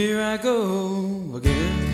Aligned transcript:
Here 0.00 0.22
I 0.22 0.38
go 0.38 1.34
again. 1.34 1.92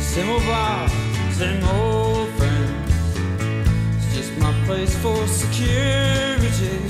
Same 0.00 0.28
old 0.28 0.42
bar, 0.42 0.88
same 1.30 1.62
old 1.62 2.28
friends. 2.30 2.92
It's 3.98 4.16
just 4.16 4.36
my 4.38 4.52
place 4.66 4.98
for 4.98 5.24
security. 5.28 6.80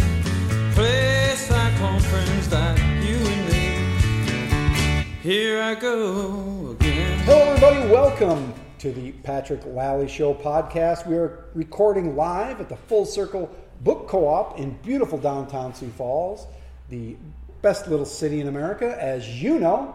Place 0.73 1.51
like 1.51 1.75
home 1.75 2.01
friends 2.01 2.51
like 2.51 2.79
you 3.05 3.17
and 3.17 3.49
me. 3.53 5.05
Here 5.21 5.63
I 5.63 5.75
go 5.75 6.71
again. 6.71 7.19
Hello, 7.27 7.53
everybody. 7.53 7.93
Welcome 7.93 8.55
to 8.79 8.93
the 8.93 9.13
Patrick 9.13 9.61
Lalley 9.67 10.09
Show 10.09 10.33
podcast. 10.33 11.07
We 11.07 11.19
are 11.19 11.45
recording 11.53 12.17
live 12.17 12.63
at 12.63 12.71
the 12.71 12.77
Full 12.77 13.05
Circle 13.05 13.55
Book 13.83 14.09
Co 14.09 14.27
op 14.27 14.59
in 14.59 14.79
beautiful 14.83 15.19
downtown 15.19 15.75
Sioux 15.75 15.91
Falls, 15.91 16.47
the 16.89 17.19
best 17.63 17.89
little 17.89 18.07
city 18.07 18.41
in 18.41 18.49
America, 18.49 18.97
as 19.01 19.43
you 19.43 19.59
know, 19.59 19.95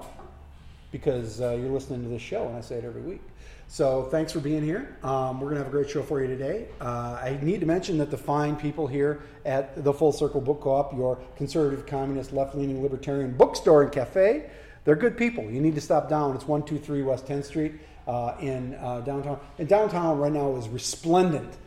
because 0.91 1.41
uh, 1.41 1.52
you're 1.52 1.70
listening 1.70 2.03
to 2.03 2.09
this 2.09 2.22
show 2.22 2.48
and 2.48 2.55
I 2.55 2.62
say 2.62 2.76
it 2.76 2.86
every 2.86 3.02
week. 3.02 3.22
So 3.67 4.03
thanks 4.12 4.31
for 4.31 4.39
being 4.39 4.63
here. 4.63 4.98
Um, 5.03 5.39
we're 5.39 5.48
going 5.48 5.55
to 5.55 5.63
have 5.63 5.67
a 5.67 5.76
great 5.76 5.89
show 5.89 6.03
for 6.03 6.22
you 6.22 6.27
today. 6.27 6.67
Uh, 6.80 7.20
I 7.23 7.39
need 7.41 7.59
to 7.62 7.66
mention 7.66 7.98
that 7.98 8.12
the 8.12 8.17
fine 8.17 8.55
people 8.55 8.86
here 8.86 9.23
at 9.45 9.84
the 9.84 9.91
Full 9.91 10.12
Circle 10.12 10.41
Book 10.41 10.62
Co-op, 10.62 10.94
your 10.94 11.17
conservative, 11.38 11.86
communist, 11.88 12.34
left-leaning, 12.34 12.84
libertarian 12.84 13.36
bookstore 13.36 13.81
and 13.81 13.91
cafe, 13.91 14.50
they're 14.84 14.95
good 14.95 15.17
people. 15.17 15.45
You 15.45 15.61
need 15.61 15.75
to 15.75 15.81
stop 15.81 16.09
down. 16.09 16.36
It's 16.36 16.48
123 16.48 17.02
West 17.03 17.25
10th 17.25 17.45
Street 17.45 17.73
uh, 18.08 18.36
in 18.39 18.75
uh, 18.75 19.02
downtown. 19.02 19.39
And 19.58 19.67
downtown 19.67 20.20
right 20.20 20.31
now 20.31 20.55
is 20.58 20.67
resplendent 20.67 21.58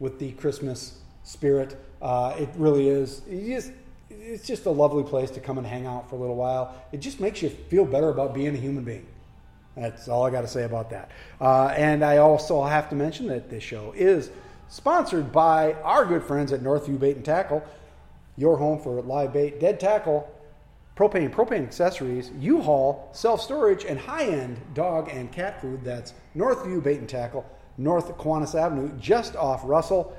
with 0.00 0.18
the 0.18 0.32
Christmas 0.32 0.98
spirit. 1.22 1.80
Uh, 2.02 2.34
it 2.38 2.50
really 2.56 2.88
is. 2.88 3.22
You 3.28 3.54
just, 3.54 3.72
it's 4.20 4.46
just 4.46 4.66
a 4.66 4.70
lovely 4.70 5.04
place 5.04 5.30
to 5.32 5.40
come 5.40 5.58
and 5.58 5.66
hang 5.66 5.86
out 5.86 6.08
for 6.08 6.16
a 6.16 6.18
little 6.18 6.36
while. 6.36 6.74
It 6.92 6.98
just 6.98 7.20
makes 7.20 7.42
you 7.42 7.50
feel 7.50 7.84
better 7.84 8.08
about 8.08 8.34
being 8.34 8.54
a 8.54 8.58
human 8.58 8.84
being. 8.84 9.06
That's 9.76 10.08
all 10.08 10.24
I 10.24 10.30
got 10.30 10.42
to 10.42 10.48
say 10.48 10.64
about 10.64 10.90
that. 10.90 11.10
Uh, 11.40 11.66
and 11.76 12.04
I 12.04 12.18
also 12.18 12.62
have 12.62 12.88
to 12.90 12.94
mention 12.94 13.26
that 13.28 13.50
this 13.50 13.62
show 13.62 13.92
is 13.96 14.30
sponsored 14.68 15.32
by 15.32 15.72
our 15.82 16.04
good 16.04 16.22
friends 16.22 16.52
at 16.52 16.60
Northview 16.60 16.98
Bait 16.98 17.16
and 17.16 17.24
Tackle, 17.24 17.64
your 18.36 18.56
home 18.56 18.80
for 18.80 19.00
live 19.02 19.32
bait, 19.32 19.60
dead 19.60 19.78
tackle, 19.78 20.30
propane, 20.96 21.30
propane 21.30 21.62
accessories, 21.62 22.30
U-Haul, 22.38 23.08
self-storage, 23.12 23.84
and 23.84 23.98
high-end 23.98 24.60
dog 24.74 25.08
and 25.10 25.30
cat 25.30 25.60
food. 25.60 25.84
That's 25.84 26.14
Northview 26.36 26.82
Bait 26.82 26.98
and 26.98 27.08
Tackle, 27.08 27.44
North 27.78 28.16
Kiwanis 28.16 28.54
Avenue, 28.54 28.90
just 28.98 29.36
off 29.36 29.62
Russell. 29.64 30.16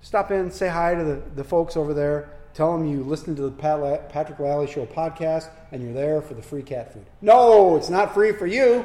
Stop 0.00 0.32
in, 0.32 0.50
say 0.50 0.68
hi 0.68 0.94
to 0.94 1.04
the, 1.04 1.22
the 1.36 1.44
folks 1.44 1.76
over 1.76 1.94
there. 1.94 2.30
Tell 2.54 2.76
them 2.76 2.86
you 2.86 3.02
listen 3.02 3.34
to 3.36 3.42
the 3.42 3.50
Patrick 3.50 4.38
Lalley 4.38 4.68
Show 4.68 4.84
podcast 4.86 5.48
and 5.70 5.82
you're 5.82 5.94
there 5.94 6.20
for 6.20 6.34
the 6.34 6.42
free 6.42 6.62
cat 6.62 6.92
food. 6.92 7.06
No, 7.22 7.76
it's 7.76 7.88
not 7.88 8.12
free 8.12 8.32
for 8.32 8.46
you. 8.46 8.84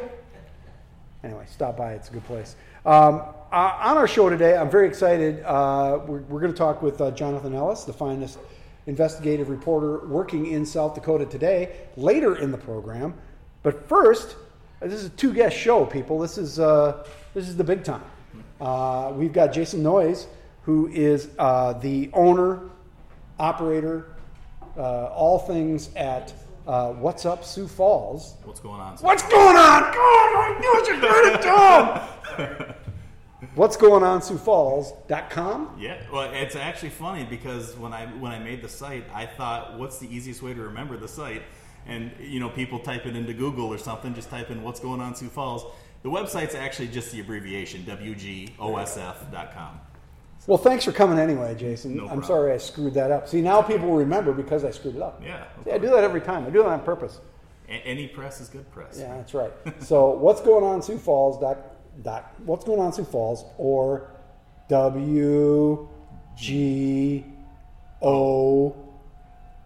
Anyway, 1.23 1.45
stop 1.49 1.75
by. 1.75 1.93
It's 1.93 2.09
a 2.09 2.13
good 2.13 2.25
place. 2.25 2.55
Um, 2.85 3.21
uh, 3.51 3.77
on 3.81 3.97
our 3.97 4.07
show 4.07 4.29
today, 4.29 4.55
I'm 4.55 4.69
very 4.69 4.87
excited. 4.87 5.43
Uh, 5.43 5.99
we're 6.05 6.21
we're 6.21 6.39
going 6.39 6.53
to 6.53 6.57
talk 6.57 6.81
with 6.81 7.01
uh, 7.01 7.11
Jonathan 7.11 7.53
Ellis, 7.53 7.83
the 7.83 7.93
finest 7.93 8.39
investigative 8.85 9.49
reporter 9.49 10.05
working 10.07 10.47
in 10.47 10.65
South 10.65 10.95
Dakota 10.95 11.25
today, 11.25 11.75
later 11.97 12.37
in 12.37 12.51
the 12.51 12.57
program. 12.57 13.13
But 13.63 13.87
first, 13.89 14.37
this 14.79 14.93
is 14.93 15.05
a 15.05 15.09
two 15.09 15.33
guest 15.33 15.57
show, 15.57 15.85
people. 15.85 16.19
This 16.19 16.37
is, 16.37 16.59
uh, 16.59 17.05
this 17.33 17.49
is 17.49 17.57
the 17.57 17.63
big 17.63 17.83
time. 17.83 18.03
Uh, 18.61 19.11
we've 19.15 19.33
got 19.33 19.51
Jason 19.51 19.83
Noyes, 19.83 20.27
who 20.63 20.87
is 20.87 21.29
uh, 21.37 21.73
the 21.73 22.09
owner, 22.13 22.61
operator, 23.39 24.15
uh, 24.77 25.05
all 25.05 25.39
things 25.39 25.89
at 25.95 26.33
uh, 26.67 26.91
What's 26.93 27.25
Up 27.25 27.43
Sioux 27.43 27.67
Falls. 27.67 28.35
What's 28.43 28.59
going 28.59 28.81
on? 28.81 28.97
What's 28.97 29.23
going 29.23 29.55
on? 29.55 29.81
God, 29.81 29.95
I 29.95 30.57
knew 30.59 30.73
it, 30.75 30.87
you 30.87 30.95
heard 31.07 31.33
it, 31.33 31.41
Tom! 31.41 32.75
What's 33.53 33.77
going 33.77 34.03
on 34.03 34.21
Sioux 34.21 34.37
Falls.com? 34.37 35.77
Yeah, 35.79 36.01
well, 36.11 36.31
it's 36.33 36.55
actually 36.55 36.89
funny 36.89 37.23
because 37.23 37.75
when 37.77 37.93
I 37.93 38.07
when 38.07 38.31
I 38.31 38.39
made 38.39 38.63
the 38.63 38.69
site, 38.69 39.05
I 39.13 39.27
thought, 39.27 39.77
what's 39.77 39.99
the 39.99 40.13
easiest 40.13 40.41
way 40.41 40.53
to 40.53 40.61
remember 40.61 40.97
the 40.97 41.07
site? 41.07 41.43
And 41.85 42.11
you 42.19 42.39
know, 42.39 42.49
people 42.49 42.79
type 42.79 43.05
it 43.05 43.15
into 43.15 43.33
Google 43.33 43.67
or 43.67 43.77
something, 43.77 44.13
just 44.15 44.29
type 44.29 44.49
in 44.49 44.63
"What's 44.63 44.79
going 44.79 45.01
on 45.01 45.15
Sioux 45.15 45.29
Falls." 45.29 45.65
The 46.03 46.09
website's 46.09 46.55
actually 46.55 46.87
just 46.89 47.11
the 47.11 47.19
abbreviation 47.19 47.83
WGOSF.com. 47.83 49.79
Well, 50.47 50.57
thanks 50.57 50.85
for 50.85 50.93
coming 50.93 51.19
anyway, 51.19 51.53
Jason. 51.55 51.95
No 51.97 52.03
I'm 52.03 52.07
problem. 52.07 52.27
sorry 52.27 52.51
I 52.53 52.57
screwed 52.57 52.93
that 52.95 53.11
up. 53.11 53.27
See, 53.27 53.41
now 53.41 53.61
people 53.61 53.91
remember 53.93 54.31
because 54.33 54.63
I 54.63 54.71
screwed 54.71 54.95
it 54.95 55.01
up. 55.01 55.21
Yeah, 55.23 55.43
See, 55.65 55.71
I 55.71 55.77
do 55.77 55.89
that 55.89 56.03
every 56.05 56.21
time. 56.21 56.45
I 56.45 56.49
do 56.49 56.63
that 56.63 56.69
on 56.69 56.79
purpose. 56.81 57.19
A- 57.67 57.71
any 57.85 58.07
press 58.07 58.39
is 58.39 58.47
good 58.47 58.69
press. 58.71 58.97
Yeah, 58.97 59.15
that's 59.17 59.33
right. 59.33 59.51
so, 59.79 60.09
what's 60.17 60.39
going 60.41 60.63
on 60.63 60.81
Sioux 60.81 60.97
Falls? 60.97 61.37
Dot, 61.41 61.57
dot, 62.01 62.33
what's 62.45 62.63
going 62.63 62.79
on 62.79 62.93
Sioux 62.93 63.03
Falls 63.03 63.43
or 63.57 64.09
W 64.69 65.87
G 66.37 67.25
O. 68.01 68.73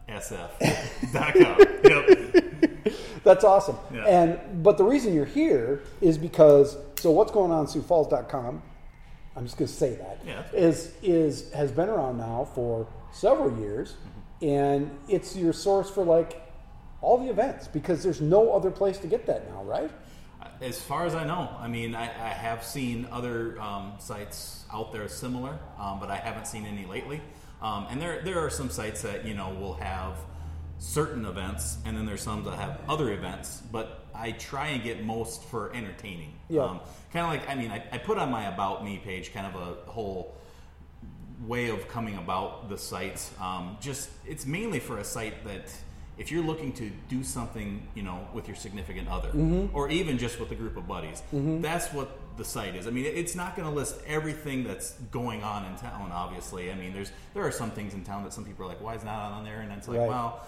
SF.com. 0.09 1.57
yep. 1.83 2.93
That's 3.23 3.43
awesome. 3.43 3.77
Yeah. 3.93 4.05
And 4.05 4.63
but 4.63 4.77
the 4.77 4.83
reason 4.83 5.13
you're 5.13 5.25
here 5.25 5.83
is 6.01 6.17
because 6.17 6.75
so 6.99 7.11
what's 7.11 7.31
going 7.31 7.51
on 7.51 7.67
Sioux 7.67 7.81
Falls.com. 7.81 8.63
I'm 9.35 9.45
just 9.45 9.57
going 9.57 9.67
to 9.67 9.73
say 9.73 9.95
that 9.95 10.19
Yeah, 10.25 10.43
is 10.53 10.93
is 11.01 11.51
has 11.53 11.71
been 11.71 11.89
around 11.89 12.17
now 12.17 12.49
for 12.53 12.87
several 13.11 13.57
years, 13.59 13.93
Mm-hmm. 13.93 14.45
and 14.47 14.91
it's 15.07 15.35
your 15.35 15.53
source 15.53 15.89
for 15.89 16.03
like 16.03 16.41
all 17.01 17.17
the 17.17 17.29
events 17.29 17.67
because 17.67 18.03
there's 18.03 18.21
no 18.21 18.51
other 18.53 18.69
place 18.71 18.97
to 18.99 19.07
get 19.07 19.25
that 19.27 19.49
now, 19.49 19.63
right? 19.63 19.89
As 20.61 20.79
far 20.79 21.05
as 21.07 21.15
I 21.15 21.23
know, 21.23 21.49
I 21.59 21.67
mean, 21.67 21.95
I, 21.95 22.03
I 22.03 22.29
have 22.29 22.63
seen 22.63 23.07
other 23.11 23.59
um, 23.59 23.93
sites 23.99 24.65
out 24.71 24.91
there 24.91 25.07
similar, 25.07 25.57
um, 25.79 25.99
but 25.99 26.11
I 26.11 26.17
haven't 26.17 26.45
seen 26.45 26.65
any 26.67 26.85
lately. 26.85 27.19
Um, 27.63 27.87
and 27.89 27.99
there, 27.99 28.21
there 28.23 28.39
are 28.39 28.49
some 28.51 28.69
sites 28.69 29.01
that 29.01 29.25
you 29.25 29.33
know 29.33 29.49
will 29.59 29.73
have 29.75 30.17
certain 30.77 31.25
events, 31.25 31.77
and 31.85 31.97
then 31.97 32.05
there's 32.05 32.21
some 32.21 32.43
that 32.43 32.57
have 32.59 32.79
other 32.87 33.11
events. 33.11 33.61
But 33.71 34.00
I 34.13 34.31
try 34.31 34.67
and 34.67 34.83
get 34.83 35.03
most 35.03 35.43
for 35.45 35.73
entertaining. 35.73 36.33
Yeah. 36.49 36.63
Um, 36.63 36.79
kind 37.11 37.25
of 37.25 37.31
like, 37.31 37.49
I 37.49 37.55
mean, 37.55 37.71
I, 37.71 37.83
I 37.91 37.97
put 37.97 38.17
on 38.17 38.31
my 38.31 38.45
about 38.53 38.83
me 38.83 38.97
page 39.03 39.33
kind 39.33 39.47
of 39.47 39.55
a 39.55 39.89
whole 39.91 40.35
way 41.47 41.69
of 41.69 41.87
coming 41.87 42.17
about 42.17 42.69
the 42.69 42.77
site. 42.77 43.29
Um, 43.39 43.77
just 43.81 44.09
it's 44.27 44.45
mainly 44.45 44.79
for 44.79 44.99
a 44.99 45.03
site 45.03 45.43
that 45.45 45.71
if 46.17 46.31
you're 46.31 46.43
looking 46.43 46.71
to 46.73 46.91
do 47.09 47.23
something, 47.23 47.87
you 47.95 48.03
know, 48.03 48.27
with 48.33 48.47
your 48.47 48.55
significant 48.55 49.07
other, 49.07 49.29
or 49.73 49.89
even 49.89 50.17
just 50.17 50.39
with 50.39 50.51
a 50.51 50.55
group 50.55 50.77
of 50.77 50.87
buddies, 50.87 51.23
that's 51.31 51.87
what 51.93 52.09
the 52.37 52.45
site 52.45 52.75
is. 52.75 52.85
I 52.85 52.91
mean, 52.91 53.05
it's 53.05 53.33
not 53.35 53.55
going 53.55 53.67
to 53.67 53.73
list 53.73 53.95
everything 54.05 54.63
that's 54.63 54.91
going 55.11 55.41
on 55.43 55.65
in 55.65 55.75
town. 55.77 56.11
Obviously, 56.11 56.71
I 56.71 56.75
mean, 56.75 56.93
there's 56.93 57.11
there 57.33 57.43
are 57.43 57.51
some 57.51 57.71
things 57.71 57.93
in 57.95 58.03
town 58.03 58.23
that 58.23 58.33
some 58.33 58.45
people 58.45 58.65
are 58.65 58.67
like, 58.67 58.81
why 58.81 58.93
is 58.95 59.03
not 59.03 59.31
on 59.31 59.43
there? 59.43 59.61
And 59.61 59.71
it's 59.71 59.87
like, 59.87 59.99
Right. 59.99 60.09
well, 60.09 60.45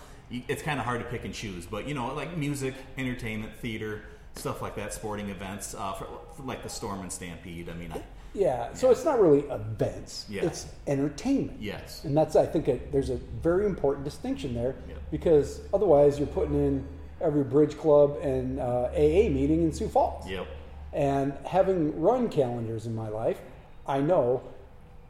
it's 0.48 0.62
kind 0.62 0.80
of 0.80 0.86
hard 0.86 1.00
to 1.02 1.06
pick 1.06 1.26
and 1.26 1.34
choose. 1.34 1.66
But 1.66 1.88
you 1.88 1.94
know, 1.94 2.14
like 2.14 2.38
music, 2.38 2.74
entertainment, 2.98 3.56
theater. 3.58 4.04
Stuff 4.36 4.64
like 4.64 4.76
that, 4.78 4.92
sporting 4.92 5.30
events, 5.30 5.76
uh, 5.76 5.94
for, 5.94 6.08
for 6.36 6.42
like 6.42 6.64
the 6.64 6.70
Storm 6.70 7.02
and 7.02 7.12
Stampede. 7.12 7.70
I 7.70 7.74
mean, 7.74 7.92
I, 7.92 8.02
Yeah. 8.34 8.74
So 8.74 8.90
it's 8.90 9.06
not 9.06 9.22
really 9.22 9.42
events. 9.42 10.26
Yeah. 10.28 10.46
It's 10.46 10.66
entertainment. 10.88 11.62
yes, 11.62 12.04
And 12.04 12.18
that's, 12.18 12.36
I 12.36 12.48
think, 12.48 12.68
a, 12.68 12.80
there's 12.92 13.12
a 13.12 13.18
very 13.44 13.68
important 13.68 14.06
distinction 14.06 14.56
there 14.56 14.74
Yep. 14.88 14.98
because 15.12 15.62
otherwise 15.72 16.18
you're 16.18 16.28
putting 16.30 16.56
in 16.56 16.84
every 17.22 17.44
bridge 17.44 17.78
club 17.78 18.18
and 18.24 18.60
uh, 18.60 18.90
AA 18.96 19.30
meeting 19.30 19.62
in 19.62 19.72
Sioux 19.72 19.88
Falls. 19.88 20.28
yep. 20.28 20.48
And 20.94 21.34
having 21.46 22.02
run 22.02 22.30
calendars 22.30 22.88
in 22.88 22.96
my 22.96 23.10
life, 23.10 23.40
I 23.88 24.00
know 24.02 24.42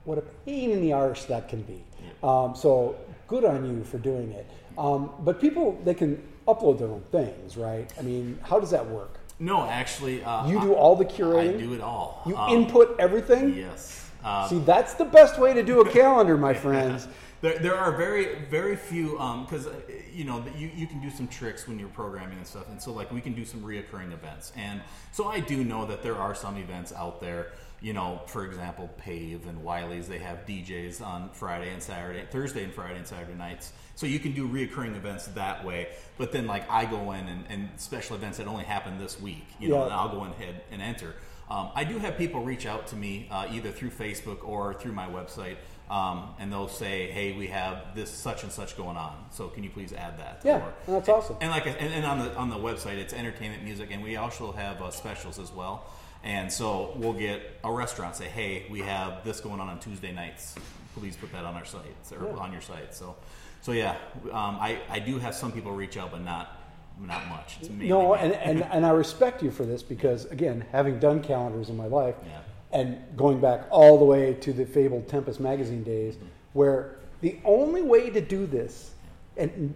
what 0.04 0.18
a 0.18 0.22
pain 0.46 0.72
in 0.72 0.82
the 0.82 0.92
arse 0.92 1.24
that 1.28 1.48
can 1.48 1.62
be. 1.62 1.82
Um, 2.22 2.58
so 2.58 2.98
good 3.34 3.46
on 3.46 3.66
you 3.66 3.84
for 3.84 3.98
doing 3.98 4.32
it. 4.32 4.46
Um, 4.78 5.10
but 5.22 5.42
people, 5.42 5.80
they 5.84 5.96
can 5.96 6.22
upload 6.48 6.78
their 6.78 6.90
own 6.90 7.04
things, 7.12 7.58
right? 7.58 7.92
I 7.98 8.04
mean, 8.04 8.38
how 8.44 8.60
does 8.60 8.70
that 8.70 8.86
work? 8.88 9.18
No, 9.40 9.64
actually, 9.66 10.24
uh, 10.24 10.48
You 10.48 10.62
do 10.62 10.74
all 10.76 10.96
the 10.96 11.06
I, 11.06 11.56
I 11.56 11.58
do 11.58 11.74
it 11.74 11.82
all. 11.82 12.22
You 12.28 12.38
Um, 12.38 12.50
input 12.52 12.96
everything. 13.00 13.56
Yes. 13.56 14.12
Uh, 14.24 14.48
See, 14.48 14.60
that's 14.60 14.94
the 14.94 15.06
best 15.06 15.40
way 15.40 15.52
to 15.54 15.64
do 15.64 15.82
a 15.82 15.90
calendar, 15.90 16.38
my 16.38 16.54
friends. 16.54 17.08
There, 17.44 17.60
there 17.60 17.76
are 17.76 17.92
very, 17.92 18.36
very 18.50 18.78
few, 18.78 19.18
because, 19.46 19.68
uh, 19.68 19.74
you 20.14 20.24
know, 20.24 20.42
you, 20.58 20.72
you 20.74 20.88
can 20.88 21.02
do 21.02 21.10
some 21.10 21.28
tricks 21.28 21.68
when 21.68 21.78
you're 21.78 21.90
programming 21.90 22.38
and 22.38 22.48
stuff. 22.48 22.70
And 22.70 22.82
so, 22.82 22.94
like, 22.94 23.12
we 23.12 23.20
can 23.20 23.34
do 23.34 23.44
some 23.44 23.62
reoccurring 23.62 24.14
events. 24.14 24.54
And 24.56 24.80
so 25.12 25.28
I 25.28 25.42
do 25.42 25.62
know 25.66 25.86
that 25.86 26.02
there 26.02 26.16
are 26.16 26.34
some 26.34 26.56
events 26.56 26.94
out 26.94 27.20
there, 27.20 27.52
you 27.84 27.92
know, 27.92 28.22
for 28.28 28.46
example, 28.46 28.90
Pave 28.98 29.46
and 29.46 29.62
Wiley's, 29.62 30.08
they 30.08 30.18
have 30.20 30.46
DJs 30.46 31.06
on 31.06 31.30
Friday 31.34 31.70
and 31.74 31.84
Saturday, 31.84 32.24
Thursday 32.32 32.64
and 32.64 32.74
Friday 32.74 32.98
and 32.98 33.06
Saturday 33.06 33.34
nights. 33.38 33.74
So 33.96 34.08
you 34.08 34.20
can 34.20 34.32
do 34.32 34.48
reoccurring 34.48 34.96
events 34.96 35.28
that 35.28 35.64
way. 35.66 35.90
But 36.18 36.32
then, 36.32 36.48
like, 36.48 36.68
I 36.72 36.86
go 36.86 37.12
in 37.12 37.28
and, 37.28 37.44
and 37.50 37.70
special 37.76 38.16
events 38.16 38.38
that 38.38 38.48
only 38.48 38.64
happen 38.64 38.98
this 38.98 39.20
week, 39.20 39.46
you 39.60 39.68
know, 39.68 39.80
Yeah. 39.80 39.84
and 39.84 39.94
I'll 39.94 40.10
go 40.10 40.24
ahead 40.24 40.62
and 40.72 40.82
enter. 40.82 41.14
Um, 41.50 41.72
I 41.76 41.84
do 41.84 42.00
have 42.00 42.18
people 42.18 42.42
reach 42.42 42.66
out 42.66 42.88
to 42.88 42.96
me 42.96 43.28
uh, 43.30 43.48
either 43.52 43.70
through 43.70 43.90
Facebook 43.90 44.48
or 44.48 44.74
through 44.76 44.94
my 44.94 45.08
website, 45.08 45.58
um, 45.92 46.30
and 46.40 46.52
they'll 46.52 46.70
say, 46.70 47.12
"Hey, 47.12 47.34
we 47.38 47.48
have 47.48 47.94
this 47.94 48.10
such 48.10 48.44
and 48.44 48.52
such 48.52 48.78
going 48.78 48.96
on, 48.96 49.26
so 49.30 49.50
can 49.50 49.62
you 49.62 49.70
please 49.70 49.92
add 49.92 50.18
that?" 50.20 50.40
Yeah, 50.46 50.60
Or- 50.66 50.74
that's 50.88 51.10
awesome. 51.10 51.36
And 51.42 51.52
like, 51.52 51.68
and, 51.68 51.76
and 51.78 52.06
on 52.06 52.20
the 52.20 52.34
on 52.38 52.50
the 52.50 52.56
website, 52.56 52.96
it's 52.98 53.14
entertainment 53.14 53.62
music, 53.62 53.90
and 53.92 54.02
we 54.02 54.16
also 54.16 54.54
have 54.54 54.82
uh, 54.82 54.90
specials 54.90 55.38
as 55.38 55.52
well. 55.52 55.86
And 56.24 56.52
so 56.52 56.94
we'll 56.96 57.14
get 57.14 57.42
a 57.64 57.72
restaurant 57.72 58.16
say, 58.16 58.26
"Hey, 58.26 58.66
we 58.70 58.80
have 58.80 59.24
this 59.26 59.42
going 59.42 59.60
on 59.60 59.68
on 59.68 59.80
Tuesday 59.80 60.12
nights. 60.14 60.56
Please 60.96 61.16
put 61.18 61.32
that 61.34 61.44
on 61.44 61.56
our 61.56 61.66
site 61.66 61.82
or 62.18 62.28
Yeah. 62.28 62.34
on 62.36 62.52
your 62.52 62.62
site." 62.62 62.94
So, 62.96 63.16
so 63.62 63.72
yeah, 63.74 63.96
um, 64.32 64.58
I 64.60 64.80
I 64.90 65.00
do 65.00 65.20
have 65.20 65.36
some 65.36 65.52
people 65.52 65.72
reach 65.74 65.98
out, 65.98 66.12
but 66.12 66.22
not 66.24 66.60
not 67.00 67.28
much. 67.28 67.58
No, 67.72 68.14
and, 68.14 68.34
and, 68.34 68.64
and 68.72 68.86
I 68.86 68.92
respect 68.92 69.42
you 69.42 69.50
for 69.50 69.66
this 69.66 69.82
because, 69.82 70.26
again, 70.26 70.64
having 70.72 71.00
done 71.00 71.24
calendars 71.24 71.70
in 71.70 71.76
my 71.76 71.88
life 71.88 72.14
Yeah. 72.24 72.40
and 72.72 72.98
going 73.18 73.40
back 73.42 73.66
all 73.72 73.98
the 73.98 74.06
way 74.06 74.36
to 74.36 74.54
the 74.54 74.64
fabled 74.66 75.08
Tempest 75.08 75.40
magazine 75.40 75.84
days, 75.84 76.18
where 76.54 76.98
the 77.22 77.40
only 77.44 77.82
way 77.82 78.12
to 78.12 78.22
do 78.22 78.46
this, 78.46 78.92
and 79.38 79.74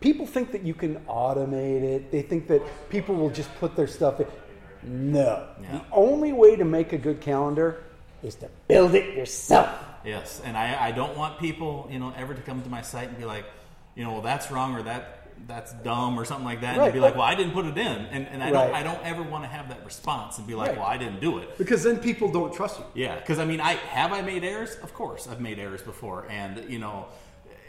people 0.00 0.26
think 0.26 0.50
that 0.52 0.62
you 0.62 0.72
can 0.72 0.96
automate 1.00 1.82
it, 1.82 2.10
they 2.10 2.22
think 2.22 2.48
that 2.48 2.62
people 2.88 3.14
will 3.14 3.30
just 3.30 3.54
put 3.56 3.76
their 3.76 3.86
stuff 3.86 4.18
in. 4.20 4.26
No. 4.86 5.46
Yeah. 5.60 5.72
The 5.72 5.82
only 5.92 6.32
way 6.32 6.56
to 6.56 6.64
make 6.64 6.92
a 6.92 6.98
good 6.98 7.20
calendar 7.20 7.82
is 8.22 8.34
to 8.36 8.48
build 8.68 8.94
it 8.94 9.14
yourself. 9.16 9.68
Yes, 10.04 10.40
and 10.44 10.56
I, 10.56 10.86
I 10.88 10.92
don't 10.92 11.16
want 11.16 11.40
people, 11.40 11.88
you 11.90 11.98
know, 11.98 12.12
ever 12.16 12.32
to 12.32 12.40
come 12.42 12.62
to 12.62 12.68
my 12.68 12.80
site 12.82 13.08
and 13.08 13.18
be 13.18 13.24
like, 13.24 13.44
you 13.96 14.04
know, 14.04 14.12
well, 14.12 14.22
that's 14.22 14.50
wrong 14.50 14.74
or 14.76 14.82
that 14.84 15.12
that's 15.46 15.72
dumb 15.84 16.18
or 16.18 16.24
something 16.24 16.46
like 16.46 16.62
that, 16.62 16.78
and 16.78 16.92
be 16.94 16.98
like, 17.00 17.14
well, 17.14 17.24
I 17.24 17.34
didn't 17.34 17.52
put 17.52 17.66
it 17.66 17.76
in, 17.76 17.86
and, 17.86 18.26
and 18.26 18.42
I 18.42 18.50
Right. 18.50 18.52
don't 18.52 18.74
I 18.74 18.82
don't 18.82 19.04
ever 19.04 19.22
want 19.22 19.44
to 19.44 19.48
have 19.48 19.68
that 19.68 19.84
response 19.84 20.38
and 20.38 20.46
be 20.46 20.54
like, 20.54 20.68
Right. 20.70 20.78
well, 20.78 20.86
I 20.86 20.96
didn't 20.96 21.20
do 21.20 21.38
it. 21.38 21.58
Because 21.58 21.82
then 21.82 21.98
people 21.98 22.30
don't 22.32 22.54
trust 22.54 22.78
you. 22.78 22.84
Yeah, 22.94 23.16
because 23.16 23.38
I 23.38 23.44
mean, 23.44 23.60
I 23.60 23.72
have 23.74 24.12
I 24.12 24.22
made 24.22 24.44
errors. 24.44 24.76
Of 24.82 24.94
course, 24.94 25.28
I've 25.28 25.40
made 25.40 25.58
errors 25.58 25.82
before, 25.82 26.26
and 26.30 26.64
you 26.70 26.78
know, 26.78 27.06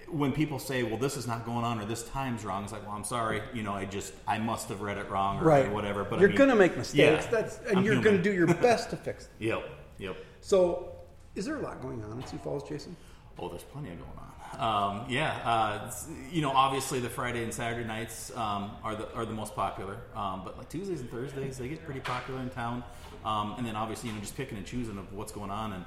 when 0.09 0.31
people 0.31 0.59
say, 0.59 0.83
"Well, 0.83 0.97
this 0.97 1.17
is 1.17 1.27
not 1.27 1.45
going 1.45 1.63
on," 1.65 1.79
or 1.79 1.85
"This 1.85 2.03
time's 2.09 2.43
wrong," 2.45 2.63
it's 2.63 2.71
like, 2.71 2.85
"Well, 2.85 2.95
I'm 2.95 3.03
sorry. 3.03 3.41
You 3.53 3.63
know, 3.63 3.73
I 3.73 3.85
just 3.85 4.13
I 4.27 4.37
must 4.37 4.69
have 4.69 4.81
read 4.81 4.97
it 4.97 5.09
wrong, 5.09 5.39
or 5.39 5.43
Right. 5.45 5.71
whatever." 5.71 6.03
But 6.03 6.19
you're 6.19 6.29
mean, 6.29 6.37
going 6.37 6.49
to 6.49 6.55
make 6.55 6.77
mistakes. 6.77 6.97
yeah, 7.25 7.31
That's, 7.31 7.59
and 7.67 7.79
I'm 7.79 7.83
you're 7.85 8.01
going 8.01 8.17
to 8.17 8.23
do 8.23 8.33
your 8.33 8.47
best 8.47 8.89
to 8.91 8.97
fix 8.97 9.25
them. 9.25 9.35
Yep, 9.39 9.69
yep. 9.99 10.17
So, 10.41 10.93
is 11.35 11.45
there 11.45 11.57
a 11.57 11.61
lot 11.61 11.81
going 11.81 12.03
on 12.03 12.19
in 12.21 12.25
Sioux 12.27 12.37
Falls, 12.39 12.67
Jason? 12.67 12.95
Oh, 13.39 13.49
there's 13.49 13.63
plenty 13.63 13.91
of 13.91 13.97
going 13.99 14.11
on. 14.17 14.23
Um, 14.59 15.05
yeah, 15.09 15.33
uh, 15.45 15.91
you 16.31 16.41
know, 16.41 16.51
obviously 16.51 16.99
the 16.99 17.09
Friday 17.09 17.43
and 17.43 17.53
Saturday 17.53 17.85
nights 17.85 18.35
um, 18.35 18.71
are 18.83 18.95
the 18.95 19.13
are 19.13 19.25
the 19.25 19.33
most 19.33 19.53
popular, 19.55 19.97
um, 20.15 20.41
but 20.45 20.57
like 20.57 20.69
Tuesdays 20.69 21.01
and 21.01 21.11
Thursdays 21.11 21.57
they 21.57 21.67
get 21.67 21.83
pretty 21.83 21.99
popular 21.99 22.39
in 22.39 22.49
town. 22.49 22.83
Um, 23.25 23.55
and 23.57 23.67
then 23.67 23.75
obviously 23.75 24.09
you 24.09 24.15
know 24.15 24.21
just 24.21 24.37
picking 24.37 24.57
and 24.57 24.65
choosing 24.65 24.97
of 24.97 25.11
what's 25.13 25.33
going 25.33 25.51
on, 25.51 25.73
and 25.73 25.85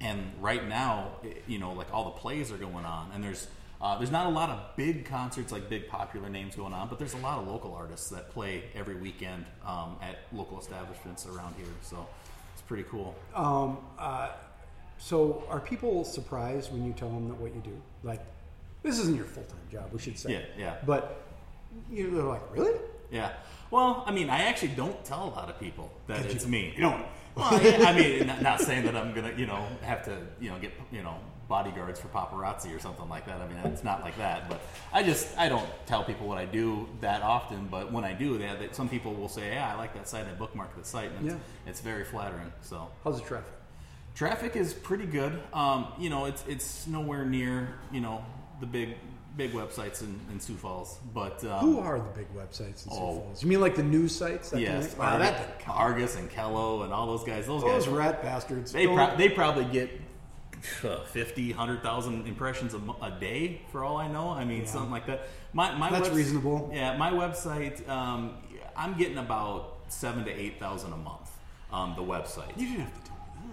and 0.00 0.32
right 0.40 0.66
now 0.68 1.12
you 1.46 1.58
know 1.58 1.72
like 1.72 1.92
all 1.92 2.04
the 2.04 2.10
plays 2.12 2.52
are 2.52 2.56
going 2.58 2.84
on, 2.84 3.10
and 3.14 3.22
there's 3.24 3.46
uh, 3.80 3.96
there's 3.98 4.10
not 4.10 4.26
a 4.26 4.30
lot 4.30 4.48
of 4.50 4.76
big 4.76 5.04
concerts 5.04 5.52
like 5.52 5.68
big 5.68 5.86
popular 5.88 6.28
names 6.30 6.56
going 6.56 6.72
on, 6.72 6.88
but 6.88 6.98
there's 6.98 7.14
a 7.14 7.18
lot 7.18 7.38
of 7.38 7.46
local 7.46 7.74
artists 7.74 8.08
that 8.10 8.30
play 8.30 8.64
every 8.74 8.94
weekend 8.94 9.44
um, 9.66 9.96
at 10.00 10.16
local 10.32 10.58
establishments 10.58 11.26
around 11.26 11.54
here, 11.56 11.66
so 11.82 12.06
it's 12.54 12.62
pretty 12.62 12.84
cool. 12.90 13.14
Um, 13.34 13.78
uh, 13.98 14.30
so, 14.98 15.44
are 15.50 15.60
people 15.60 16.04
surprised 16.04 16.72
when 16.72 16.86
you 16.86 16.94
tell 16.94 17.10
them 17.10 17.28
that 17.28 17.34
what 17.38 17.54
you 17.54 17.60
do? 17.60 17.76
Like, 18.02 18.24
this 18.82 18.98
isn't 18.98 19.14
your 19.14 19.26
full 19.26 19.42
time 19.44 19.58
job, 19.70 19.90
we 19.92 19.98
should 19.98 20.18
say. 20.18 20.32
Yeah, 20.32 20.40
yeah. 20.58 20.76
But 20.86 21.22
you, 21.92 22.10
they're 22.10 22.22
like, 22.22 22.40
really? 22.50 22.80
Yeah. 23.10 23.32
Well, 23.70 24.04
I 24.06 24.10
mean, 24.10 24.30
I 24.30 24.44
actually 24.44 24.68
don't 24.68 25.04
tell 25.04 25.24
a 25.24 25.28
lot 25.36 25.50
of 25.50 25.60
people 25.60 25.92
that 26.06 26.22
Did 26.22 26.30
it's 26.32 26.44
you- 26.46 26.50
me. 26.50 26.72
you 26.74 26.80
don't. 26.82 27.04
Well, 27.36 27.62
yeah, 27.62 27.84
I 27.88 27.92
mean, 27.94 28.26
not, 28.26 28.40
not 28.42 28.60
saying 28.60 28.84
that 28.86 28.96
I'm 28.96 29.12
gonna, 29.14 29.32
you 29.36 29.46
know, 29.46 29.66
have 29.82 30.04
to, 30.06 30.16
you 30.40 30.48
know, 30.50 30.58
get, 30.58 30.72
you 30.90 31.02
know, 31.02 31.16
bodyguards 31.48 32.00
for 32.00 32.08
paparazzi 32.08 32.74
or 32.74 32.78
something 32.80 33.08
like 33.08 33.26
that. 33.26 33.40
I 33.40 33.46
mean, 33.46 33.58
it's 33.72 33.84
not 33.84 34.02
like 34.02 34.16
that. 34.18 34.48
But 34.48 34.60
I 34.92 35.02
just, 35.02 35.36
I 35.38 35.48
don't 35.48 35.68
tell 35.86 36.02
people 36.02 36.26
what 36.26 36.38
I 36.38 36.46
do 36.46 36.88
that 37.02 37.22
often. 37.22 37.68
But 37.70 37.92
when 37.92 38.04
I 38.04 38.14
do, 38.14 38.38
they, 38.38 38.46
they, 38.58 38.68
some 38.72 38.88
people 38.88 39.12
will 39.14 39.28
say, 39.28 39.52
"Yeah, 39.52 39.70
I 39.70 39.76
like 39.76 39.94
that 39.94 40.08
site. 40.08 40.24
I 40.26 40.34
bookmarked 40.34 40.76
the 40.78 40.84
site," 40.84 41.10
and 41.12 41.26
it's, 41.26 41.34
Yeah. 41.34 41.70
it's 41.70 41.80
very 41.80 42.04
flattering. 42.04 42.50
So 42.62 42.88
How's 43.04 43.20
the 43.20 43.26
traffic? 43.26 43.52
traffic 44.14 44.56
is 44.56 44.72
pretty 44.72 45.04
good. 45.06 45.38
Um, 45.52 45.88
you 45.98 46.08
know, 46.10 46.24
it's 46.24 46.42
it's 46.48 46.86
nowhere 46.86 47.24
near, 47.26 47.68
you 47.92 48.00
know, 48.00 48.24
the 48.60 48.66
big 48.66 48.96
big 49.36 49.52
websites 49.52 50.02
in, 50.02 50.18
in 50.32 50.40
Sioux 50.40 50.54
Falls, 50.54 50.98
but 51.12 51.44
um, 51.44 51.58
Who 51.60 51.78
are 51.78 51.98
the 51.98 52.10
big 52.16 52.26
websites 52.34 52.84
in 52.86 52.90
Sioux 52.92 52.98
Oh. 53.00 53.20
Falls? 53.20 53.42
You 53.42 53.48
mean 53.48 53.60
like 53.60 53.74
the 53.76 53.82
news 53.82 54.14
sites? 54.14 54.50
That 54.50 54.60
Yes? 54.60 54.96
Wow, 54.96 55.12
Argus, 55.14 55.28
that. 55.30 55.62
Argus 55.68 56.16
and 56.16 56.30
KELO 56.30 56.84
and 56.84 56.92
all 56.92 57.06
those 57.06 57.24
guys. 57.24 57.46
Those, 57.46 57.62
Those 57.62 57.84
guys, 57.86 57.94
rat 57.94 58.22
bastards. 58.22 58.72
they 58.72 58.86
pro- 58.86 59.16
they 59.16 59.28
probably 59.28 59.64
get 59.66 59.90
uh, 60.84 61.04
50, 61.04 61.50
100,000 61.52 62.26
impressions 62.26 62.74
a, 62.74 62.80
a 63.02 63.10
day 63.20 63.60
for 63.70 63.84
all 63.84 63.98
I 63.98 64.08
know. 64.08 64.30
I 64.30 64.44
mean, 64.44 64.60
Yeah. 64.62 64.66
something 64.66 64.90
like 64.90 65.06
that. 65.06 65.28
My, 65.52 65.74
my 65.76 65.90
That's 65.90 66.08
reasonable. 66.10 66.70
Yeah, 66.72 66.96
my 66.96 67.10
website, 67.10 67.86
um, 67.88 68.34
I'm 68.76 68.96
getting 68.96 69.18
about 69.18 69.76
seven 69.88 70.24
to 70.24 70.30
eight 70.30 70.58
thousand 70.58 70.92
a 70.92 70.96
month. 70.96 71.30
Um, 71.72 71.94
the 71.96 72.02
website. 72.02 72.56
you 72.56 72.66
didn't 72.68 72.80
have 72.84 72.94
to 72.94 73.00
tell 73.00 73.00
me 73.00 73.02
that. 73.04 73.05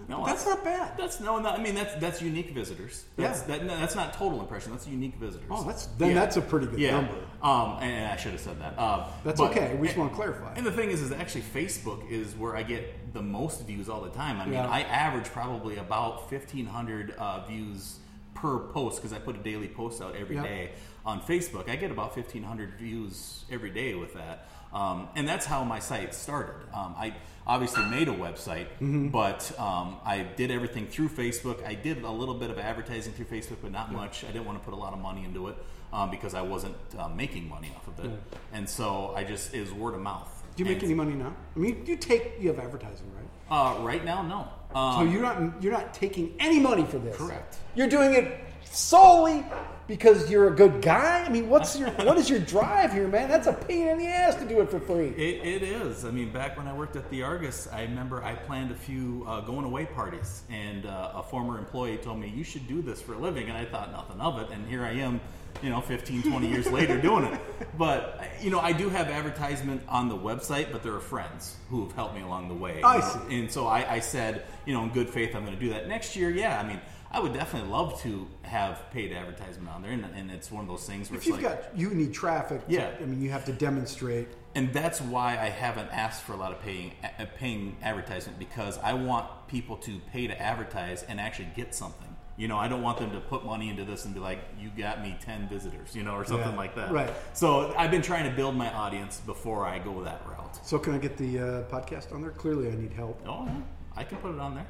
No, 0.08 0.26
that's 0.26 0.46
not 0.46 0.64
bad. 0.64 0.98
That's 0.98 1.20
no, 1.20 1.40
no. 1.40 1.50
I 1.50 1.62
mean, 1.62 1.76
that's 1.76 1.96
that's 1.96 2.22
unique 2.22 2.52
visitors. 2.52 3.06
That's, 3.16 3.42
Yeah. 3.42 3.58
that, 3.58 3.66
no, 3.66 3.78
that's 3.80 3.96
not 3.96 4.14
total 4.14 4.40
impression. 4.40 4.72
That's 4.72 4.88
unique 4.88 5.16
visitors. 5.16 5.48
Oh, 5.50 5.64
that's- 5.64 5.88
then 5.98 6.14
that's 6.16 6.38
a 6.38 6.42
pretty 6.42 6.68
good 6.68 6.80
yeah. 6.80 6.92
number. 6.92 7.16
Um, 7.42 7.78
and, 7.82 7.92
and 7.92 8.12
I 8.12 8.16
should 8.16 8.32
have 8.32 8.42
said 8.42 8.60
that. 8.62 8.74
Uh, 8.78 9.08
That's 9.24 9.40
but- 9.40 9.52
okay. 9.52 9.76
We 9.76 9.88
just 9.88 9.98
want 9.98 10.12
to 10.12 10.16
clarify. 10.16 10.54
and 10.56 10.66
the 10.66 10.72
thing 10.72 10.90
is, 10.92 11.02
is 11.02 11.12
actually 11.12 11.42
Facebook 11.42 12.10
is 12.10 12.36
where 12.36 12.56
I 12.56 12.64
get 12.64 13.14
the 13.14 13.22
most 13.22 13.66
views 13.68 13.90
all 13.90 14.02
the 14.02 14.10
time. 14.12 14.40
I 14.40 14.46
mean, 14.46 14.54
Yeah. 14.54 14.68
I 14.70 14.82
average 14.82 15.26
probably 15.26 15.78
about 15.78 16.30
fifteen 16.30 16.66
hundred 16.66 17.12
uh, 17.18 17.46
views 17.46 17.98
per 18.34 18.60
post 18.60 18.98
because 19.02 19.14
I 19.14 19.20
put 19.20 19.36
a 19.36 19.40
daily 19.44 19.68
post 19.68 20.02
out 20.02 20.16
every 20.16 20.36
day 20.38 20.70
Yeah. 20.72 21.10
on 21.12 21.22
Facebook. 21.22 21.70
I 21.70 21.76
get 21.76 21.92
about 21.92 22.16
fifteen 22.16 22.44
hundred 22.44 22.74
views 22.80 23.46
every 23.52 23.70
day 23.70 23.94
with 23.96 24.14
that, 24.16 24.48
um, 24.74 25.08
and 25.16 25.28
that's 25.28 25.46
how 25.46 25.64
my 25.64 25.80
site 25.80 26.16
started. 26.16 26.56
Um, 26.74 26.96
I 26.98 27.14
obviously 27.46 27.84
made 27.86 28.08
a 28.08 28.14
website, 28.14 28.68
Mm-hmm. 28.82 29.10
but 29.10 29.52
um, 29.60 29.98
I 30.06 30.24
did 30.36 30.52
everything 30.52 30.88
through 30.88 31.10
Facebook. 31.10 31.66
I 31.66 31.74
did 31.74 32.04
a 32.04 32.12
little 32.12 32.36
bit 32.36 32.50
of 32.50 32.58
advertising 32.60 33.14
through 33.14 33.26
Facebook, 33.26 33.58
but 33.62 33.72
not 33.72 33.92
much. 33.92 34.24
I 34.24 34.28
didn't 34.28 34.46
want 34.46 34.60
to 34.60 34.66
put 34.66 34.74
a 34.74 34.78
lot 34.78 34.94
of 34.94 35.00
money 35.00 35.24
into 35.26 35.48
it 35.50 35.56
um, 35.92 36.10
because 36.10 36.34
I 36.34 36.42
wasn't 36.42 36.76
uh, 36.98 37.08
making 37.10 37.48
money 37.50 37.72
off 37.76 37.88
of 37.88 38.06
it, 38.06 38.12
and 38.54 38.68
so 38.70 39.14
I 39.16 39.24
just 39.24 39.54
it 39.54 39.60
was 39.62 39.72
word 39.74 39.94
of 39.94 40.02
mouth. 40.02 40.30
Do 40.56 40.64
you 40.64 40.70
make 40.70 40.84
any 40.84 40.94
money 40.94 41.14
now? 41.14 41.34
I 41.56 41.60
mean, 41.60 41.84
you 41.86 41.96
take 41.98 42.34
you 42.40 42.48
have 42.50 42.60
advertising, 42.60 43.12
right? 43.16 43.28
uh, 43.50 43.82
right 43.82 44.06
now, 44.06 44.22
no. 44.22 44.48
Um, 44.80 45.08
So 45.08 45.12
you're 45.12 45.22
not 45.22 45.62
you're 45.64 45.72
not 45.74 45.94
taking 45.94 46.34
any 46.40 46.60
money 46.60 46.86
for 46.86 47.00
this. 47.00 47.16
Correct. 47.18 47.58
You're 47.76 47.90
doing 47.90 48.14
it 48.14 48.40
solely 48.72 49.46
because 49.88 50.30
you're 50.30 50.48
a 50.48 50.56
good 50.56 50.82
guy. 50.82 51.24
I 51.26 51.30
mean, 51.30 51.50
what's 51.50 51.78
your 51.78 51.90
what 51.92 52.18
is 52.18 52.30
your 52.30 52.40
drive 52.54 52.94
here, 52.94 53.08
man? 53.08 53.30
That's 53.30 53.48
a 53.48 53.54
pain 53.54 53.88
in 53.88 53.98
the 53.98 54.08
ass 54.08 54.36
to 54.36 54.46
do 54.46 54.62
it 54.62 54.70
for 54.70 54.80
free. 54.80 55.08
It, 55.10 55.46
it 55.46 55.64
is. 55.64 56.06
I 56.06 56.12
mean, 56.12 56.32
back 56.32 56.58
when 56.58 56.68
I 56.68 56.74
worked 56.74 56.96
at 56.96 57.10
the 57.10 57.24
Argus, 57.24 57.68
I 57.72 57.82
remember 57.82 58.24
I 58.24 58.36
planned 58.36 58.72
a 58.72 58.76
few 58.76 59.26
uh, 59.28 59.42
going 59.42 59.66
away 59.66 59.86
parties, 59.86 60.44
and 60.50 60.86
uh, 60.86 61.12
a 61.16 61.24
former 61.24 61.58
employee 61.58 61.98
told 61.98 62.20
me, 62.20 62.30
You 62.30 62.44
should 62.44 62.68
do 62.68 62.82
this 62.82 63.02
for 63.02 63.14
a 63.14 63.18
living. 63.18 63.50
And 63.50 63.58
I 63.58 63.66
thought 63.66 63.92
nothing 63.92 64.22
of 64.22 64.40
it. 64.40 64.50
And 64.52 64.66
here 64.68 64.84
I 64.84 64.94
am, 64.94 65.20
you 65.62 65.70
know, 65.70 65.82
15, 65.82 66.24
20 66.24 66.48
years 66.48 66.68
later 66.72 67.00
doing 67.00 67.26
it. 67.26 67.40
But, 67.78 68.24
you 68.42 68.50
know, 68.50 68.60
I 68.60 68.72
do 68.72 68.90
have 68.90 69.08
advertisement 69.08 69.82
on 69.88 70.08
the 70.08 70.18
website, 70.18 70.72
but 70.72 70.84
there 70.84 70.94
are 70.94 71.02
friends 71.02 71.58
who 71.70 71.84
have 71.84 71.94
helped 71.94 72.16
me 72.16 72.22
along 72.22 72.48
the 72.48 72.56
way. 72.56 72.82
I 72.84 73.02
see. 73.02 73.40
And 73.40 73.52
so 73.52 73.68
I, 73.68 73.96
I 73.96 74.00
said, 74.00 74.46
you 74.66 74.74
know, 74.74 74.84
in 74.84 74.90
good 74.90 75.10
faith, 75.10 75.36
I'm 75.36 75.44
going 75.44 75.58
to 75.58 75.62
do 75.62 75.70
that. 75.72 75.88
Next 75.88 76.16
year, 76.16 76.30
yeah, 76.30 76.60
I 76.60 76.68
mean, 76.68 76.80
I 77.14 77.20
would 77.20 77.34
definitely 77.34 77.70
love 77.70 78.02
to 78.02 78.28
have 78.42 78.90
paid 78.92 79.14
advertisement 79.14 79.70
on 79.70 79.84
there. 79.84 79.92
And, 79.92 80.04
and 80.16 80.32
it's 80.32 80.52
one 80.52 80.64
of 80.64 80.68
those 80.70 80.86
things 80.88 81.12
where 81.12 81.18
If 81.18 81.28
it's 81.28 81.28
you've 81.28 81.44
like. 81.44 81.64
got 81.72 81.78
you 81.78 81.92
need 81.92 82.12
traffic. 82.14 82.66
to- 82.68 82.74
Yeah. 82.74 82.92
I 83.00 83.06
mean, 83.06 83.22
you 83.22 83.30
have 83.30 83.46
to 83.46 83.54
demonstrate. 83.54 84.28
and 84.56 84.74
that's 84.74 85.00
why 85.00 85.34
I 85.34 85.50
haven't 85.50 85.90
asked 85.92 86.24
for 86.24 86.34
a 86.34 86.38
lot 86.38 86.52
of 86.52 86.62
paying 86.62 86.92
uh, 87.04 87.26
paying 87.38 87.76
advertisement 87.84 88.40
because 88.40 88.78
I 88.80 88.94
want 88.94 89.26
people 89.48 89.78
to 89.78 90.00
pay 90.12 90.26
to 90.28 90.42
advertise 90.42 91.04
and 91.04 91.20
actually 91.20 91.50
get 91.56 91.74
something. 91.76 92.08
You 92.36 92.48
know, 92.48 92.58
I 92.58 92.68
don't 92.68 92.82
want 92.82 92.98
them 92.98 93.12
to 93.12 93.20
put 93.20 93.46
money 93.46 93.70
into 93.70 93.86
this 93.86 94.06
and 94.06 94.14
be 94.16 94.20
like, 94.20 94.40
"You 94.60 94.70
got 94.76 95.04
me 95.04 95.16
ten 95.22 95.48
visitors," 95.48 95.96
you 95.96 96.02
know, 96.02 96.16
or 96.16 96.26
something 96.26 96.50
Yeah, 96.52 96.58
like 96.58 96.74
that. 96.76 96.92
right. 96.92 97.12
So 97.34 97.76
I've 97.78 97.92
been 97.92 98.02
trying 98.02 98.28
to 98.28 98.36
build 98.36 98.56
my 98.56 98.74
audience 98.74 99.20
before 99.20 99.66
I 99.68 99.78
go 99.78 100.04
that 100.04 100.22
route. 100.28 100.66
So 100.66 100.80
can 100.80 100.94
I 100.96 100.98
get 100.98 101.16
the 101.18 101.38
uh, 101.40 101.44
podcast 101.70 102.12
on 102.12 102.22
there? 102.24 102.32
Clearly, 102.32 102.70
I 102.70 102.76
need 102.76 102.92
help. 102.94 103.22
Oh, 103.28 103.46
yeah. 103.46 103.54
I 103.96 104.04
can 104.04 104.18
put 104.18 104.34
it 104.34 104.40
on 104.40 104.56
there. 104.56 104.66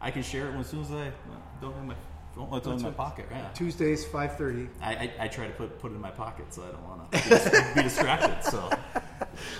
I 0.00 0.10
can 0.10 0.22
share 0.22 0.48
it 0.48 0.54
as 0.54 0.66
soon 0.68 0.82
as 0.82 0.90
I 0.90 1.12
don't 1.60 1.74
have 1.74 1.84
my 1.84 1.94
phone. 2.34 2.48
It's 2.52 2.66
in 2.66 2.82
my 2.82 2.90
pocket. 2.90 3.26
Yeah. 3.30 3.48
Tuesdays, 3.54 4.04
five 4.06 4.36
thirty. 4.36 4.68
I, 4.80 4.94
I, 4.94 5.12
I 5.20 5.28
try 5.28 5.46
to 5.46 5.52
put 5.52 5.78
put 5.80 5.92
it 5.92 5.94
in 5.96 6.00
my 6.00 6.10
pocket 6.10 6.52
so 6.54 6.62
I 6.62 6.70
don't 6.70 6.88
want 6.88 7.12
to 7.12 7.72
be 7.74 7.82
distracted. 7.82 8.48
So 8.48 8.70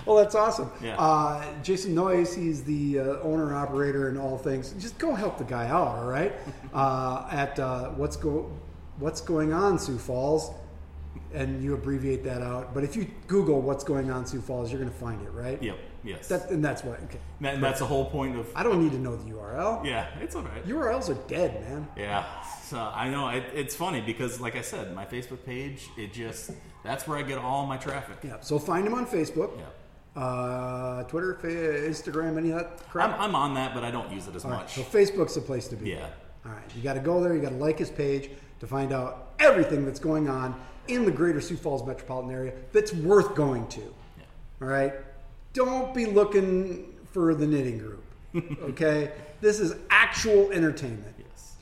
Well, 0.06 0.16
that's 0.16 0.34
awesome. 0.34 0.70
Yeah. 0.82 0.96
Uh, 0.98 1.44
Jason 1.62 1.94
Noyes, 1.94 2.34
he's 2.34 2.64
the 2.64 3.00
uh, 3.00 3.02
owner 3.20 3.54
operator 3.54 4.08
and 4.08 4.18
all 4.18 4.38
things. 4.38 4.72
Just 4.78 4.98
go 4.98 5.14
help 5.14 5.38
the 5.38 5.44
guy 5.44 5.66
out, 5.66 5.88
all 5.88 6.06
right? 6.06 6.32
uh, 6.74 7.28
at 7.30 7.58
uh, 7.58 7.90
what's 7.90 8.16
go 8.16 8.50
what's 8.98 9.20
going 9.20 9.52
on 9.52 9.78
Sioux 9.78 9.98
Falls, 9.98 10.50
and 11.32 11.62
you 11.62 11.74
abbreviate 11.74 12.24
that 12.24 12.42
out. 12.42 12.74
But 12.74 12.84
if 12.84 12.96
you 12.96 13.06
Google 13.26 13.60
what's 13.60 13.84
going 13.84 14.10
on 14.10 14.26
Sioux 14.26 14.40
Falls, 14.40 14.70
you're 14.70 14.80
going 14.80 14.92
to 14.92 14.98
find 14.98 15.20
it, 15.22 15.30
right? 15.30 15.62
Yep. 15.62 15.78
Yes. 16.04 16.28
That, 16.28 16.50
and 16.50 16.64
that's 16.64 16.82
why. 16.84 16.92
Okay. 16.94 17.18
And 17.40 17.46
that- 17.46 17.60
that's 17.60 17.80
the 17.80 17.86
whole 17.86 18.04
point 18.06 18.36
of. 18.36 18.48
I 18.54 18.62
don't 18.62 18.82
need 18.82 18.92
to 18.92 18.98
know 18.98 19.16
the 19.16 19.30
URL. 19.32 19.84
Yeah, 19.84 20.06
it's 20.20 20.34
all 20.36 20.42
right. 20.42 20.66
URLs 20.66 21.08
are 21.10 21.20
dead, 21.28 21.60
man. 21.68 21.88
Yeah, 21.96 22.24
so 22.62 22.78
I 22.78 23.08
know 23.10 23.28
it, 23.28 23.44
it's 23.54 23.74
funny 23.74 24.00
because, 24.00 24.40
like 24.40 24.56
I 24.56 24.62
said, 24.62 24.94
my 24.94 25.04
Facebook 25.04 25.44
page, 25.44 25.88
it 25.96 26.12
just 26.12 26.50
that's 26.84 27.06
where 27.08 27.18
I 27.18 27.22
get 27.22 27.38
all 27.38 27.66
my 27.66 27.76
traffic. 27.76 28.18
Yeah. 28.22 28.36
So 28.40 28.58
find 28.58 28.86
him 28.86 28.94
on 28.94 29.06
Facebook, 29.06 29.50
Yeah. 29.58 30.22
uh, 30.22 31.02
Twitter, 31.04 31.34
fa- 31.34 31.46
Instagram, 31.48 32.38
any 32.38 32.50
of 32.50 32.58
that 32.58 32.66
I'm, 32.84 32.90
crap. 32.90 33.20
I'm 33.20 33.34
on 33.34 33.54
that, 33.54 33.74
but 33.74 33.84
I 33.84 33.90
don't 33.90 34.10
use 34.12 34.26
it 34.28 34.36
as 34.36 34.44
All 34.44 34.50
right, 34.52 34.58
much. 34.60 34.74
so 34.74 34.82
Facebook's 34.82 35.34
the 35.34 35.40
place 35.40 35.68
to 35.68 35.76
be. 35.76 35.90
Yeah. 35.90 36.08
All 36.46 36.52
right. 36.52 36.62
You 36.76 36.82
got 36.82 36.94
to 36.94 37.00
go 37.00 37.20
there. 37.22 37.34
You 37.34 37.42
got 37.42 37.50
to 37.50 37.56
like 37.56 37.78
his 37.78 37.90
page 37.90 38.30
to 38.60 38.66
find 38.66 38.92
out 38.92 39.32
everything 39.38 39.84
that's 39.84 40.00
going 40.00 40.28
on 40.28 40.54
in 40.86 41.04
the 41.04 41.10
greater 41.10 41.40
Sioux 41.40 41.56
Falls 41.56 41.86
metropolitan 41.86 42.30
area 42.32 42.52
that's 42.72 42.92
worth 42.94 43.34
going 43.34 43.66
to. 43.68 43.80
Yeah. 43.80 44.24
All 44.62 44.68
right. 44.68 44.94
Don't 45.58 45.92
be 45.92 46.06
looking 46.06 46.94
for 47.12 47.34
the 47.34 47.46
knitting 47.46 47.78
group. 47.78 48.04
Okay. 48.70 49.10
this 49.40 49.58
is 49.58 49.74
actual 49.90 50.52
entertainment. 50.52 51.14
Yes. 51.18 51.54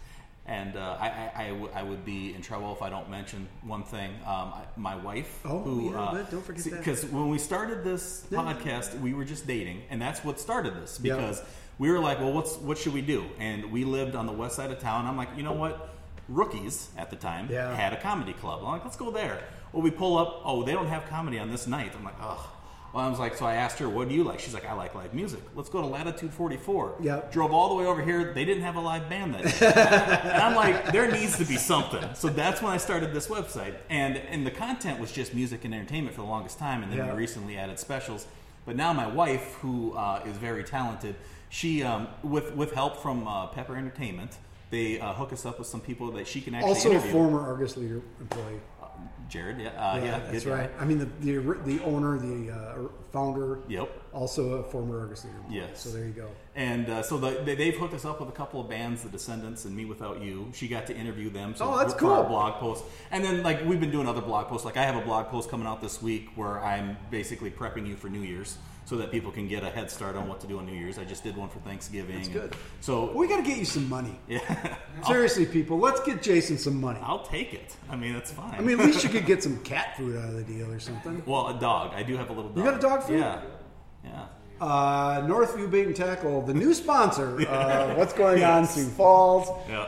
And 0.45 0.77
uh, 0.77 0.99
I, 1.01 1.07
I, 1.09 1.33
I, 1.45 1.49
w- 1.49 1.71
I 1.75 1.83
would 1.83 2.05
be 2.05 2.35
in 2.35 2.43
trouble 2.43 2.73
if 2.75 2.83
I 2.83 2.91
don't 2.91 3.09
mention 3.09 3.49
one 3.63 3.85
thing. 3.85 4.11
Um, 4.27 4.53
I, 4.53 4.63
my 4.77 4.97
wife, 4.97 5.41
Oh, 5.47 5.61
who, 5.63 5.91
yeah, 5.93 5.99
uh, 6.01 6.23
don't 6.31 6.45
forget 6.45 6.65
that. 6.65 6.79
Because 6.79 7.05
when 7.07 7.31
we 7.31 7.39
started 7.39 7.85
this 7.85 8.27
podcast, 8.31 9.01
we 9.01 9.15
were 9.15 9.25
just 9.25 9.47
dating, 9.47 9.83
and 9.89 10.03
that's 10.03 10.23
what 10.23 10.39
started 10.39 10.75
this. 10.75 10.99
Because 10.99 11.43
we 11.79 11.91
were 11.91 11.99
like, 12.01 12.19
well, 12.21 12.33
what's 12.35 12.57
what 12.57 12.77
should 12.77 12.93
we 12.93 13.01
do? 13.03 13.25
And 13.39 13.73
we 13.73 13.85
lived 13.85 14.15
on 14.15 14.27
the 14.27 14.33
west 14.33 14.57
side 14.57 14.71
of 14.71 14.79
town. 14.79 15.07
I'm 15.07 15.17
like, 15.17 15.31
you 15.39 15.43
know 15.43 15.55
what? 15.55 15.89
Rookies 16.29 16.91
at 16.99 17.09
the 17.09 17.17
time 17.17 17.49
Yeah. 17.51 17.75
had 17.75 17.93
a 17.95 18.01
comedy 18.01 18.35
club. 18.35 18.59
I'm 18.63 18.73
like, 18.73 18.85
let's 18.85 18.97
go 18.97 19.11
there. 19.11 19.43
Well, 19.73 19.83
we 19.83 19.91
pull 19.91 20.19
up. 20.19 20.43
Oh, 20.45 20.65
they 20.65 20.73
don't 20.73 20.89
have 20.89 21.07
comedy 21.07 21.39
on 21.39 21.51
this 21.51 21.67
night. 21.67 21.93
I'm 21.97 22.05
like, 22.05 22.21
oh. 22.21 22.53
Well, 22.97 23.05
I 23.05 23.11
was 23.11 23.19
like, 23.19 23.37
so 23.37 23.45
I 23.45 23.57
asked 23.57 23.79
her, 23.81 23.91
what 23.91 24.09
do 24.09 24.15
you 24.15 24.25
like? 24.25 24.41
She's 24.41 24.55
like, 24.55 24.65
I 24.65 24.73
like 24.73 24.95
live 24.95 25.13
music. 25.13 25.41
Let's 25.55 25.69
go 25.69 25.83
to 25.83 25.87
Latitude 25.87 26.33
44. 26.33 26.95
Yep. 27.03 27.31
Drove 27.31 27.53
all 27.53 27.69
the 27.69 27.75
way 27.75 27.85
over 27.85 28.01
here. 28.03 28.33
They 28.33 28.47
didn't 28.47 28.63
have 28.63 28.77
a 28.77 28.81
live 28.81 29.11
band 29.11 29.35
that 29.35 29.43
day. 29.45 30.23
And 30.33 30.43
I'm 30.43 30.55
like, 30.57 30.93
there 30.93 31.11
needs 31.11 31.37
to 31.37 31.45
be 31.45 31.59
something. 31.59 32.03
So 32.15 32.29
that's 32.31 32.63
when 32.63 32.73
I 32.73 32.79
started 32.79 33.13
this 33.13 33.29
website. 33.29 33.75
And 33.91 34.17
and 34.17 34.47
the 34.47 34.51
content 34.51 34.99
was 34.99 35.13
just 35.13 35.35
music 35.35 35.67
and 35.67 35.75
entertainment 35.75 36.17
for 36.17 36.23
the 36.23 36.27
longest 36.27 36.59
time. 36.59 36.83
And 36.83 36.91
then 36.91 37.01
Yeah. 37.01 37.13
we 37.13 37.19
recently 37.19 37.59
added 37.59 37.79
specials. 37.79 38.27
But 38.65 38.77
now 38.77 38.95
my 38.95 39.07
wife, 39.07 39.57
who 39.61 39.93
uh, 39.93 40.23
is 40.25 40.39
very 40.39 40.65
talented, 40.65 41.17
she 41.51 41.83
um, 41.83 42.09
with 42.23 42.55
with 42.55 42.73
help 42.73 42.97
from 43.03 43.29
uh, 43.29 43.49
Pepper 43.49 43.77
Entertainment, 43.77 44.39
they 44.71 44.99
uh, 45.01 45.13
hook 45.13 45.35
us 45.35 45.45
up 45.45 45.59
with 45.59 45.69
some 45.69 45.83
people 45.83 46.11
that 46.13 46.27
she 46.27 46.41
can 46.41 46.55
actually 46.55 46.71
Also, 46.71 46.93
a 46.97 47.01
former 47.01 47.41
Argus 47.47 47.77
leader 47.77 48.01
employee. 48.23 48.61
Jared, 49.29 49.59
yeah, 49.59 49.69
uh, 49.71 49.97
yeah, 49.97 50.05
Yeah, 50.05 50.19
that's 50.31 50.45
good 50.45 50.53
right. 50.53 50.71
I 50.79 50.85
mean, 50.85 50.99
the 50.99 51.07
the, 51.21 51.55
the 51.65 51.83
owner, 51.85 52.19
the 52.19 52.53
uh, 52.53 52.89
founder, 53.13 53.59
Yep. 53.69 53.91
also 54.13 54.55
a 54.59 54.63
former 54.63 55.01
Argus 55.01 55.25
leader. 55.25 55.37
Yes. 55.51 55.81
So 55.83 55.91
there 55.91 56.05
you 56.07 56.13
go. 56.13 56.29
And 56.55 56.89
uh, 56.89 57.03
so 57.03 57.19
the, 57.19 57.43
they, 57.45 57.55
they've 57.55 57.77
hooked 57.77 57.95
us 57.95 58.05
up 58.05 58.21
with 58.21 58.29
a 58.29 58.33
couple 58.33 58.61
of 58.61 58.69
bands, 58.69 59.03
The 59.03 59.09
Descendants 59.09 59.65
and 59.65 59.75
Me 59.77 59.85
Without 59.85 60.23
You. 60.23 60.51
She 60.55 60.69
got 60.69 60.87
to 60.87 60.97
interview 60.97 61.29
them. 61.31 61.55
So 61.57 61.73
Oh, 61.73 61.79
that's 61.79 61.95
cool. 61.95 62.23
blog 62.25 62.61
post. 62.61 62.85
And 63.11 63.25
then 63.25 63.43
like 63.43 63.65
we've 63.65 63.81
been 63.81 63.91
doing 63.91 64.07
other 64.09 64.23
blog 64.23 64.47
posts. 64.49 64.65
Like 64.65 64.77
I 64.77 64.85
have 64.85 64.97
a 64.97 65.01
blog 65.05 65.27
post 65.29 65.51
coming 65.51 65.67
out 65.67 65.81
this 65.81 66.01
week 66.01 66.29
where 66.37 66.63
I'm 66.65 66.97
basically 67.11 67.51
prepping 67.51 67.87
you 67.87 67.97
for 67.97 68.09
New 68.09 68.21
Year's 68.23 68.59
so 68.87 68.97
that 68.97 69.11
people 69.11 69.31
can 69.31 69.47
get 69.49 69.63
a 69.65 69.69
head 69.69 69.91
start 69.91 70.17
on 70.17 70.29
what 70.29 70.41
to 70.41 70.47
do 70.47 70.59
on 70.59 70.65
New 70.65 70.73
Year's. 70.73 70.97
I 70.97 71.05
just 71.05 71.23
did 71.23 71.37
one 71.37 71.49
for 71.51 71.59
Thanksgiving. 71.59 72.17
That's 72.17 72.29
good. 72.29 72.57
So 72.81 73.13
We 73.13 73.27
got 73.29 73.37
to 73.37 73.43
get 73.43 73.59
you 73.59 73.65
some 73.67 73.87
money. 73.89 74.19
yeah, 74.29 74.77
Seriously, 75.07 75.45
people, 75.45 75.79
let's 75.79 76.01
get 76.01 76.23
Jason 76.23 76.57
some 76.57 76.81
money. 76.81 77.01
I'll 77.03 77.27
take 77.27 77.53
it. 77.53 77.77
I 77.91 77.97
mean, 77.97 78.15
that's 78.15 78.31
fine. 78.33 78.55
I 78.55 78.61
mean, 78.63 78.81
at 78.81 78.87
least 78.87 79.03
you 79.05 79.11
could 79.11 79.27
get 79.27 79.43
some 79.43 79.59
cat 79.65 79.97
food 79.97 80.17
out 80.17 80.29
of 80.29 80.35
the 80.37 80.45
deal 80.45 80.71
or 80.73 80.79
something. 80.79 81.23
well, 81.27 81.49
a 81.49 81.59
dog. 81.61 81.93
I 81.95 82.03
do 82.05 82.17
have 82.17 82.31
a 82.31 82.33
little 82.33 82.51
dog. 82.51 82.59
You 82.59 82.65
got 82.71 82.79
a 82.79 82.81
dog 82.81 83.03
food? 83.03 83.19
Yeah, 83.19 83.43
yeah. 84.05 84.27
Uh, 84.61 85.21
Northview 85.27 85.71
Bait 85.71 85.87
and 85.87 85.95
Tackle, 85.95 86.41
the 86.43 86.55
new 86.55 86.73
sponsor. 86.73 87.37
Uh, 87.47 87.95
what's 87.97 88.13
going 88.15 88.43
on, 88.45 88.63
Yes. 88.63 88.75
Sioux 88.75 88.87
Falls? 88.89 89.49
Yeah. 89.69 89.87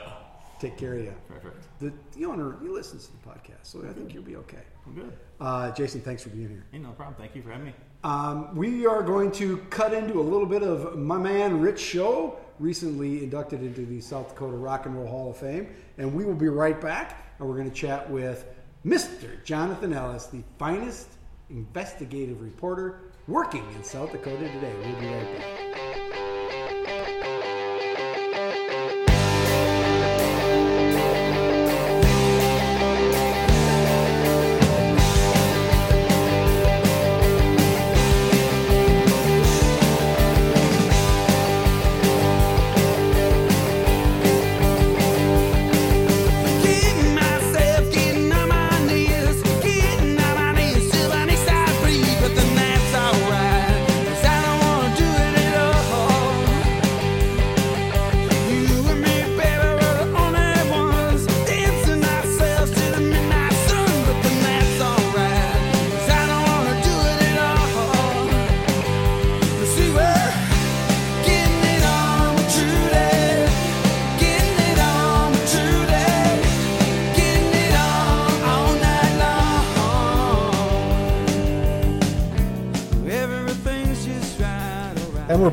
Take 0.61 0.77
care 0.77 0.95
of 0.95 1.05
you. 1.05 1.15
Perfect. 1.29 1.65
The, 1.79 1.93
the 2.19 2.27
owner, 2.27 2.57
he 2.61 2.69
listens 2.69 3.07
to 3.07 3.13
the 3.13 3.19
podcast, 3.31 3.63
so 3.63 3.81
I 3.89 3.93
think 3.93 4.13
you'll 4.13 4.25
be 4.25 4.35
okay. 4.37 4.59
I'm 4.87 4.95
good. 4.95 5.13
Uh, 5.41 5.71
Jason, 5.71 6.01
thanks 6.01 6.23
for 6.25 6.31
being 6.31 6.49
here. 6.49 6.67
Hey, 6.73 6.79
no 6.79 6.91
problem. 6.91 7.15
Thank 7.17 7.37
you 7.37 7.43
for 7.43 7.51
having 7.51 7.67
me. 7.67 7.75
Um, 8.09 8.57
we 8.57 8.87
are 8.87 9.03
going 9.03 9.31
to 9.33 9.59
cut 9.69 9.93
into 9.93 10.19
a 10.19 10.23
little 10.23 10.47
bit 10.47 10.63
of 10.63 10.97
my 10.97 11.19
man 11.19 11.61
Rich 11.61 11.79
Show, 11.79 12.39
recently 12.59 13.23
inducted 13.23 13.63
into 13.63 13.85
the 13.85 14.01
South 14.01 14.31
Dakota 14.31 14.57
Rock 14.57 14.87
and 14.87 14.97
Roll 14.97 15.07
Hall 15.07 15.31
of 15.31 15.37
Fame, 15.37 15.69
and 15.99 16.15
we 16.15 16.25
will 16.25 16.35
be 16.35 16.49
right 16.49 16.81
back. 16.81 17.35
And 17.39 17.47
we're 17.47 17.57
going 17.57 17.71
to 17.71 17.77
chat 17.77 18.09
with 18.09 18.47
Mr. 18.87 19.45
Jonathan 19.45 19.93
Ellis, 19.93 20.25
the 20.25 20.43
finest 20.59 21.09
investigative 21.51 22.41
reporter 22.41 23.01
working 23.27 23.67
in 23.77 23.85
South 23.85 24.11
Dakota 24.11 24.49
today. 24.53 24.75
We'll 24.83 25.01
be 25.01 25.07
right 25.07 25.39
back. 25.39 26.48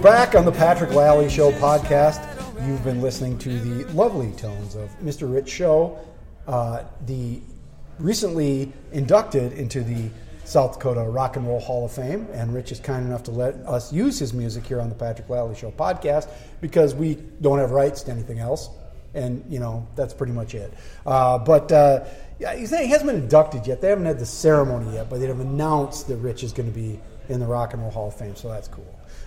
Back 0.05 0.35
on 0.35 0.45
the 0.45 0.51
Patrick 0.51 0.91
Lalley 0.91 1.31
Show 1.31 1.51
podcast. 1.53 2.23
You've 2.67 2.83
been 2.83 3.01
listening 3.01 3.39
to 3.39 3.59
the 3.59 3.91
lovely 3.93 4.31
tones 4.33 4.75
of 4.75 4.91
Mr. 4.99 5.33
Rich 5.33 5.49
Show, 5.49 5.97
uh, 6.47 6.83
the 7.07 7.41
recently 7.97 8.71
inducted 8.91 9.53
into 9.53 9.81
the 9.81 10.11
South 10.43 10.73
Dakota 10.73 11.01
Rock 11.01 11.37
and 11.37 11.47
Roll 11.47 11.59
Hall 11.59 11.85
of 11.85 11.91
Fame. 11.91 12.27
And 12.33 12.53
Rich 12.53 12.71
is 12.71 12.79
kind 12.79 13.03
enough 13.07 13.23
to 13.23 13.31
let 13.31 13.55
us 13.65 13.91
use 13.91 14.19
his 14.19 14.31
music 14.31 14.67
here 14.67 14.79
on 14.79 14.89
the 14.89 14.95
Patrick 14.95 15.27
Lalley 15.27 15.55
Show 15.55 15.71
podcast 15.71 16.29
because 16.61 16.93
we 16.93 17.15
don't 17.41 17.57
have 17.57 17.71
rights 17.71 18.03
to 18.03 18.11
anything 18.11 18.37
else. 18.37 18.69
And, 19.15 19.43
you 19.49 19.57
know, 19.57 19.87
that's 19.95 20.13
pretty 20.13 20.33
much 20.33 20.53
it. 20.53 20.71
Uh, 21.07 21.39
but 21.39 21.71
uh, 21.71 22.05
he 22.37 22.45
hasn't 22.45 23.07
been 23.07 23.15
inducted 23.15 23.65
yet. 23.65 23.81
They 23.81 23.89
haven't 23.89 24.05
had 24.05 24.19
the 24.19 24.27
ceremony 24.27 24.93
yet, 24.93 25.09
but 25.09 25.19
they've 25.19 25.31
announced 25.31 26.07
that 26.09 26.17
Rich 26.17 26.43
is 26.43 26.53
going 26.53 26.71
to 26.71 26.79
be 26.79 26.99
in 27.27 27.39
the 27.39 27.47
Rock 27.47 27.73
and 27.73 27.81
Roll 27.81 27.89
Hall 27.89 28.07
of 28.09 28.15
Fame, 28.15 28.35
so 28.35 28.49
that's 28.49 28.67
cool. 28.67 28.85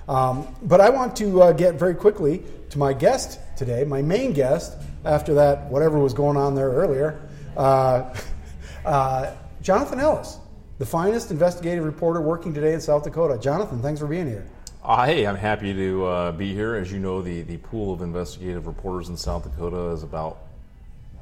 Um, 0.09 0.49
but 0.63 0.81
I 0.81 0.89
want 0.89 1.15
to 1.17 1.43
uh, 1.43 1.53
get 1.53 1.75
very 1.75 1.95
quickly 1.95 2.43
to 2.71 2.79
my 2.79 2.93
guest 2.93 3.41
today, 3.57 3.85
my 3.85 4.01
main 4.01 4.33
guest, 4.33 4.77
after 5.05 5.35
that, 5.35 5.67
whatever 5.71 5.99
was 5.99 6.15
going 6.15 6.37
on 6.37 6.55
there 6.55 6.71
earlier, 6.71 7.21
uh, 7.57 8.15
uh, 8.85 9.35
Jonathan 9.61 10.01
Ellis, 10.01 10.39
the 10.79 10.87
finest 10.87 11.31
investigative 11.31 11.85
reporter 11.85 12.21
working 12.21 12.55
today 12.55 12.73
in 12.73 12.81
South 12.81 13.05
Dakota. 13.05 13.39
Jonathan, 13.39 13.83
thanks 13.83 14.01
for 14.01 14.07
being 14.07 14.27
here. 14.27 14.47
Uh, 14.83 15.05
hey, 15.05 15.27
I'm 15.27 15.37
happy 15.37 15.75
to 15.75 16.07
uh, 16.07 16.33
be 16.33 16.55
here. 16.55 16.75
As 16.77 16.91
you 16.91 16.99
know, 16.99 17.21
the, 17.21 17.43
the 17.43 17.59
pool 17.59 17.93
of 17.93 18.01
investigative 18.01 18.67
reporters 18.67 19.11
in 19.11 19.17
South 19.17 19.45
Dakota 19.45 19.91
is 19.91 20.03
about 20.03 20.39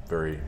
very, 0.07 0.39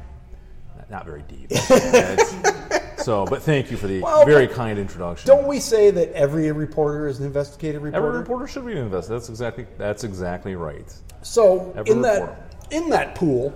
not 0.89 1.05
very 1.05 1.24
deep. 1.24 1.50
So, 3.03 3.25
but 3.25 3.41
thank 3.41 3.71
you 3.71 3.77
for 3.77 3.87
the 3.87 4.01
Well, 4.01 4.25
very 4.25 4.47
kind 4.47 4.77
introduction. 4.79 5.27
Don't 5.27 5.47
we 5.47 5.59
say 5.59 5.91
that 5.91 6.11
every 6.13 6.51
reporter 6.51 7.07
is 7.07 7.19
an 7.19 7.25
investigative 7.25 7.81
reporter? 7.83 8.07
Every 8.07 8.19
reporter 8.19 8.47
should 8.47 8.65
be 8.65 8.73
an 8.73 8.79
investigator. 8.79 9.19
That's 9.19 9.29
exactly 9.29 9.67
that's 9.77 10.03
exactly 10.03 10.55
right. 10.55 10.93
So 11.21 11.73
Every 11.75 11.91
in 11.91 12.01
that 12.01 12.53
in 12.71 12.89
that 12.89 13.15
pool 13.15 13.53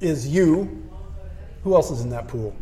is 0.00 0.26
you. 0.28 0.82
Who 1.64 1.74
else 1.74 1.90
is 1.90 2.00
in 2.00 2.10
that 2.10 2.26
pool? 2.26 2.54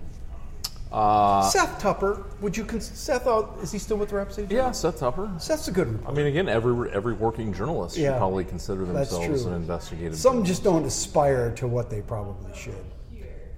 Uh, 0.93 1.49
Seth 1.49 1.79
Tupper. 1.81 2.25
Would 2.41 2.57
you 2.57 2.65
cons- 2.65 2.91
Seth? 2.93 3.27
Uh, 3.27 3.47
is 3.63 3.71
he 3.71 3.79
still 3.79 3.97
with 3.97 4.09
the 4.09 4.17
Rep 4.17 4.33
City? 4.33 4.53
yeah, 4.55 4.73
Seth 4.73 4.99
Tupper. 4.99 5.31
Seth's 5.39 5.69
a 5.69 5.73
good 5.73 6.01
I 6.05 6.11
mean, 6.11 6.27
again, 6.27 6.49
every 6.49 6.91
every 6.91 7.15
working 7.15 7.53
journalist 7.55 7.97
Yeah. 7.97 8.11
should 8.11 8.19
probably 8.19 8.45
consider 8.45 8.85
themselves 8.85 9.45
an 9.45 9.55
investigative. 9.55 10.17
Some 10.17 10.33
journalist. 10.33 10.49
just 10.49 10.65
don't 10.65 10.85
aspire 10.85 11.53
to 11.53 11.69
what 11.69 11.91
they 11.91 12.01
probably 12.03 12.53
should. 12.55 12.75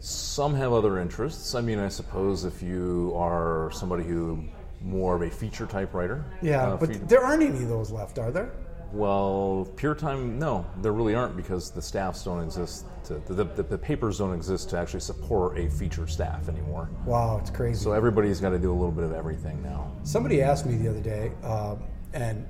Some 0.07 0.55
have 0.57 0.73
other 0.73 0.99
interests. 0.99 1.55
I 1.55 1.61
mean, 1.61 1.79
I 1.79 1.87
suppose 1.89 2.45
if 2.45 2.61
you 2.61 3.13
are 3.17 3.71
somebody 3.73 4.03
who 4.03 4.43
more 4.81 5.15
of 5.15 5.23
a 5.23 5.31
feature 5.31 5.65
type 5.65 5.95
writer. 5.95 6.25
Yeah, 6.43 6.71
Uh, 6.73 6.77
but 6.77 6.89
fe- 6.89 6.99
there 7.07 7.23
aren't 7.25 7.45
any 7.45 7.63
of 7.63 7.69
those 7.69 7.93
left, 7.93 8.19
are 8.19 8.33
there? 8.33 8.51
well, 8.93 9.67
pure 9.77 9.95
time, 9.95 10.39
no, 10.41 10.67
there 10.83 10.93
really 10.93 11.15
aren't 11.15 11.35
because 11.37 11.71
the 11.71 11.81
staffs 11.81 12.25
don't 12.25 12.43
exist. 12.43 12.85
To, 13.05 13.15
the, 13.33 13.45
the, 13.45 13.63
the 13.63 13.79
papers 13.79 14.19
don't 14.19 14.35
exist 14.35 14.69
to 14.71 14.77
actually 14.79 15.01
support 15.01 15.57
a 15.57 15.71
feature 15.71 16.07
staff 16.09 16.49
anymore. 16.49 16.91
Wow, 17.07 17.39
it's 17.39 17.49
crazy. 17.49 17.81
So 17.83 17.93
everybody's 17.93 18.39
got 18.41 18.51
to 18.51 18.59
do 18.59 18.71
a 18.73 18.75
little 18.75 18.91
bit 18.91 19.05
of 19.05 19.13
everything 19.13 19.63
now. 19.63 19.91
Somebody 20.03 20.43
asked 20.43 20.67
me 20.67 20.77
the 20.77 20.91
other 20.91 21.01
day, 21.01 21.31
um, 21.45 21.83
and 22.13 22.45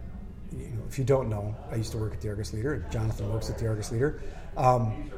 you 0.50 0.66
know, 0.70 0.82
if 0.88 0.98
you 0.98 1.04
don't 1.04 1.28
know, 1.28 1.54
I 1.70 1.76
used 1.76 1.92
to 1.92 1.98
work 1.98 2.12
at 2.14 2.20
the 2.22 2.28
Argus 2.30 2.52
Leader. 2.54 2.72
and 2.74 2.90
Jonathan 2.90 3.30
works 3.32 3.48
at 3.50 3.58
the 3.58 3.68
Argus 3.68 3.92
Leader. 3.92 4.20
Um, 4.56 5.10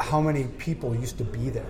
how 0.00 0.20
many 0.20 0.44
people 0.58 0.94
used 0.94 1.18
to 1.18 1.24
be 1.24 1.50
there? 1.50 1.66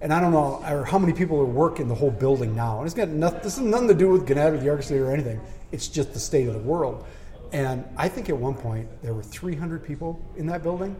And 0.00 0.12
I 0.12 0.20
don't 0.20 0.32
know, 0.32 0.62
or 0.68 0.84
how 0.84 0.98
many 0.98 1.12
people 1.12 1.44
work 1.44 1.80
in 1.80 1.88
the 1.88 1.94
whole 1.94 2.10
building 2.10 2.54
now. 2.54 2.78
And 2.78 2.86
it's 2.86 2.94
got 2.94 3.08
nothing. 3.08 3.40
This 3.42 3.56
has 3.56 3.64
nothing 3.64 3.88
to 3.88 3.94
do 3.94 4.10
with 4.10 4.26
Gannett 4.26 4.54
or 4.54 4.58
the 4.58 4.70
Argus 4.70 4.90
Leader 4.90 5.08
or 5.08 5.12
anything. 5.12 5.40
It's 5.72 5.88
just 5.88 6.12
the 6.12 6.20
state 6.20 6.46
of 6.46 6.54
the 6.54 6.60
world. 6.60 7.04
And 7.52 7.84
I 7.96 8.08
think 8.08 8.28
at 8.28 8.36
one 8.36 8.54
point 8.54 8.88
there 9.02 9.14
were 9.14 9.22
300 9.22 9.84
people 9.84 10.20
in 10.36 10.46
that 10.46 10.62
building. 10.62 10.94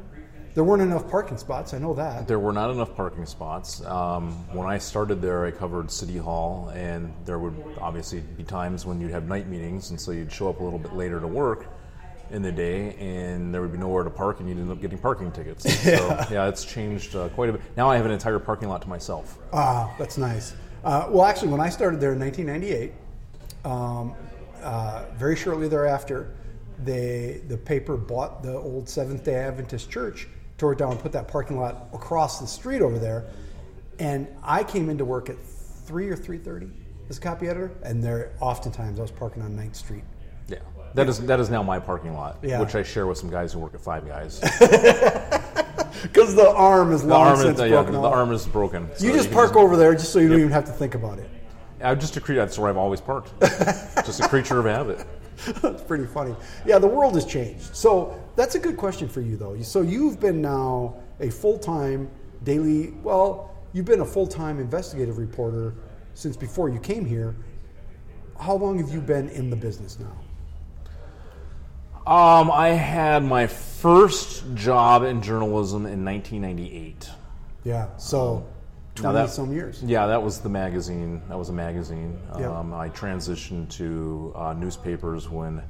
There 0.54 0.64
weren't 0.64 0.83
enough 0.83 1.09
parking 1.09 1.37
spots. 1.37 1.75
I 1.75 1.78
know 1.78 1.95
that. 1.95 2.26
There 2.26 2.40
were 2.40 2.52
not 2.52 2.71
enough 2.71 2.97
parking 2.97 3.26
spots. 3.26 3.85
Um, 3.85 4.33
when 4.52 4.66
I 4.66 4.78
started 4.78 5.23
there, 5.23 5.47
I 5.47 5.52
covered 5.52 5.90
City 5.90 6.16
Hall, 6.16 6.73
and 6.75 7.12
there 7.25 7.38
would 7.38 7.54
obviously 7.80 8.21
be 8.21 8.42
times 8.42 8.85
when 8.85 9.00
you'd 9.00 9.12
have 9.12 9.28
night 9.28 9.47
meetings, 9.47 9.90
and 9.90 10.00
so 10.00 10.11
you'd 10.11 10.33
show 10.33 10.49
up 10.49 10.59
a 10.59 10.64
little 10.64 10.78
bit 10.78 10.95
later 10.95 11.21
to 11.21 11.28
work 11.28 11.66
in 12.30 12.42
the 12.42 12.52
day, 12.52 12.94
and 12.97 13.52
there 13.52 13.62
would 13.62 13.73
be 13.73 13.78
nowhere 13.78 14.04
to 14.04 14.11
park, 14.11 14.40
and 14.40 14.49
you'd 14.49 14.58
end 14.58 14.70
up 14.70 14.80
getting 14.80 14.99
parking 14.99 15.32
tickets. 15.32 15.64
So, 15.88 16.26
yeah, 16.30 16.49
it's 16.49 16.64
changed 16.64 17.16
uh, 17.16 17.28
quite 17.30 17.49
a 17.49 17.52
bit. 17.52 17.62
Now 17.76 17.88
I 17.88 17.97
have 17.97 18.04
an 18.04 18.12
entire 18.12 18.38
parking 18.38 18.68
lot 18.68 18.82
to 18.82 18.88
myself. 18.88 19.38
Ah, 19.52 19.94
that's 19.99 20.18
nice. 20.18 20.54
Uh, 20.85 21.06
well, 21.08 21.25
actually, 21.25 21.49
when 21.49 21.61
I 21.61 21.68
started 21.70 22.00
there 22.00 22.12
in 22.12 22.20
1998, 22.20 22.92
um, 23.64 24.14
uh, 24.62 25.04
very 25.16 25.35
shortly 25.35 25.68
thereafter, 25.68 26.35
they 26.85 27.40
the 27.49 27.56
paper 27.56 27.97
bought 27.97 28.42
the 28.42 28.52
old 28.52 28.88
Seventh 28.88 29.25
Day 29.25 29.37
Adventist 29.37 29.90
church, 29.90 30.28
tore 30.58 30.73
it 30.73 30.78
down, 30.78 30.92
and 30.92 31.00
put 31.00 31.12
that 31.12 31.26
parking 31.26 31.58
lot 31.58 31.88
across 31.92 32.38
the 32.38 32.47
street 32.47 32.82
over 32.82 32.99
there. 32.99 33.26
And 33.99 34.28
I 34.42 34.62
came 34.62 34.90
into 34.90 35.04
work 35.04 35.30
at 35.30 35.38
three 35.38 36.08
or 36.08 36.16
three 36.16 36.38
thirty 36.38 36.70
as 37.08 37.18
a 37.18 37.20
copy 37.20 37.49
editor, 37.49 37.73
and 37.82 38.02
there 38.02 38.32
oftentimes 38.40 38.99
I 38.99 39.02
was 39.02 39.11
parking 39.11 39.42
on 39.42 39.56
9th 39.56 39.76
Street. 39.76 40.04
That 40.95 41.09
is 41.09 41.21
that 41.26 41.40
is 41.40 41.50
now 41.50 41.62
my 41.62 41.78
parking 41.78 42.14
lot, 42.14 42.38
Yeah. 42.42 42.61
which 42.61 42.75
I 42.75 42.83
share 42.83 43.07
with 43.07 43.18
some 43.18 43.30
guys 43.30 43.52
who 43.52 43.59
work 43.59 43.75
at 43.75 43.80
Five 43.80 44.07
Guys. 44.07 44.40
Because 46.02 46.35
the 46.37 46.49
arm 46.50 46.92
is 46.92 47.02
long 47.02 47.26
arm, 47.28 47.37
since 47.38 47.59
is, 47.59 47.64
yeah, 47.64 47.76
broken 47.76 47.92
the 47.95 48.00
off. 48.00 48.14
arm 48.14 48.33
is 48.33 48.47
broken. 48.47 48.88
so 48.95 49.04
you 49.04 49.12
just 49.12 49.28
can 49.28 49.35
park 49.35 49.57
over 49.57 49.76
there 49.76 49.95
just 49.95 50.12
so 50.12 50.21
you 50.21 50.28
don't 50.28 50.38
even 50.38 50.52
have 50.52 50.64
to 50.66 50.73
think 50.73 50.95
about 50.95 51.18
it. 51.18 51.28
I'm 51.83 51.99
just 51.99 52.16
a 52.16 52.21
creature. 52.21 52.40
That's 52.40 52.59
where 52.59 52.71
I've 52.71 52.76
always 52.76 53.00
parked. 53.00 53.33
just 53.40 54.21
a 54.21 54.28
creature 54.28 54.59
of 54.59 54.66
habit. 54.66 55.04
That's 55.61 55.83
pretty 55.83 56.07
funny. 56.07 56.35
Yeah, 56.66 56.78
the 56.78 56.87
world 56.88 57.14
has 57.14 57.25
changed. 57.25 57.75
So 57.75 58.21
that's 58.37 58.54
a 58.54 58.59
good 58.59 58.76
question 58.76 59.09
for 59.09 59.21
you, 59.21 59.37
though. 59.37 59.61
So 59.62 59.80
you've 59.83 60.21
been 60.21 60.40
now 60.42 60.97
a 61.21 61.30
full 61.30 61.59
time 61.59 62.11
daily, 62.45 62.95
well, 63.02 63.54
you've 63.73 63.85
been 63.87 64.00
a 64.00 64.07
full 64.07 64.26
time 64.26 64.59
investigative 64.59 65.18
reporter 65.18 65.75
since 66.14 66.37
before 66.37 66.68
you 66.68 66.80
came 66.80 67.04
here. 67.04 67.35
How 68.40 68.54
long 68.54 68.78
have 68.78 68.90
you 68.90 69.00
been 69.00 69.28
in 69.30 69.50
the 69.50 69.57
business 69.57 69.99
now? 69.99 70.12
Um, 72.09 72.50
I 72.50 72.69
had 72.69 73.23
my 73.23 73.47
first 73.47 74.55
job 74.55 75.03
in 75.03 75.21
journalism 75.21 75.85
in 75.85 76.07
1998. 76.07 77.11
Yeah, 77.65 77.88
so 77.99 78.47
20 78.95 79.15
that- 79.15 79.29
some 79.29 79.53
years. 79.53 79.83
Yeah, 79.83 80.07
that 80.07 80.23
was 80.23 80.41
the 80.41 80.49
magazine. 80.49 81.21
That 81.29 81.38
was 81.38 81.50
a 81.50 81.53
magazine. 81.53 82.19
Um, 82.33 82.73
I 82.73 82.88
transitioned 82.88 83.69
to 83.77 84.33
uh, 84.35 84.55
newspapers 84.55 85.29
when 85.29 85.62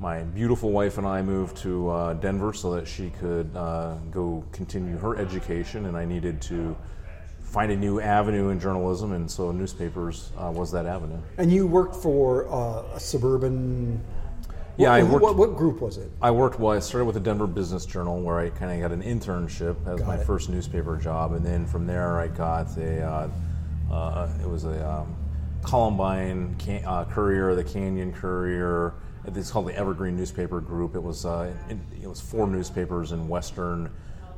my 0.00 0.24
beautiful 0.24 0.72
wife 0.72 0.98
and 0.98 1.06
I 1.06 1.22
moved 1.22 1.56
to 1.58 1.88
uh, 1.88 2.14
Denver 2.14 2.52
so 2.52 2.74
that 2.74 2.88
she 2.88 3.10
could 3.10 3.54
uh, 3.54 3.94
go 4.10 4.42
continue 4.50 4.98
her 4.98 5.18
education, 5.18 5.86
and 5.86 5.96
I 5.96 6.04
needed 6.04 6.42
to 6.42 6.76
find 7.42 7.70
a 7.70 7.76
new 7.76 8.00
avenue 8.00 8.48
in 8.48 8.58
journalism, 8.58 9.12
and 9.12 9.30
so 9.30 9.52
newspapers 9.52 10.32
uh, 10.36 10.50
was 10.52 10.72
that 10.72 10.86
avenue. 10.86 11.20
And 11.38 11.52
you 11.52 11.68
worked 11.68 11.94
for 11.94 12.48
uh, 12.52 12.96
a 12.96 12.98
suburban. 12.98 14.02
Yeah, 14.76 14.90
what, 14.90 14.98
I 14.98 15.02
worked- 15.02 15.22
What, 15.24 15.36
what 15.36 15.56
group 15.56 15.80
was 15.80 15.96
it? 15.98 16.10
I 16.22 16.30
worked 16.30 16.58
well. 16.60 16.76
I 16.76 16.80
started 16.80 17.04
with 17.04 17.14
the 17.14 17.20
Denver 17.20 17.46
Business 17.46 17.84
Journal, 17.86 18.20
where 18.22 18.38
I 18.38 18.50
kind 18.50 18.72
of 18.72 18.80
got 18.88 18.92
an 18.94 19.02
internship 19.02 19.76
as 19.86 19.98
Got 20.00 20.06
my 20.08 20.16
it. 20.16 20.26
first 20.26 20.48
newspaper 20.48 20.96
job, 20.96 21.32
and 21.32 21.44
then 21.44 21.66
from 21.66 21.86
there 21.86 22.18
I 22.20 22.28
got 22.28 22.76
a. 22.78 23.02
Uh, 23.02 23.30
uh, 23.92 24.28
it 24.40 24.48
was 24.48 24.64
a 24.64 24.88
um, 24.88 25.16
Columbine 25.62 26.54
can, 26.58 26.84
uh, 26.84 27.04
Courier, 27.04 27.54
the 27.54 27.64
Canyon 27.64 28.12
Courier. 28.12 28.94
It's 29.26 29.50
called 29.50 29.66
the 29.66 29.76
Evergreen 29.76 30.16
Newspaper 30.16 30.60
Group. 30.60 30.94
It 30.94 31.02
was 31.02 31.26
uh, 31.26 31.52
it, 31.68 31.76
it 32.02 32.08
was 32.08 32.20
four 32.20 32.46
newspapers 32.46 33.12
in 33.12 33.28
western, 33.28 33.90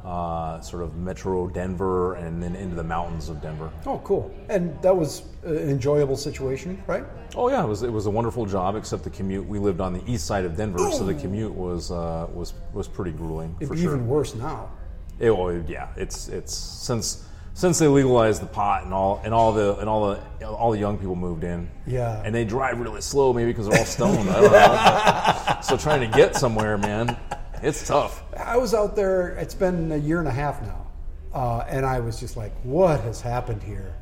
uh, 0.05 0.61
sort 0.61 0.83
of 0.83 0.97
Metro 0.97 1.49
Denver, 1.49 2.15
and 2.15 2.43
then 2.43 2.57
into 2.57 2.75
the 2.75 2.83
mountains 2.85 3.29
of 3.29 3.41
Denver. 3.41 3.71
Oh, 3.87 3.99
cool. 4.05 4.35
And 4.49 4.81
that 4.83 4.97
was 4.97 5.23
an 5.45 5.57
enjoyable 5.69 6.17
situation, 6.17 6.83
right? 6.87 7.05
Oh 7.35 7.49
yeah, 7.49 7.63
it 7.63 7.69
was 7.69 7.83
it 7.83 7.93
was 7.93 8.07
a 8.07 8.11
wonderful 8.11 8.47
job. 8.47 8.77
Except 8.77 9.05
the 9.05 9.11
commute. 9.11 9.47
We 9.47 9.59
lived 9.59 9.81
on 9.81 9.93
the 9.93 10.03
east 10.11 10.27
side 10.27 10.45
of 10.45 10.57
Denver, 10.57 10.79
so 10.91 11.05
the 11.05 11.15
commute 11.15 11.55
was 11.55 11.91
uh, 11.91 12.27
was 12.33 12.55
was 12.73 12.89
pretty 12.89 13.13
grueling. 13.13 13.55
It'd 13.61 13.69
for 13.69 13.75
be 13.75 13.83
sure. 13.83 13.95
even 13.95 14.07
worse 14.07 14.35
now. 14.35 14.71
It, 15.19 15.31
well, 15.31 15.53
yeah, 15.69 15.89
it's 15.97 16.29
it's 16.29 16.55
since 16.55 17.25
since 17.55 17.79
they 17.79 17.87
legalized 17.87 18.43
the 18.43 18.47
pot 18.47 18.85
and 18.85 18.93
all 18.95 19.21
and 19.25 19.33
all 19.35 19.53
the 19.53 19.77
and 19.79 19.89
all 19.89 20.09
the 20.09 20.47
all 20.49 20.71
the 20.71 20.79
young 20.79 20.99
people 20.99 21.15
moved 21.15 21.45
in. 21.45 21.71
Yeah. 21.87 22.23
and 22.25 22.35
they 22.35 22.45
drive 22.45 22.81
really 22.81 23.01
slow, 23.01 23.33
maybe 23.33 23.51
because 23.53 23.69
they're 23.69 23.79
all 23.79 23.85
stoned. 23.85 24.31
I 24.31 24.41
don't 24.41 24.53
know. 24.53 25.61
so 25.63 25.77
trying 25.77 26.01
to 26.11 26.17
get 26.17 26.35
somewhere, 26.35 26.79
man, 26.79 27.17
it's 27.63 27.87
tough. 27.87 28.23
I 28.37 28.57
was 28.57 28.75
out 28.75 28.97
there. 28.97 29.29
It's 29.31 29.55
been 29.55 29.93
a 29.93 29.97
year 29.97 30.19
and 30.19 30.29
a 30.29 30.33
half 30.33 30.63
now, 30.63 30.87
uh, 31.35 31.65
and 31.69 31.85
I 31.85 32.01
was 32.01 32.19
just 32.19 32.37
like, 32.37 32.53
"What 32.63 33.01
has 33.01 33.21
happened 33.21 33.63
here?" 33.63 33.95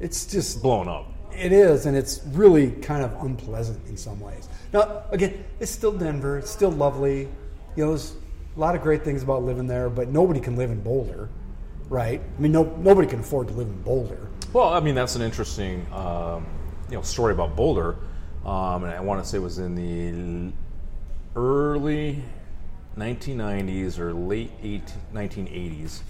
It's 0.00 0.26
just 0.26 0.62
Blown 0.62 0.88
up. 0.88 1.06
it 1.34 1.52
is, 1.52 1.86
and 1.86 1.96
it's 1.96 2.20
really 2.32 2.72
kind 2.72 3.02
of 3.04 3.14
unpleasant 3.22 3.80
in 3.88 3.96
some 3.96 4.20
ways. 4.20 4.48
Now, 4.72 5.04
again, 5.10 5.44
it's 5.60 5.70
still 5.70 5.92
Denver. 5.92 6.38
It's 6.38 6.50
still 6.50 6.70
lovely. 6.72 7.28
You 7.76 7.84
know, 7.84 7.88
there's 7.90 8.14
a 8.56 8.60
lot 8.60 8.74
of 8.74 8.82
great 8.82 9.04
things 9.04 9.22
about 9.22 9.42
living 9.42 9.66
there, 9.66 9.88
but 9.88 10.08
nobody 10.08 10.40
can 10.40 10.56
live 10.56 10.70
in 10.70 10.80
Boulder, 10.80 11.28
right? 11.88 12.20
I 12.20 12.40
mean, 12.40 12.52
no, 12.52 12.64
nobody 12.78 13.08
can 13.08 13.20
afford 13.20 13.48
to 13.48 13.54
live 13.54 13.68
in 13.68 13.80
Boulder. 13.82 14.28
Well, 14.52 14.68
I 14.68 14.80
mean 14.80 14.94
that's 14.94 15.16
an 15.16 15.22
interesting 15.22 15.86
um, 15.94 16.44
you 16.90 16.96
know 16.96 17.02
story 17.02 17.32
about 17.32 17.56
Boulder, 17.56 17.96
um, 18.44 18.84
and 18.84 18.92
I 18.92 19.00
want 19.00 19.22
to 19.22 19.28
say 19.28 19.38
it 19.38 19.40
was 19.40 19.58
in 19.58 19.74
the 19.74 20.52
early 21.36 22.22
1990s 22.96 23.98
or 23.98 24.12
late 24.12 24.50
18, 24.62 24.82
1980s. 25.14 26.00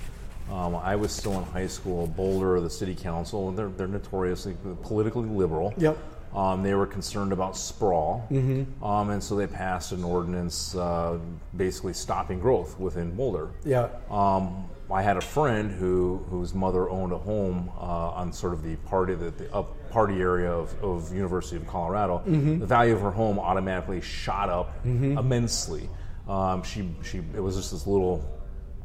Um, 0.50 0.76
I 0.76 0.96
was 0.96 1.12
still 1.12 1.38
in 1.38 1.44
high 1.44 1.66
school. 1.66 2.06
Boulder, 2.06 2.60
the 2.60 2.70
city 2.70 2.94
council, 2.94 3.52
they're, 3.52 3.68
they're 3.68 3.86
notoriously 3.86 4.56
politically 4.82 5.28
liberal. 5.28 5.72
Yep. 5.76 5.98
Um, 6.34 6.62
they 6.62 6.74
were 6.74 6.86
concerned 6.86 7.32
about 7.32 7.58
sprawl, 7.58 8.26
mm-hmm. 8.30 8.82
um, 8.82 9.10
and 9.10 9.22
so 9.22 9.36
they 9.36 9.46
passed 9.46 9.92
an 9.92 10.02
ordinance 10.02 10.74
uh, 10.74 11.18
basically 11.54 11.92
stopping 11.92 12.40
growth 12.40 12.78
within 12.78 13.14
Boulder. 13.14 13.50
Yeah. 13.64 13.90
Um, 14.10 14.64
I 14.90 15.02
had 15.02 15.16
a 15.16 15.22
friend 15.22 15.70
who 15.70 16.24
whose 16.30 16.54
mother 16.54 16.88
owned 16.88 17.12
a 17.12 17.18
home 17.18 17.70
uh, 17.78 18.10
on 18.10 18.32
sort 18.32 18.52
of 18.52 18.62
the 18.62 18.76
party 18.76 19.14
the, 19.14 19.30
the 19.30 19.54
up 19.54 19.90
party 19.90 20.20
area 20.20 20.50
of, 20.50 20.74
of 20.82 21.14
University 21.14 21.56
of 21.56 21.66
Colorado. 21.66 22.22
The 22.60 22.66
value 22.66 22.94
of 22.94 23.00
her 23.02 23.10
home 23.10 23.38
automatically 23.38 24.00
shot 24.00 24.48
up 24.48 24.74
immensely. 25.18 25.88
Um, 26.28 26.62
she 26.62 26.88
she 27.02 27.18
it 27.34 27.40
was 27.40 27.56
just 27.56 27.72
this 27.72 27.86
little, 27.86 28.24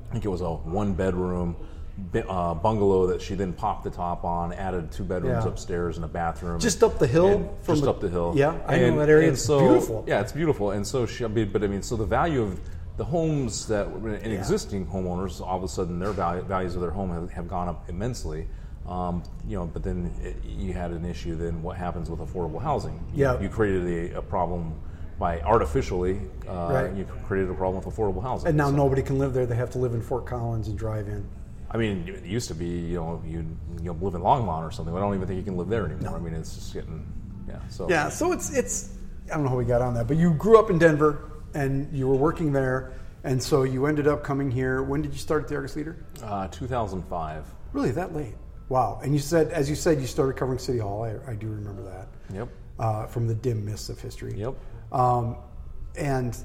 I 0.10 0.13
think 0.13 0.26
it 0.26 0.30
was 0.30 0.41
a 0.41 0.50
one 0.50 0.93
bedroom. 0.93 1.56
Uh, 2.13 2.54
bungalow 2.54 3.08
that 3.08 3.19
she 3.19 3.34
then 3.34 3.52
popped 3.52 3.84
the 3.84 3.89
top 3.89 4.23
on, 4.23 4.54
added 4.54 4.91
two 4.91 5.04
bedrooms 5.04 5.43
Yeah. 5.43 5.50
upstairs 5.50 5.95
and 5.95 6.06
a 6.06 6.08
bathroom. 6.08 6.60
Just 6.60 6.84
up 6.84 7.00
the 7.00 7.08
hill 7.08 7.58
from 7.63 7.73
just 7.73 7.86
the- 7.86 7.89
up 7.89 8.00
the 8.02 8.08
hill. 8.10 8.34
Yeah, 8.36 8.54
I 8.67 8.78
know 8.78 9.00
that 9.00 9.10
area. 9.10 9.32
It's 9.32 9.41
so- 9.41 9.58
beautiful. 9.60 10.04
Yeah, 10.06 10.21
it's 10.21 10.32
beautiful. 10.32 10.69
And 10.71 10.86
so 10.86 11.08
she, 11.08 11.26
but 11.26 11.63
I 11.63 11.65
mean, 11.67 11.82
so 11.82 11.95
the 11.95 12.06
value 12.06 12.43
of 12.43 12.60
the 12.97 13.04
homes 13.04 13.67
that 13.69 13.88
in 13.88 14.32
existing 14.32 14.86
homeowners, 14.86 15.41
all 15.41 15.58
of 15.58 15.63
a 15.63 15.67
sudden 15.67 15.97
their 15.97 16.12
value, 16.12 16.43
values 16.43 16.76
of 16.76 16.82
their 16.82 16.91
home 16.91 17.10
have, 17.10 17.32
have 17.32 17.47
gone 17.47 17.67
up 17.67 17.89
immensely. 17.89 18.47
Um, 18.88 19.23
you 19.47 19.58
know, 19.58 19.65
but 19.65 19.82
then 19.82 20.12
it, 20.21 20.36
you 20.45 20.73
had 20.73 20.91
an 20.91 21.04
issue. 21.04 21.36
Then 21.36 21.63
what 21.63 21.78
happens 21.78 22.12
with 22.12 22.19
affordable 22.19 22.62
housing? 22.62 22.93
You, 23.15 23.23
Yeah. 23.23 23.39
you 23.41 23.50
created 23.50 24.13
a, 24.13 24.19
a 24.19 24.21
problem 24.21 24.76
by 25.19 25.39
artificially. 25.41 26.19
Uh, 26.47 26.69
Right. 26.71 26.93
You 26.93 27.06
created 27.27 27.49
a 27.49 27.53
problem 27.53 27.84
with 27.84 27.93
affordable 27.95 28.21
housing. 28.21 28.49
And 28.49 28.58
now 28.58 28.69
So- 28.69 28.75
nobody 28.75 29.01
can 29.01 29.17
live 29.17 29.34
there. 29.34 29.45
They 29.45 29.56
have 29.56 29.71
to 29.71 29.77
live 29.80 29.93
in 29.93 30.01
Fort 30.01 30.25
Collins 30.25 30.67
and 30.67 30.77
drive 30.77 31.08
in. 31.08 31.25
I 31.69 31.77
mean, 31.77 32.08
it 32.08 32.23
used 32.23 32.47
to 32.47 32.56
be, 32.56 32.65
you 32.67 32.95
know, 32.95 33.21
you 33.25 33.45
you 33.82 33.93
know, 33.93 33.97
live 34.01 34.15
in 34.15 34.21
Longmont 34.21 34.65
or 34.67 34.71
something. 34.71 34.95
I 34.95 34.99
don't 34.99 35.13
even 35.15 35.27
think 35.27 35.38
you 35.38 35.43
can 35.43 35.58
live 35.58 35.67
there 35.69 35.86
anymore. 35.86 36.15
I 36.15 36.19
mean, 36.19 36.34
it's 36.34 36.56
just 36.56 36.73
getting, 36.73 37.06
yeah. 37.47 37.56
So 37.69 37.89
Yeah, 37.89 38.10
so 38.10 38.32
it's 38.32 38.51
it's 38.56 38.89
I 39.30 39.36
don't 39.36 39.43
know 39.43 39.49
how 39.49 39.58
we 39.58 39.65
got 39.65 39.82
on 39.82 39.93
that, 39.95 40.08
but 40.08 40.15
you 40.17 40.34
grew 40.34 40.58
up 40.58 40.69
in 40.69 40.77
Denver 40.80 41.19
and 41.53 41.91
you 41.91 42.08
were 42.08 42.15
working 42.15 42.53
there, 42.53 42.93
and 43.25 43.41
so 43.43 43.63
you 43.63 43.86
ended 43.86 44.08
up 44.08 44.23
coming 44.23 44.49
here. 44.49 44.82
When 44.82 45.01
did 45.01 45.12
you 45.12 45.19
start 45.19 45.43
at 45.43 45.49
the 45.49 45.56
Argus 45.56 45.75
Leader? 45.75 45.97
uh, 46.23 46.47
2005. 46.47 47.43
Really, 47.73 47.91
that 47.91 48.15
late? 48.15 48.36
Wow. 48.69 48.99
And 49.03 49.13
you 49.13 49.19
said, 49.19 49.49
as 49.51 49.69
you 49.69 49.75
said, 49.75 49.99
you 49.99 50.08
started 50.08 50.38
covering 50.38 50.60
City 50.60 50.80
Hall. 50.80 51.03
I, 51.03 51.15
I 51.32 51.36
do 51.36 51.47
remember 51.49 51.84
that. 51.84 52.08
Yep. 52.34 52.47
Uh, 52.80 53.06
from 53.08 53.27
the 53.27 53.36
dim 53.36 53.65
mists 53.65 53.89
of 53.89 53.99
history. 53.99 54.34
Yep. 54.38 54.56
Um, 54.91 55.38
and 55.97 56.38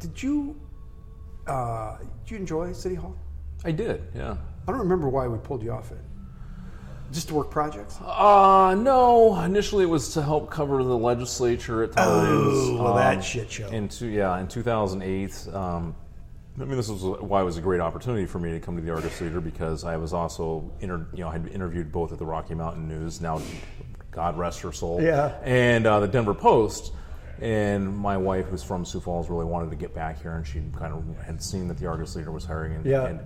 did 0.00 0.22
you 0.22 0.60
uh, 1.46 1.98
did 2.24 2.30
you 2.30 2.36
enjoy 2.36 2.72
City 2.72 2.94
Hall? 2.94 3.16
I 3.64 3.70
did. 3.72 4.02
Yeah. 4.14 4.36
I 4.66 4.70
don't 4.70 4.80
remember 4.80 5.08
why 5.08 5.26
we 5.26 5.38
pulled 5.38 5.62
you 5.62 5.72
off 5.72 5.90
it. 5.92 5.98
Just 7.12 7.28
to 7.28 7.34
work 7.34 7.50
projects. 7.50 7.98
Uh, 8.00 8.74
no. 8.78 9.38
Initially, 9.42 9.84
it 9.84 9.88
was 9.88 10.14
to 10.14 10.22
help 10.22 10.50
cover 10.50 10.82
the 10.82 10.96
legislature 10.96 11.82
at 11.82 11.92
times. 11.92 12.08
Oh, 12.08 12.82
well, 12.82 12.94
that 12.94 13.16
Um, 13.16 13.22
shit 13.22 13.50
show. 13.50 13.68
In 13.68 13.88
two, 13.88 14.06
yeah, 14.06 14.38
in 14.40 14.48
2008. 14.48 15.48
Um, 15.52 15.94
I 16.60 16.64
mean, 16.64 16.76
this 16.76 16.88
was 16.88 17.02
why 17.20 17.40
it 17.40 17.44
was 17.44 17.58
a 17.58 17.60
great 17.60 17.80
opportunity 17.80 18.24
for 18.26 18.38
me 18.38 18.52
to 18.52 18.60
come 18.60 18.76
to 18.76 18.82
the 18.82 18.90
Argus 18.92 19.20
Leader 19.20 19.40
because 19.40 19.84
I 19.84 19.96
was 19.96 20.12
also, 20.12 20.70
inter, 20.80 21.06
you 21.12 21.22
know, 21.24 21.28
I 21.28 21.32
had 21.32 21.48
interviewed 21.48 21.90
both 21.92 22.12
at 22.12 22.18
the 22.18 22.26
Rocky 22.26 22.54
Mountain 22.54 22.88
News, 22.88 23.20
now 23.20 23.40
God 24.10 24.38
rest 24.38 24.60
her 24.60 24.72
soul, 24.72 25.00
Yeah. 25.02 25.34
and 25.44 25.86
uh, 25.86 26.00
the 26.00 26.08
Denver 26.08 26.34
Post. 26.34 26.92
And 27.42 27.96
my 27.96 28.16
wife, 28.16 28.46
who's 28.46 28.62
from 28.62 28.84
Sioux 28.84 29.00
Falls, 29.00 29.28
really 29.28 29.44
wanted 29.44 29.70
to 29.70 29.76
get 29.76 29.92
back 29.94 30.22
here, 30.22 30.34
and 30.36 30.46
she 30.46 30.62
kind 30.78 30.94
of 30.94 31.02
had 31.24 31.42
seen 31.42 31.66
that 31.68 31.76
the 31.76 31.86
Argus 31.86 32.14
Leader 32.14 32.30
was 32.30 32.44
hiring, 32.44 32.76
and, 32.76 32.86
Yeah. 32.86 33.06
and 33.06 33.20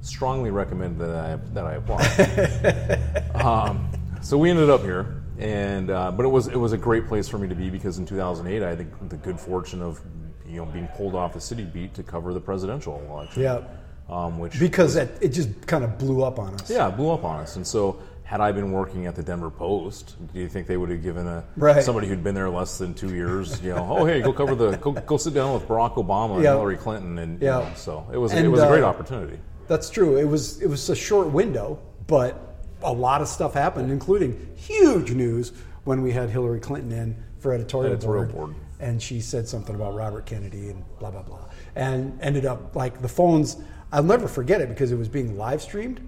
strongly 0.00 0.50
recommended 0.50 0.98
that 1.06 1.14
I 1.14 1.36
that 1.52 1.66
I 1.66 1.74
apply. 1.74 3.34
um, 3.34 3.86
so 4.22 4.38
we 4.38 4.48
ended 4.48 4.70
up 4.70 4.80
here, 4.80 5.22
and 5.38 5.90
uh, 5.90 6.10
but 6.10 6.24
it 6.24 6.28
was 6.30 6.46
it 6.48 6.56
was 6.56 6.72
a 6.72 6.78
great 6.78 7.06
place 7.06 7.28
for 7.28 7.36
me 7.38 7.48
to 7.48 7.54
be 7.54 7.68
because 7.68 7.98
in 7.98 8.06
2008 8.06 8.62
I 8.62 8.68
had 8.70 8.78
the, 8.78 9.06
the 9.08 9.16
good 9.16 9.38
fortune 9.38 9.82
of 9.82 10.00
you 10.46 10.56
know 10.56 10.64
being 10.64 10.88
pulled 10.96 11.14
off 11.14 11.34
the 11.34 11.40
city 11.40 11.64
beat 11.64 11.92
to 11.94 12.02
cover 12.02 12.32
the 12.32 12.40
presidential 12.40 12.98
election. 13.10 13.42
Yeah. 13.42 13.60
Um, 14.08 14.38
which 14.38 14.58
Because 14.58 14.96
it, 14.96 15.16
it 15.20 15.28
just 15.28 15.66
kind 15.68 15.84
of 15.84 15.96
blew 15.98 16.24
up 16.24 16.38
on 16.38 16.54
us. 16.54 16.68
yeah 16.70 16.88
blew 16.90 17.10
up 17.10 17.24
on 17.24 17.40
us, 17.40 17.56
and 17.56 17.66
so. 17.66 17.98
Had 18.30 18.40
I 18.40 18.52
been 18.52 18.70
working 18.70 19.06
at 19.06 19.16
the 19.16 19.24
Denver 19.24 19.50
Post, 19.50 20.14
do 20.32 20.38
you 20.38 20.48
think 20.48 20.68
they 20.68 20.76
would 20.76 20.88
have 20.88 21.02
given 21.02 21.26
a 21.26 21.42
Right. 21.56 21.82
somebody 21.82 22.06
who'd 22.06 22.22
been 22.22 22.36
there 22.36 22.48
less 22.48 22.78
than 22.78 22.94
two 22.94 23.12
years, 23.12 23.60
you 23.60 23.70
know, 23.74 23.84
oh 23.90 24.04
hey, 24.04 24.22
go 24.22 24.32
cover 24.32 24.54
the 24.54 24.76
go, 24.76 24.92
go 24.92 25.16
sit 25.16 25.34
down 25.34 25.52
with 25.52 25.66
Barack 25.66 25.94
Obama 25.96 26.34
and. 26.36 26.42
Hillary 26.44 26.76
Clinton, 26.76 27.18
and 27.18 27.40
you 27.42 27.48
Yeah. 27.48 27.58
know, 27.58 27.66
so 27.74 28.06
it 28.12 28.18
was 28.18 28.32
it 28.32 28.46
was 28.46 28.62
a 28.62 28.68
great 28.68 28.84
uh, 28.84 28.86
opportunity. 28.86 29.36
That's 29.66 29.90
true. 29.90 30.16
It 30.16 30.26
was 30.28 30.62
it 30.62 30.68
was 30.68 30.88
a 30.90 30.94
short 30.94 31.32
window, 31.32 31.80
but 32.06 32.54
a 32.84 32.92
lot 32.92 33.20
of 33.20 33.26
stuff 33.26 33.52
happened, 33.52 33.90
including 33.90 34.36
huge 34.54 35.10
news 35.10 35.50
when 35.82 36.00
we 36.00 36.12
had 36.12 36.30
Hillary 36.30 36.60
Clinton 36.60 36.92
in 36.92 37.16
for 37.40 37.52
editorial, 37.52 37.94
Editorial 37.94 38.26
board, 38.26 38.36
board. 38.52 38.54
and 38.78 39.02
she 39.02 39.20
said 39.20 39.48
something 39.48 39.74
about 39.74 39.96
Robert 39.96 40.24
Kennedy 40.26 40.68
and 40.70 40.84
blah 41.00 41.10
blah 41.10 41.22
blah, 41.22 41.46
and 41.74 42.16
ended 42.22 42.46
up 42.46 42.76
like 42.76 43.02
the 43.02 43.08
phones. 43.08 43.56
I'll 43.92 44.04
never 44.04 44.28
forget 44.28 44.60
it 44.60 44.68
because 44.68 44.92
it 44.92 44.96
was 44.98 45.08
being 45.08 45.36
live 45.36 45.60
streamed. 45.60 46.00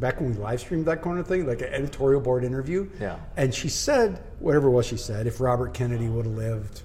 Back 0.00 0.18
when 0.20 0.30
we 0.30 0.36
live 0.38 0.60
streamed 0.60 0.86
that 0.86 1.02
kind 1.02 1.18
of 1.18 1.26
thing, 1.26 1.46
like 1.46 1.60
an 1.60 1.68
editorial 1.72 2.20
board 2.22 2.42
interview. 2.42 2.88
Yeah. 2.98 3.18
And 3.36 3.54
she 3.54 3.68
said 3.68 4.22
whatever 4.38 4.68
it 4.68 4.70
was 4.70 4.86
she 4.86 4.96
said. 4.96 5.26
If 5.26 5.40
Robert 5.40 5.74
Kennedy 5.74 6.08
would 6.08 6.24
have 6.24 6.34
lived, 6.34 6.82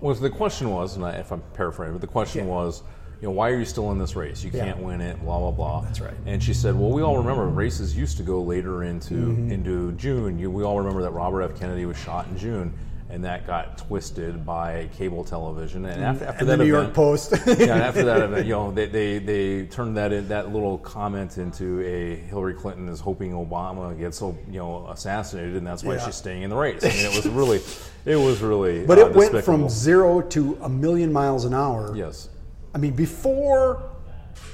Well, 0.00 0.14
the 0.14 0.30
question 0.30 0.70
was, 0.70 0.96
and 0.96 1.04
I, 1.04 1.12
if 1.12 1.32
I'm 1.32 1.42
paraphrasing, 1.54 1.94
but 1.94 2.00
the 2.00 2.06
question 2.06 2.46
Yeah. 2.46 2.52
was, 2.52 2.82
you 3.20 3.26
know, 3.26 3.32
why 3.32 3.50
are 3.50 3.58
you 3.58 3.64
still 3.64 3.90
in 3.90 3.98
this 3.98 4.14
race? 4.14 4.44
You 4.44 4.50
Yeah. 4.52 4.64
can't 4.66 4.78
win 4.82 5.00
it. 5.00 5.20
Blah 5.24 5.38
blah 5.40 5.50
blah. 5.50 5.80
That's 5.82 6.00
right. 6.00 6.14
And 6.26 6.40
she 6.42 6.54
said, 6.54 6.76
well, 6.78 6.90
we 6.90 7.02
all 7.02 7.16
remember 7.18 7.46
races 7.46 7.96
used 7.96 8.16
to 8.18 8.22
go 8.22 8.40
later 8.42 8.84
into 8.84 9.14
Mm-hmm. 9.14 9.50
into 9.50 9.92
June. 9.92 10.38
You, 10.38 10.50
we 10.52 10.62
all 10.62 10.78
remember 10.78 11.02
that 11.02 11.10
Robert 11.10 11.42
F. 11.42 11.58
Kennedy 11.58 11.84
was 11.84 11.96
shot 11.96 12.26
in 12.28 12.38
June, 12.38 12.72
and 13.10 13.24
that 13.24 13.46
got 13.46 13.78
twisted 13.78 14.44
by 14.44 14.88
cable 14.96 15.24
television. 15.24 15.86
And 15.86 16.04
after, 16.04 16.26
after 16.26 16.40
and 16.40 16.48
that 16.48 16.56
the 16.58 16.64
New 16.64 16.74
event, 16.76 16.84
York 16.86 16.94
Post. 16.94 17.32
yeah, 17.58 17.76
after 17.76 18.04
that 18.04 18.20
event, 18.22 18.46
you 18.46 18.52
know, 18.52 18.70
they, 18.70 18.86
they, 18.86 19.18
they 19.18 19.66
turned 19.66 19.96
that 19.96 20.12
in, 20.12 20.28
that 20.28 20.52
little 20.52 20.76
comment 20.78 21.38
into 21.38 21.80
a 21.82 22.16
Hillary 22.28 22.54
Clinton 22.54 22.88
is 22.88 23.00
hoping 23.00 23.32
Obama 23.32 23.98
gets 23.98 24.20
you 24.20 24.36
know 24.48 24.86
assassinated, 24.88 25.56
and 25.56 25.66
that's 25.66 25.82
why 25.82 25.94
Yeah. 25.94 26.04
she's 26.04 26.16
staying 26.16 26.42
in 26.42 26.50
the 26.50 26.56
race. 26.56 26.84
I 26.84 26.88
mean, 26.88 27.06
it 27.06 27.16
was 27.16 27.26
really, 27.28 27.60
it 28.04 28.16
was 28.16 28.40
really. 28.42 28.84
But 28.84 28.98
uh, 28.98 29.06
it 29.06 29.14
went 29.14 29.32
despicable. 29.32 29.42
from 29.42 29.68
zero 29.70 30.20
to 30.20 30.58
a 30.62 30.68
million 30.68 31.12
miles 31.12 31.44
an 31.46 31.54
hour. 31.54 31.96
Yes. 31.96 32.28
I 32.74 32.78
mean, 32.78 32.92
before 32.92 33.90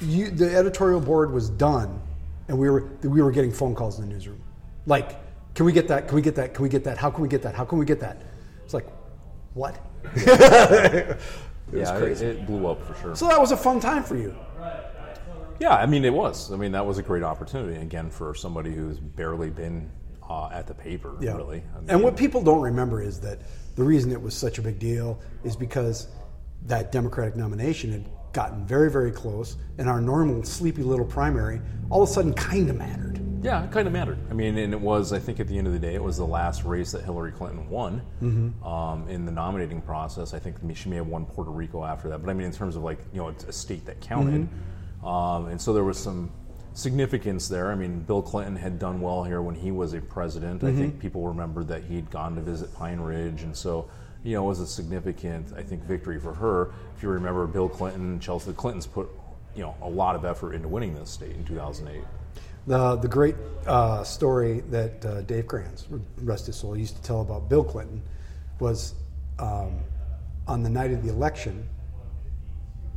you, 0.01 0.31
the 0.31 0.55
editorial 0.55 1.01
board 1.01 1.33
was 1.33 1.51
done, 1.51 2.01
and 2.47 2.57
we 2.57 2.71
were 2.71 2.85
we 3.03 3.21
were 3.21 3.33
getting 3.33 3.51
phone 3.53 3.75
calls 3.75 3.99
in 3.99 4.07
the 4.09 4.15
newsroom, 4.15 4.41
like, 4.87 5.17
"Can 5.57 5.67
we 5.67 5.73
get 5.73 5.89
that? 5.89 6.07
Can 6.07 6.15
we 6.15 6.23
get 6.23 6.37
that? 6.37 6.55
Can 6.55 6.63
we 6.63 6.69
get 6.69 6.85
that? 6.85 6.99
How 6.99 7.11
can 7.11 7.23
we 7.23 7.29
get 7.29 7.43
that? 7.43 7.57
How 7.57 7.65
can 7.65 7.79
we 7.79 7.85
get 7.85 7.99
that?" 7.99 8.23
It's 9.57 9.77
like, 9.77 9.77
what? 9.77 9.81
it 10.15 11.19
was 11.73 11.89
yeah, 11.89 11.99
crazy. 11.99 12.27
It, 12.27 12.37
it 12.37 12.47
blew 12.47 12.67
up 12.67 12.83
for 12.87 12.95
sure. 13.01 13.17
so 13.17 13.29
that 13.29 13.41
was 13.41 13.53
a 13.53 13.57
fun 13.57 13.81
time 13.81 14.03
for 14.03 14.17
you. 14.17 14.35
Yeah, 15.61 15.75
I 15.75 15.87
mean, 15.87 16.05
it 16.05 16.13
was. 16.13 16.53
I 16.53 16.57
mean, 16.57 16.73
that 16.73 16.85
was 16.85 16.99
a 16.99 17.03
great 17.03 17.23
opportunity 17.23 17.81
again 17.81 18.11
for 18.11 18.35
somebody 18.35 18.75
who's 18.75 18.99
barely 18.99 19.51
been 19.51 19.91
uh, 20.29 20.49
at 20.49 20.67
the 20.67 20.75
paper, 20.75 21.17
Yeah. 21.21 21.37
really. 21.37 21.63
I 21.77 21.81
mean, 21.81 21.91
and 21.91 22.03
what 22.03 22.17
people 22.17 22.43
don't 22.43 22.61
remember 22.61 23.03
is 23.03 23.21
that 23.21 23.39
the 23.77 23.85
reason 23.85 24.11
it 24.11 24.21
was 24.21 24.35
such 24.35 24.59
a 24.59 24.63
big 24.63 24.79
deal 24.79 25.21
is 25.45 25.55
because 25.55 26.09
that 26.67 26.91
Democratic 26.93 27.37
nomination 27.37 27.93
had 27.93 28.05
gotten 28.35 28.67
very, 28.67 28.91
very 28.91 29.11
close, 29.11 29.57
and 29.79 29.89
our 29.89 30.01
normal 30.01 30.43
sleepy 30.45 30.83
little 30.83 31.07
primary 31.07 31.61
all 31.91 32.03
of 32.03 32.09
a 32.09 32.13
sudden 32.13 32.35
kind 32.35 32.69
of 32.69 32.77
mattered. 32.77 33.21
Yeah, 33.43 33.63
it 33.63 33.71
kind 33.71 33.87
of 33.87 33.93
mattered. 33.93 34.19
I 34.31 34.33
mean, 34.35 34.57
and 34.57 34.73
it 34.73 34.81
was, 34.81 35.13
I 35.13 35.19
think 35.19 35.39
at 35.39 35.47
the 35.49 35.57
end 35.59 35.67
of 35.67 35.75
the 35.75 35.79
day, 35.79 35.95
it 35.95 36.03
was 36.03 36.17
the 36.17 36.27
last 36.27 36.65
race 36.65 36.93
that 36.93 37.05
Hillary 37.05 37.31
Clinton 37.31 37.69
won 37.69 38.01
Mm-hmm. 38.23 38.65
um, 38.67 39.07
in 39.09 39.27
the 39.27 39.33
nominating 39.33 39.83
process. 39.83 40.33
I 40.33 40.39
think 40.39 40.57
she 40.75 40.89
may 40.89 40.97
have 40.97 41.07
won 41.09 41.27
Puerto 41.27 41.51
Rico 41.51 41.85
after 41.85 42.09
that. 42.09 42.23
But 42.23 42.31
I 42.31 42.35
mean, 42.35 42.47
in 42.47 42.53
terms 42.53 42.75
of 42.75 42.83
like, 42.83 42.99
you 43.13 43.21
know, 43.21 43.29
it's 43.29 43.45
a 43.45 43.53
state 43.53 43.85
that 43.85 44.01
counted. 44.01 44.49
Mm-hmm. 44.49 45.07
Um, 45.07 45.47
and 45.49 45.61
so 45.61 45.75
there 45.75 45.85
was 45.85 45.99
some 45.99 46.31
significance 46.73 47.47
there. 47.47 47.71
I 47.71 47.75
mean, 47.75 48.01
Bill 48.01 48.23
Clinton 48.23 48.57
had 48.57 48.79
done 48.79 49.01
well 49.03 49.23
here 49.25 49.43
when 49.43 49.55
he 49.55 49.71
was 49.71 49.93
a 49.93 50.01
president. 50.01 50.65
I 50.65 50.69
Mm-hmm. 50.69 50.79
think 50.79 50.99
people 50.99 51.29
remembered 51.29 51.69
that 51.69 51.85
he'd 51.85 52.11
gone 52.11 52.35
to 52.37 52.41
visit 52.41 52.75
Pine 52.75 52.99
Ridge. 52.99 53.43
And 53.43 53.55
so, 53.55 53.91
you 54.25 54.35
know, 54.35 54.45
it 54.45 54.49
was 54.49 54.61
a 54.61 54.67
significant, 54.67 55.53
I 55.57 55.63
think, 55.63 55.85
victory 55.85 56.19
for 56.19 56.33
her. 56.33 56.73
If 56.97 57.03
you 57.03 57.11
remember, 57.11 57.47
Bill 57.47 57.69
Clinton, 57.69 58.19
Chelsea, 58.19 58.53
Clintons 58.55 58.87
put, 58.87 59.09
you 59.55 59.63
know, 59.63 59.77
a 59.83 59.89
lot 59.89 60.17
of 60.17 60.25
effort 60.25 60.55
into 60.55 60.67
winning 60.67 60.95
this 60.95 61.11
state 61.11 61.37
in 61.37 61.45
2008. 61.45 62.03
The, 62.67 62.97
the 62.97 63.09
great 63.09 63.35
uh, 63.67 64.03
story 64.03 64.61
that 64.71 65.05
uh, 65.05 65.21
Dave 65.23 65.47
Kranz, 65.47 65.87
rest 66.23 66.47
his 66.47 66.57
soul, 66.57 66.75
used 66.75 66.97
to 66.97 67.03
tell 67.03 67.21
about 67.21 67.51
Bill 67.51 67.63
Clinton 67.63 68.03
was 68.59 68.95
um, 69.39 69.81
on 70.49 70.63
the 70.63 70.71
night 70.71 70.91
of 70.91 71.03
the 71.05 71.11
election, 71.11 71.69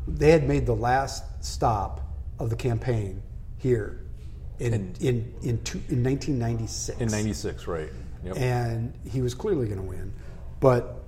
they 0.07 0.31
had 0.31 0.47
made 0.47 0.65
the 0.65 0.75
last 0.75 1.25
stop 1.43 1.99
of 2.39 2.49
the 2.49 2.55
campaign 2.55 3.21
here 3.57 3.99
in, 4.59 4.95
in, 5.01 5.33
in, 5.41 5.61
two, 5.63 5.81
in 5.89 6.01
1996. 6.01 7.01
In 7.01 7.09
96, 7.09 7.67
right. 7.67 7.89
Yep. 8.23 8.37
and 8.37 8.93
he 9.09 9.21
was 9.21 9.33
clearly 9.33 9.67
going 9.67 9.77
to 9.77 9.83
win. 9.83 10.13
But 10.59 11.03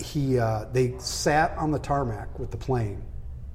he, 0.00 0.38
uh, 0.38 0.66
they 0.72 0.94
sat 0.98 1.56
on 1.56 1.70
the 1.70 1.78
tarmac 1.78 2.38
with 2.38 2.50
the 2.50 2.56
plane, 2.56 3.02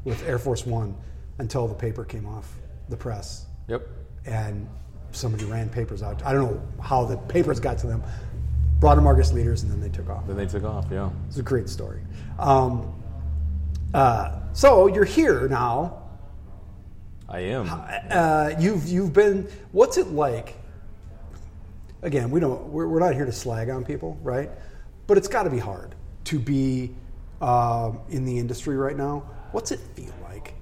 with 0.03 0.27
Air 0.27 0.39
Force 0.39 0.65
One, 0.65 0.95
until 1.39 1.67
the 1.67 1.75
paper 1.75 2.03
came 2.05 2.25
off 2.25 2.57
the 2.89 2.97
press, 2.97 3.45
Yep. 3.67 3.87
and 4.25 4.67
somebody 5.11 5.45
ran 5.45 5.69
papers 5.69 6.03
out. 6.03 6.23
I 6.25 6.33
don't 6.33 6.51
know 6.51 6.61
how 6.81 7.05
the 7.05 7.17
papers 7.17 7.59
got 7.59 7.77
to 7.79 7.87
them. 7.87 8.03
Brought 8.79 8.95
them 8.95 9.07
Argus 9.07 9.33
leaders, 9.33 9.63
and 9.63 9.71
then 9.71 9.81
they 9.81 9.89
took 9.89 10.09
off. 10.09 10.25
Then 10.25 10.37
they 10.37 10.45
took 10.45 10.63
off, 10.63 10.85
yeah. 10.91 11.09
It's 11.27 11.37
a 11.37 11.43
great 11.43 11.67
story. 11.67 11.99
Um, 12.37 12.93
uh, 13.93 14.39
so 14.53 14.87
you're 14.87 15.03
here 15.05 15.47
now. 15.49 16.03
I 17.27 17.39
am. 17.41 17.69
Uh, 18.09 18.51
you've 18.59 18.87
you've 18.87 19.13
been. 19.13 19.47
What's 19.71 19.97
it 19.97 20.07
like? 20.07 20.55
Again, 22.01 22.31
we 22.31 22.39
don't. 22.39 22.67
We're, 22.69 22.87
we're 22.87 22.99
not 22.99 23.13
here 23.13 23.25
to 23.25 23.31
slag 23.31 23.69
on 23.69 23.83
people, 23.83 24.17
right? 24.23 24.49
But 25.07 25.17
it's 25.17 25.27
got 25.27 25.43
to 25.43 25.49
be 25.49 25.59
hard 25.59 25.95
to 26.29 26.37
be 26.37 26.93
um, 27.41 27.99
in 28.09 28.23
the 28.23 28.37
industry 28.37 28.77
right 28.77 28.95
now. 28.95 29.23
What's 29.51 29.71
it 29.71 29.79
feel 29.95 30.13
like? 30.23 30.53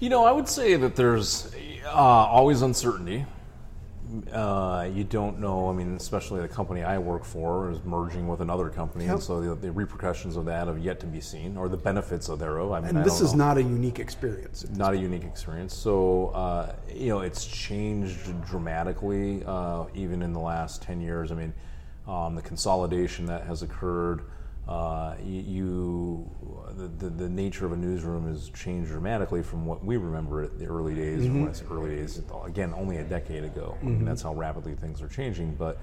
You 0.00 0.08
know, 0.10 0.24
I 0.24 0.32
would 0.32 0.48
say 0.48 0.74
that 0.76 0.96
there's 0.96 1.54
uh, 1.86 1.88
always 1.92 2.62
uncertainty. 2.62 3.24
Uh, 4.32 4.88
you 4.92 5.04
don't 5.04 5.38
know. 5.38 5.68
I 5.68 5.72
mean, 5.72 5.94
especially 5.94 6.40
the 6.40 6.48
company 6.48 6.82
I 6.82 6.98
work 6.98 7.24
for 7.24 7.70
is 7.70 7.84
merging 7.84 8.26
with 8.26 8.40
another 8.40 8.70
company, 8.70 9.04
Yep. 9.04 9.14
and 9.14 9.22
so 9.22 9.40
the, 9.40 9.54
the 9.54 9.70
repercussions 9.70 10.36
of 10.36 10.46
that 10.46 10.66
have 10.66 10.78
yet 10.78 10.98
to 11.00 11.06
be 11.06 11.20
seen, 11.20 11.56
or 11.58 11.68
the 11.68 11.76
benefits 11.76 12.28
of 12.30 12.38
thereof. 12.38 12.72
I 12.72 12.80
mean, 12.80 12.96
And 12.96 13.04
this 13.04 13.20
is 13.20 13.34
know. 13.34 13.44
not 13.44 13.58
a 13.58 13.62
unique 13.62 13.98
experience. 14.00 14.66
not 14.74 14.94
a 14.94 14.96
unique 14.96 15.24
experience. 15.24 15.74
So 15.74 16.28
uh, 16.28 16.74
you 16.92 17.08
know, 17.10 17.20
it's 17.20 17.44
changed 17.44 18.18
dramatically, 18.46 19.42
uh, 19.46 19.84
even 19.94 20.22
in 20.22 20.32
the 20.32 20.40
last 20.40 20.80
ten 20.82 21.00
years. 21.02 21.30
I 21.30 21.34
mean, 21.34 21.52
um, 22.08 22.34
the 22.34 22.42
consolidation 22.42 23.26
that 23.26 23.44
has 23.44 23.62
occurred. 23.62 24.22
Uh, 24.66 25.14
you, 25.24 25.40
you 25.40 26.30
the, 26.76 26.88
the, 26.88 27.08
the 27.08 27.28
nature 27.28 27.64
of 27.64 27.72
a 27.72 27.76
newsroom 27.76 28.26
has 28.28 28.50
changed 28.50 28.90
dramatically 28.90 29.42
from 29.42 29.64
what 29.64 29.82
we 29.82 29.96
remember 29.96 30.42
at 30.42 30.58
the 30.58 30.66
early 30.66 30.94
days. 30.94 31.26
When 31.26 31.48
I 31.48 31.52
say 31.52 31.64
early 31.70 31.96
days, 31.96 32.20
again, 32.44 32.74
only 32.76 32.98
a 32.98 33.04
decade 33.04 33.44
ago. 33.44 33.76
And 33.80 34.06
that's 34.06 34.20
how 34.22 34.34
rapidly 34.34 34.74
things 34.74 35.00
are 35.00 35.08
changing. 35.08 35.54
But 35.54 35.78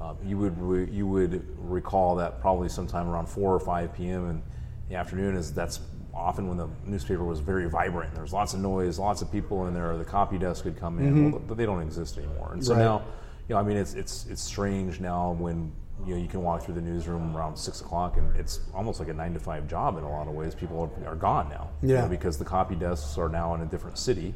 um, 0.00 0.16
you 0.24 0.36
would 0.38 0.60
re- 0.60 0.90
you 0.90 1.06
would 1.06 1.46
recall 1.58 2.16
that 2.16 2.40
probably 2.40 2.68
sometime 2.68 3.08
around 3.08 3.26
four 3.28 3.54
or 3.54 3.60
five 3.60 3.94
p.m. 3.94 4.28
in 4.30 4.42
The 4.88 4.96
afternoon 4.96 5.36
is 5.36 5.52
that's 5.54 5.78
often 6.12 6.48
when 6.48 6.56
the 6.56 6.68
newspaper 6.84 7.24
was 7.24 7.38
very 7.38 7.68
vibrant. 7.68 8.14
There's 8.14 8.32
lots 8.32 8.54
of 8.54 8.60
noise, 8.60 8.98
lots 8.98 9.22
of 9.22 9.30
people 9.30 9.66
in 9.68 9.74
there. 9.74 9.96
The 9.96 10.04
copy 10.04 10.38
desk 10.38 10.64
would 10.64 10.76
come 10.76 10.98
in, 10.98 11.30
well, 11.30 11.40
but 11.46 11.56
they 11.56 11.66
don't 11.66 11.82
exist 11.82 12.18
anymore. 12.18 12.50
And 12.52 12.64
so 12.64 12.72
Mm-hmm. 12.72 12.80
Right. 12.80 12.86
now, 12.86 13.02
you 13.48 13.54
know, 13.54 13.60
I 13.60 13.62
mean, 13.64 13.76
it's 13.76 13.94
it's 13.94 14.26
it's 14.28 14.42
strange 14.42 15.00
now 15.00 15.32
when 15.32 15.72
you 16.06 16.14
know 16.14 16.20
you 16.20 16.28
can 16.28 16.42
walk 16.42 16.62
through 16.64 16.74
the 16.74 16.80
newsroom 16.80 17.36
around 17.36 17.56
six 17.56 17.80
o'clock 17.80 18.16
and 18.16 18.34
it's 18.36 18.60
almost 18.74 18.98
like 18.98 19.08
a 19.08 19.12
nine 19.14 19.32
to 19.34 19.40
five 19.40 19.68
job 19.68 19.96
in 19.98 20.04
a 20.04 20.10
lot 20.10 20.26
of 20.26 20.34
ways. 20.34 20.54
People 20.54 20.90
are, 21.04 21.08
are 21.08 21.14
gone 21.16 21.48
now, 21.48 21.70
you 21.82 21.94
Yeah. 21.94 22.02
know, 22.02 22.08
because 22.08 22.36
the 22.38 22.44
copy 22.44 22.74
desks 22.74 23.16
are 23.18 23.28
now 23.28 23.54
in 23.54 23.60
a 23.60 23.66
different 23.66 23.98
city. 23.98 24.34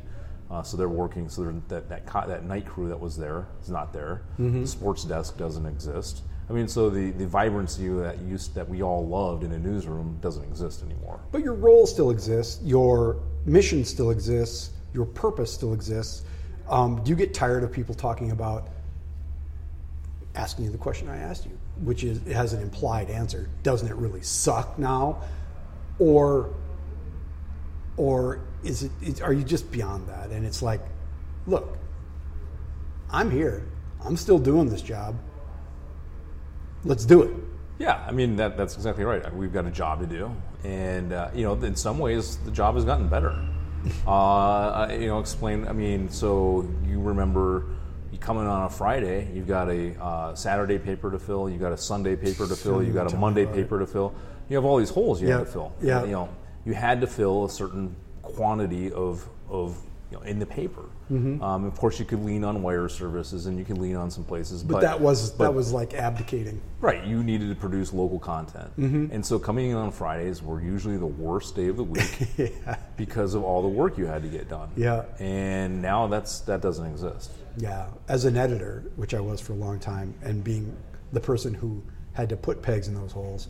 Uh, 0.50 0.62
so 0.62 0.76
they're 0.78 0.88
working. 0.88 1.28
So 1.28 1.42
they're, 1.42 1.54
that 1.68 1.88
that 1.88 2.06
co- 2.06 2.26
that 2.26 2.44
night 2.44 2.64
crew 2.66 2.88
that 2.88 2.98
was 3.00 3.16
there 3.16 3.48
is 3.62 3.68
not 3.70 3.92
there. 3.92 4.22
Mm-hmm. 4.38 4.62
The 4.62 4.66
sports 4.66 5.04
desk 5.04 5.36
doesn't 5.36 5.66
exist. 5.66 6.22
I 6.48 6.54
mean, 6.54 6.66
so 6.68 6.88
the, 6.88 7.10
the 7.10 7.26
vibrancy 7.26 7.88
that 7.88 8.20
used 8.22 8.54
that 8.54 8.66
we 8.66 8.82
all 8.82 9.06
loved 9.06 9.44
in 9.44 9.52
a 9.52 9.58
newsroom 9.58 10.16
doesn't 10.22 10.44
exist 10.44 10.82
anymore. 10.82 11.20
But 11.30 11.42
your 11.42 11.52
role 11.52 11.86
still 11.86 12.10
exists. 12.10 12.62
Your 12.64 13.20
mission 13.44 13.84
still 13.84 14.10
exists. 14.10 14.70
Your 14.94 15.04
purpose 15.04 15.52
still 15.52 15.74
exists. 15.74 16.24
Um, 16.70 17.02
do 17.04 17.10
you 17.10 17.16
get 17.16 17.34
tired 17.34 17.64
of 17.64 17.70
people 17.72 17.94
talking 17.94 18.30
about 18.30 18.68
asking 20.34 20.66
you 20.66 20.70
the 20.70 20.78
question 20.78 21.08
I 21.08 21.16
asked 21.18 21.46
you, 21.46 21.58
which 21.82 22.04
is 22.04 22.18
it 22.26 22.34
has 22.34 22.52
an 22.52 22.62
implied 22.62 23.10
answer? 23.10 23.48
Doesn't 23.62 23.88
it 23.88 23.94
really 23.96 24.22
suck 24.22 24.78
now, 24.78 25.22
or 25.98 26.54
or 27.96 28.40
is 28.62 28.84
it? 28.84 28.92
Is, 29.02 29.20
are 29.20 29.32
you 29.32 29.44
just 29.44 29.70
beyond 29.70 30.08
that? 30.08 30.30
And 30.30 30.46
it's 30.46 30.62
like, 30.62 30.80
look, 31.46 31.76
I'm 33.10 33.30
here. 33.30 33.64
I'm 34.04 34.16
still 34.16 34.38
doing 34.38 34.68
this 34.68 34.82
job. 34.82 35.16
Let's 36.84 37.04
do 37.04 37.22
it. 37.22 37.30
Yeah, 37.78 38.04
I 38.06 38.12
mean 38.12 38.36
that 38.36 38.56
that's 38.56 38.74
exactly 38.74 39.04
right. 39.04 39.34
We've 39.34 39.52
got 39.52 39.66
a 39.66 39.70
job 39.70 40.00
to 40.00 40.06
do, 40.06 40.30
and 40.64 41.12
uh, 41.12 41.30
you 41.34 41.44
know, 41.44 41.54
in 41.54 41.76
some 41.76 41.98
ways, 41.98 42.36
the 42.38 42.50
job 42.50 42.74
has 42.74 42.84
gotten 42.84 43.08
better. 43.08 43.38
uh, 44.06 44.88
you 44.90 45.06
know, 45.06 45.20
explain. 45.20 45.66
I 45.68 45.72
mean, 45.72 46.08
so 46.10 46.68
you 46.86 47.00
remember 47.00 47.66
you 48.12 48.18
come 48.18 48.38
in 48.38 48.46
on 48.46 48.64
a 48.64 48.70
Friday, 48.70 49.28
you've 49.34 49.46
got 49.48 49.68
a 49.68 49.94
uh, 50.02 50.34
Saturday 50.34 50.78
paper 50.78 51.10
to 51.10 51.18
fill, 51.18 51.48
you've 51.50 51.60
got 51.60 51.72
a 51.72 51.76
Sunday 51.76 52.16
paper 52.16 52.46
to 52.48 52.56
fill, 52.56 52.82
you've 52.82 52.94
got 52.94 53.12
a 53.12 53.16
Monday 53.16 53.46
paper 53.46 53.78
to 53.78 53.86
fill. 53.86 54.14
You 54.48 54.56
have 54.56 54.64
all 54.64 54.78
these 54.78 54.90
holes 54.90 55.20
you 55.20 55.28
Yeah, 55.28 55.38
have 55.38 55.46
to 55.46 55.52
fill. 55.52 55.72
yeah. 55.82 56.04
You 56.04 56.12
know, 56.12 56.28
you 56.64 56.72
had 56.74 57.00
to 57.02 57.06
fill 57.06 57.44
a 57.44 57.50
certain 57.50 57.94
quantity 58.22 58.92
of 58.92 59.28
of 59.50 59.76
you 60.10 60.16
know 60.16 60.22
in 60.22 60.38
the 60.38 60.46
paper. 60.46 60.84
Mm-hmm. 61.10 61.42
Um, 61.42 61.64
of 61.64 61.76
course, 61.76 61.98
you 61.98 62.04
could 62.04 62.24
lean 62.24 62.44
on 62.44 62.62
wire 62.62 62.88
services, 62.88 63.46
and 63.46 63.58
you 63.58 63.64
could 63.64 63.78
lean 63.78 63.96
on 63.96 64.10
some 64.10 64.24
places, 64.24 64.62
But, 64.62 64.80
that 64.82 65.00
was 65.00 65.30
but- 65.30 65.44
that 65.44 65.54
was 65.54 65.72
like 65.72 65.94
abdicating. 65.94 66.60
Right, 66.80 67.04
you 67.04 67.24
needed 67.24 67.48
to 67.48 67.54
produce 67.54 67.92
local 67.92 68.18
content. 68.18 68.70
Mm-hmm. 68.78 69.12
And 69.12 69.24
so 69.24 69.38
coming 69.38 69.70
in 69.70 69.76
on 69.76 69.90
Fridays 69.90 70.42
were 70.42 70.60
usually 70.62 70.96
the 70.96 71.06
worst 71.06 71.56
day 71.56 71.66
of 71.66 71.76
the 71.76 71.84
week 71.84 72.28
because 72.96 73.34
of 73.34 73.42
all 73.42 73.62
the 73.62 73.68
work 73.68 73.98
you 73.98 74.06
had 74.06 74.22
to 74.22 74.28
get 74.28 74.48
done. 74.48 74.70
Yeah. 74.76 75.04
And 75.18 75.82
now 75.82 76.06
that's 76.06 76.40
that 76.40 76.60
doesn't 76.60 76.86
exist. 76.86 77.32
Yeah, 77.56 77.86
as 78.08 78.24
an 78.24 78.36
editor, 78.36 78.84
which 78.96 79.14
I 79.14 79.20
was 79.20 79.40
for 79.40 79.52
a 79.52 79.56
long 79.56 79.80
time, 79.80 80.14
and 80.22 80.44
being 80.44 80.76
the 81.12 81.20
person 81.20 81.52
who 81.54 81.82
had 82.12 82.28
to 82.28 82.36
put 82.36 82.62
pegs 82.62 82.86
in 82.86 82.94
those 82.94 83.10
holes, 83.12 83.48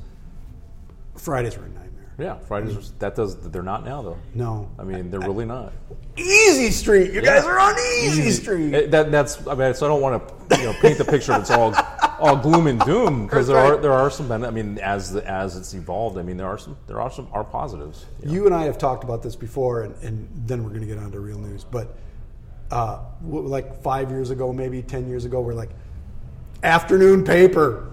Fridays 1.17 1.57
were 1.59 1.65
a 1.65 1.69
nightmare. 1.69 1.88
Yeah, 2.19 2.37
Fridays 2.49 2.77
are, 2.77 2.93
that 2.99 3.15
does 3.15 3.37
they're 3.37 3.63
not 3.63 3.85
now 3.85 4.03
though. 4.03 4.19
No, 4.35 4.69
I 4.77 4.83
mean, 4.83 5.09
they're 5.09 5.21
really 5.21 5.45
not. 5.45 5.73
Easy 6.17 6.71
Street. 6.73 7.13
You 7.13 7.23
guys 7.23 7.45
are 7.45 7.61
on 7.61 7.77
Easy, 8.03 8.33
Street. 8.33 8.75
Eh, 8.75 8.87
That, 8.89 9.13
that's 9.13 9.47
I 9.47 9.55
mean, 9.55 9.73
so 9.75 9.87
I 9.87 9.89
don't 9.89 10.01
want 10.01 10.49
to 10.49 10.59
you 10.59 10.65
know 10.65 10.73
paint 10.81 10.99
the 10.99 11.05
picture 11.05 11.31
that's 11.33 11.53
all 11.53 11.73
all 12.19 12.35
gloom 12.37 12.67
and 12.67 12.81
doom 12.81 13.27
because 13.27 13.47
there 13.47 13.57
are 13.57 13.77
there 13.77 13.93
are 13.93 14.11
some 14.11 14.27
ben- 14.27 14.45
I 14.45 14.51
mean 14.51 14.79
as 14.79 15.13
the, 15.13 15.25
as 15.31 15.57
it's 15.57 15.73
evolved 15.75 16.19
I 16.19 16.23
mean 16.23 16.37
there 16.37 16.49
are 16.49 16.59
some 16.59 16.77
there 16.89 17.01
are 17.01 17.11
some 17.11 17.29
are 17.33 17.45
positives. 17.45 18.07
you 18.21 18.27
know. 18.27 18.33
You 18.33 18.47
and 18.47 18.55
I 18.55 18.65
have 18.65 18.79
talked 18.79 19.05
about 19.05 19.23
this 19.23 19.37
before, 19.37 19.83
and, 19.83 19.95
and 20.03 20.29
then 20.45 20.65
we're 20.65 20.71
going 20.71 20.81
to 20.81 20.89
get 20.89 20.99
on 20.99 21.13
to 21.13 21.21
real 21.21 21.39
news. 21.39 21.63
But 21.63 21.97
uh, 22.73 22.99
w- 23.23 23.47
like 23.47 23.81
five 23.81 24.11
years 24.11 24.31
ago, 24.31 24.53
maybe 24.53 24.83
ten 24.83 25.09
years 25.09 25.25
ago, 25.25 25.41
we're 25.41 25.55
like, 25.55 25.71
afternoon 26.65 27.23
paper. 27.23 27.93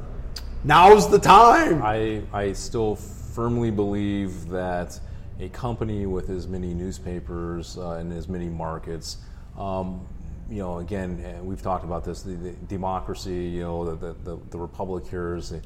Now's 0.64 1.10
the 1.12 1.20
time. 1.20 1.84
I, 1.84 2.24
I 2.34 2.54
still 2.54 2.96
firmly 3.36 3.69
believe 3.69 4.48
that 4.48 4.98
a 5.41 5.50
company 5.50 6.06
with 6.06 6.30
as 6.30 6.48
many 6.48 6.74
newspapers 6.74 7.78
uh, 7.78 7.91
and 7.91 8.13
as 8.13 8.30
many 8.30 8.48
markets, 8.48 9.17
um, 9.58 10.08
you 10.50 10.60
know, 10.60 10.80
again, 10.80 11.21
uh, 11.21 11.43
we've 11.43 11.62
talked 11.62 11.84
about 11.84 12.06
this, 12.06 12.21
the, 12.21 12.36
the 12.36 12.52
democracy, 12.67 13.34
you 13.34 13.62
know, 13.62 13.93
the, 13.93 14.15
the, 14.24 14.39
the, 14.52 14.58
republic 14.58 15.06
here 15.08 15.36
is 15.36 15.50
the, 15.50 15.62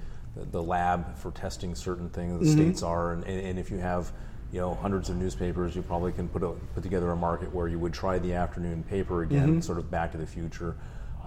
the, 0.52 0.64
lab 0.64 1.16
for 1.16 1.32
testing 1.32 1.76
certain 1.76 2.10
things, 2.10 2.40
the 2.40 2.52
states 2.52 2.82
are, 2.82 3.14
and, 3.14 3.24
and 3.26 3.60
if 3.60 3.70
you 3.70 3.78
have, 3.78 4.12
you 4.52 4.60
know, 4.60 4.74
hundreds 4.74 5.10
of 5.10 5.18
newspapers, 5.18 5.76
you 5.76 5.84
probably 5.84 6.12
can 6.12 6.28
put, 6.28 6.42
a, 6.42 6.50
put 6.74 6.82
together 6.82 7.12
a 7.12 7.16
market 7.16 7.54
where 7.54 7.68
you 7.68 7.78
would 7.78 7.94
try 7.94 8.18
the 8.18 8.34
afternoon 8.34 8.84
paper 8.84 9.22
again, 9.22 9.62
sort 9.62 9.78
of 9.78 9.92
back 9.92 10.12
to 10.12 10.18
the 10.18 10.26
future. 10.26 10.76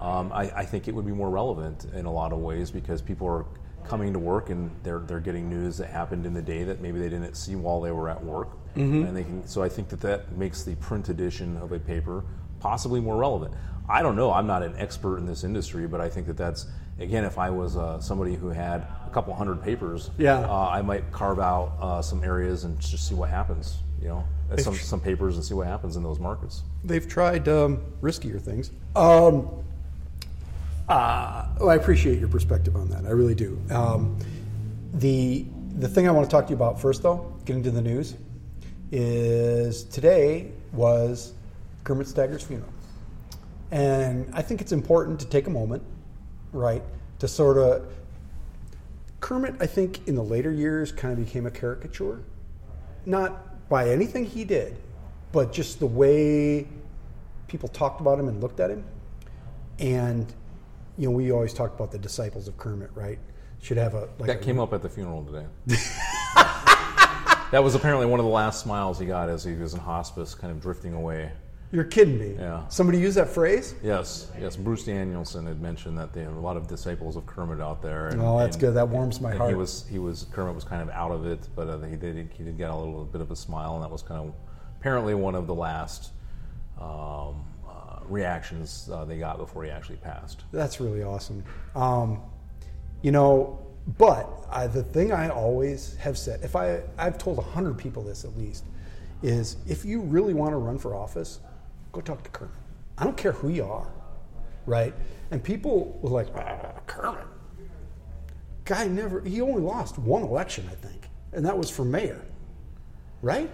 Um, 0.01 0.31
I, 0.33 0.51
I 0.53 0.65
think 0.65 0.89
it 0.89 0.95
would 0.95 1.05
be 1.05 1.13
more 1.13 1.29
relevant 1.29 1.85
in 1.93 2.05
a 2.05 2.11
lot 2.11 2.33
of 2.33 2.39
ways 2.39 2.69
because 2.69 3.01
people 3.01 3.27
are 3.27 3.45
coming 3.85 4.13
to 4.13 4.19
work 4.19 4.49
and 4.49 4.71
they're 4.83 4.99
they're 4.99 5.19
getting 5.19 5.49
news 5.49 5.77
that 5.77 5.89
happened 5.89 6.25
in 6.25 6.33
the 6.33 6.41
day 6.41 6.63
that 6.63 6.81
maybe 6.81 6.99
they 6.99 7.09
didn't 7.09 7.35
see 7.35 7.55
while 7.55 7.81
they 7.81 7.91
were 7.91 8.09
at 8.09 8.23
work, 8.23 8.49
and 8.75 9.15
they 9.15 9.23
can. 9.23 9.45
So 9.47 9.61
I 9.63 9.69
think 9.69 9.89
that 9.89 10.01
that 10.01 10.31
makes 10.37 10.63
the 10.63 10.75
print 10.75 11.09
edition 11.09 11.57
of 11.57 11.71
a 11.71 11.79
paper 11.79 12.23
possibly 12.59 12.99
more 12.99 13.17
relevant. 13.17 13.53
I 13.89 14.01
don't 14.01 14.15
know. 14.15 14.31
I'm 14.31 14.47
not 14.47 14.63
an 14.63 14.75
expert 14.77 15.17
in 15.17 15.25
this 15.25 15.43
industry, 15.43 15.87
but 15.87 15.99
I 16.01 16.09
think 16.09 16.27
that 16.27 16.37
that's 16.37 16.65
again, 16.99 17.25
if 17.25 17.37
I 17.37 17.49
was 17.49 17.75
uh, 17.75 17.99
somebody 17.99 18.35
who 18.35 18.47
had 18.49 18.81
a 19.05 19.09
couple 19.13 19.33
hundred 19.33 19.61
papers, 19.61 20.09
Yeah. 20.17 20.39
uh, 20.39 20.69
I 20.69 20.81
might 20.81 21.11
carve 21.11 21.39
out 21.39 21.73
uh, 21.81 22.01
some 22.01 22.23
areas 22.23 22.63
and 22.63 22.79
just 22.79 23.07
see 23.07 23.15
what 23.15 23.29
happens. 23.29 23.77
You 24.01 24.09
know, 24.09 24.23
some 24.57 24.75
some 24.75 24.99
papers 24.99 25.35
and 25.35 25.43
see 25.45 25.53
what 25.53 25.67
happens 25.67 25.95
in 25.95 26.03
those 26.03 26.19
markets. 26.19 26.63
They've 26.83 27.07
tried 27.07 27.47
um, 27.47 27.79
riskier 28.01 28.41
things. 28.41 28.71
Um, 28.95 29.49
uh, 30.89 31.47
well, 31.59 31.69
I 31.69 31.75
appreciate 31.75 32.19
your 32.19 32.27
perspective 32.27 32.75
on 32.75 32.89
that. 32.89 33.05
I 33.05 33.09
really 33.09 33.35
do. 33.35 33.59
Um, 33.71 34.17
the 34.93 35.45
the 35.75 35.87
thing 35.87 36.07
I 36.07 36.11
want 36.11 36.29
to 36.29 36.31
talk 36.31 36.45
to 36.45 36.49
you 36.51 36.55
about 36.55 36.79
first, 36.79 37.01
though, 37.01 37.33
getting 37.45 37.63
to 37.63 37.71
the 37.71 37.81
news, 37.81 38.15
is 38.91 39.83
today 39.85 40.51
was 40.71 41.33
Kermit 41.83 42.07
Staggers' 42.07 42.43
funeral, 42.43 42.69
and 43.71 44.29
I 44.33 44.41
think 44.41 44.61
it's 44.61 44.71
important 44.71 45.19
to 45.21 45.25
take 45.25 45.47
a 45.47 45.49
moment, 45.49 45.83
right, 46.51 46.83
to 47.19 47.27
sort 47.27 47.57
of. 47.57 47.87
Kermit, 49.19 49.55
I 49.61 49.67
think, 49.67 50.05
in 50.05 50.15
the 50.15 50.23
later 50.23 50.51
years, 50.51 50.91
kind 50.91 51.17
of 51.17 51.25
became 51.25 51.45
a 51.45 51.51
caricature, 51.51 52.21
not 53.05 53.69
by 53.69 53.89
anything 53.89 54.25
he 54.25 54.43
did, 54.43 54.75
but 55.31 55.53
just 55.53 55.79
the 55.79 55.85
way 55.85 56.67
people 57.47 57.69
talked 57.69 58.01
about 58.01 58.19
him 58.19 58.27
and 58.27 58.41
looked 58.41 58.59
at 58.59 58.69
him. 58.69 58.83
And 59.79 60.33
you 60.97 61.09
know, 61.09 61.15
we 61.15 61.31
always 61.31 61.53
talked 61.53 61.75
about 61.75 61.91
the 61.91 61.97
disciples 61.99 62.47
of 62.47 62.57
Kermit, 62.57 62.91
right? 62.95 63.19
Should 63.61 63.77
have 63.77 63.93
a 63.93 64.09
like 64.19 64.27
That 64.27 64.41
a, 64.41 64.43
came 64.43 64.59
up 64.59 64.73
at 64.73 64.81
the 64.81 64.89
funeral 64.89 65.23
today. 65.23 65.45
that 67.51 67.61
was 67.63 67.75
apparently 67.75 68.05
one 68.05 68.19
of 68.19 68.25
the 68.25 68.31
last 68.31 68.61
smiles 68.61 68.99
he 68.99 69.05
got 69.05 69.29
as 69.29 69.43
he 69.43 69.53
was 69.53 69.73
in 69.73 69.79
hospice, 69.79 70.35
kind 70.35 70.51
of 70.51 70.61
drifting 70.61 70.93
away. 70.93 71.31
You're 71.71 71.85
kidding 71.85 72.19
me. 72.19 72.35
Yeah. 72.37 72.67
Somebody 72.67 72.99
used 72.99 73.17
that 73.17 73.29
phrase? 73.29 73.73
Yes, 73.81 74.29
yes. 74.39 74.55
Bruce 74.55 74.83
Danielson 74.83 75.47
had 75.47 75.59
mentioned 75.59 75.97
that 75.97 76.13
there 76.13 76.29
are 76.29 76.33
a 76.35 76.39
lot 76.39 76.55
of 76.55 76.67
disciples 76.67 77.15
of 77.15 77.25
Kermit 77.25 77.59
out 77.59 77.81
there. 77.81 78.09
And, 78.09 78.21
Oh, 78.21 78.37
that's 78.37 78.55
and- 78.57 78.61
good. 78.61 78.73
That 78.75 78.87
warms 78.89 79.19
my 79.19 79.33
heart. 79.33 79.49
He 79.49 79.55
was, 79.55 79.85
he 79.89 79.97
was. 79.97 80.27
Kermit 80.31 80.53
was 80.53 80.63
kind 80.63 80.83
of 80.83 80.89
out 80.91 81.11
of 81.11 81.25
it, 81.25 81.47
but 81.55 81.67
uh, 81.67 81.79
he 81.79 81.95
did, 81.95 82.29
he 82.37 82.43
did 82.43 82.57
get 82.59 82.69
a 82.69 82.75
little 82.75 83.05
bit 83.05 83.21
of 83.21 83.31
a 83.31 83.35
smile, 83.35 83.73
and 83.75 83.83
that 83.83 83.89
was 83.89 84.03
kind 84.03 84.21
of 84.27 84.33
apparently 84.79 85.15
one 85.15 85.33
of 85.33 85.47
the 85.47 85.55
last 85.55 86.11
um, 86.79 87.43
reactions 88.09 88.89
uh, 88.91 89.05
they 89.05 89.17
got 89.17 89.37
before 89.37 89.63
he 89.63 89.69
actually 89.69 89.97
passed. 89.97 90.43
That's 90.51 90.79
really 90.79 91.03
awesome. 91.03 91.43
Um, 91.75 92.21
you 93.01 93.11
know, 93.11 93.59
but 93.97 94.29
I, 94.49 94.67
the 94.67 94.83
thing 94.83 95.11
I 95.11 95.29
always 95.29 95.95
have 95.97 96.17
said, 96.17 96.41
if 96.43 96.55
I 96.55 96.81
I've 96.97 97.17
told 97.17 97.43
hundred 97.43 97.77
people 97.77 98.03
this 98.03 98.23
at 98.23 98.37
least, 98.37 98.63
is 99.21 99.57
if 99.67 99.83
you 99.85 100.01
really 100.01 100.33
want 100.33 100.51
to 100.51 100.57
run 100.57 100.77
for 100.77 100.95
office, 100.95 101.39
go 101.91 102.01
talk 102.01 102.23
to 102.23 102.29
Kermit. 102.29 102.55
I 102.97 103.03
don't 103.03 103.17
care 103.17 103.31
who 103.33 103.49
you 103.49 103.65
are, 103.65 103.91
right? 104.65 104.93
And 105.31 105.43
people 105.43 105.97
were 106.01 106.09
like, 106.09 106.27
"Ah, 106.35 106.79
Kermit. 106.87 107.25
Guy 108.65 108.87
never. 108.87 109.21
He 109.21 109.41
only 109.41 109.61
lost 109.61 109.97
one 109.97 110.23
election, 110.23 110.69
I 110.71 110.75
think, 110.75 111.09
and 111.33 111.45
that 111.45 111.57
was 111.57 111.69
for 111.69 111.83
mayor, 111.83 112.21
right? 113.21 113.49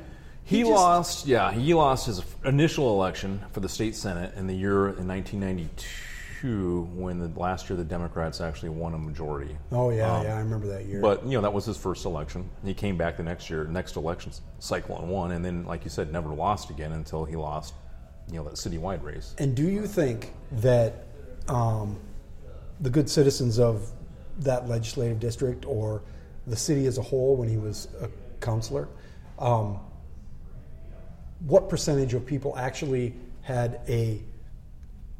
He, 0.50 0.62
just- 0.62 0.72
lost, 0.72 1.28
yeah, 1.28 1.52
he 1.52 1.74
lost 1.74 2.08
his 2.08 2.24
initial 2.44 2.90
election 2.90 3.42
for 3.52 3.60
the 3.60 3.70
state 3.70 3.96
senate 3.96 4.34
in 4.36 4.48
the 4.48 4.54
year 4.56 4.90
in 4.90 5.08
1992 5.08 6.90
when 6.96 7.20
the 7.20 7.40
last 7.40 7.70
year 7.70 7.78
the 7.78 7.84
Democrats 7.84 8.42
actually 8.42 8.70
won 8.70 8.94
a 8.94 8.98
majority. 8.98 9.56
Oh 9.72 9.92
yeah, 9.92 10.24
yeah, 10.24 10.36
I 10.36 10.40
remember 10.40 10.68
that 10.68 10.86
year. 10.86 11.02
But 11.02 11.24
you 11.24 11.34
know 11.34 11.42
that 11.42 11.54
was 11.54 11.66
his 11.66 11.78
first 11.78 12.06
election. 12.06 12.50
He 12.64 12.74
came 12.74 12.98
back 12.98 13.18
the 13.18 13.24
next 13.24 13.50
year, 13.50 13.66
next 13.66 13.96
election 13.96 14.32
cycle 14.60 14.98
and 15.00 15.10
won, 15.10 15.32
and 15.32 15.46
then, 15.46 15.66
like 15.66 15.84
you 15.84 15.90
said, 15.90 16.12
never 16.12 16.30
lost 16.30 16.70
again 16.70 16.94
until 16.94 17.26
he 17.26 17.36
lost, 17.36 17.74
you 18.32 18.38
know, 18.38 18.44
that 18.46 18.56
citywide 18.56 19.04
race. 19.04 19.36
And 19.38 19.56
do 19.56 19.68
you 19.68 19.86
think 19.86 20.34
that 20.54 21.06
um, 21.48 22.00
the 22.80 22.90
good 22.90 23.10
citizens 23.10 23.60
of 23.60 23.92
that 24.40 24.68
legislative 24.68 25.20
district 25.20 25.66
or 25.66 26.02
the 26.48 26.56
city 26.56 26.86
as 26.88 26.98
a 26.98 27.02
whole, 27.02 27.36
when 27.36 27.50
he 27.50 27.58
was 27.58 27.88
a 28.02 28.10
counselor. 28.40 28.88
Um, 29.38 29.80
what 31.40 31.70
percentage 31.70 32.14
of 32.14 32.26
people 32.26 32.58
actually 32.58 33.14
had 33.42 33.82
a 33.88 34.22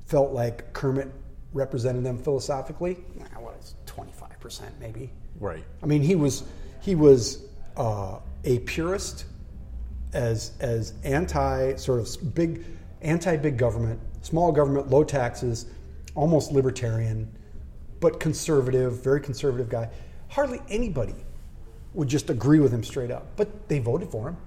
felt 0.06 0.32
like 0.32 0.74
Kermit 0.74 1.12
represented 1.54 2.04
them 2.04 2.18
philosophically? 2.18 2.98
Nah, 3.16 3.40
what 3.40 3.58
is 3.60 3.76
twenty 3.86 4.12
five 4.12 4.40
percent 4.40 4.74
maybe? 4.80 5.12
Right. 5.40 5.64
I 5.82 5.86
mean, 5.86 6.02
he 6.02 6.16
was 6.16 6.44
he 6.82 6.96
was 6.96 7.44
uh, 7.78 8.20
a 8.44 8.60
purist, 8.60 9.26
as 10.14 10.52
as 10.60 10.94
anti 11.04 11.76
sort 11.76 12.00
of 12.00 12.36
big 12.36 12.66
anti 13.02 13.38
big 13.38 13.58
government, 13.58 14.00
small 14.22 14.52
government, 14.52 14.90
low 14.90 15.04
taxes, 15.04 15.68
almost 16.16 16.52
libertarian, 16.52 17.32
but 18.00 18.20
conservative, 18.20 19.04
very 19.04 19.22
conservative 19.22 19.70
guy. 19.70 19.90
Hardly 20.28 20.62
anybody 20.70 21.16
would 21.94 22.08
just 22.08 22.30
agree 22.30 22.60
with 22.60 22.72
him 22.72 22.84
straight 22.84 23.10
up, 23.10 23.26
but 23.36 23.68
they 23.68 23.80
voted 23.80 24.10
for 24.10 24.30
him. 24.30 24.38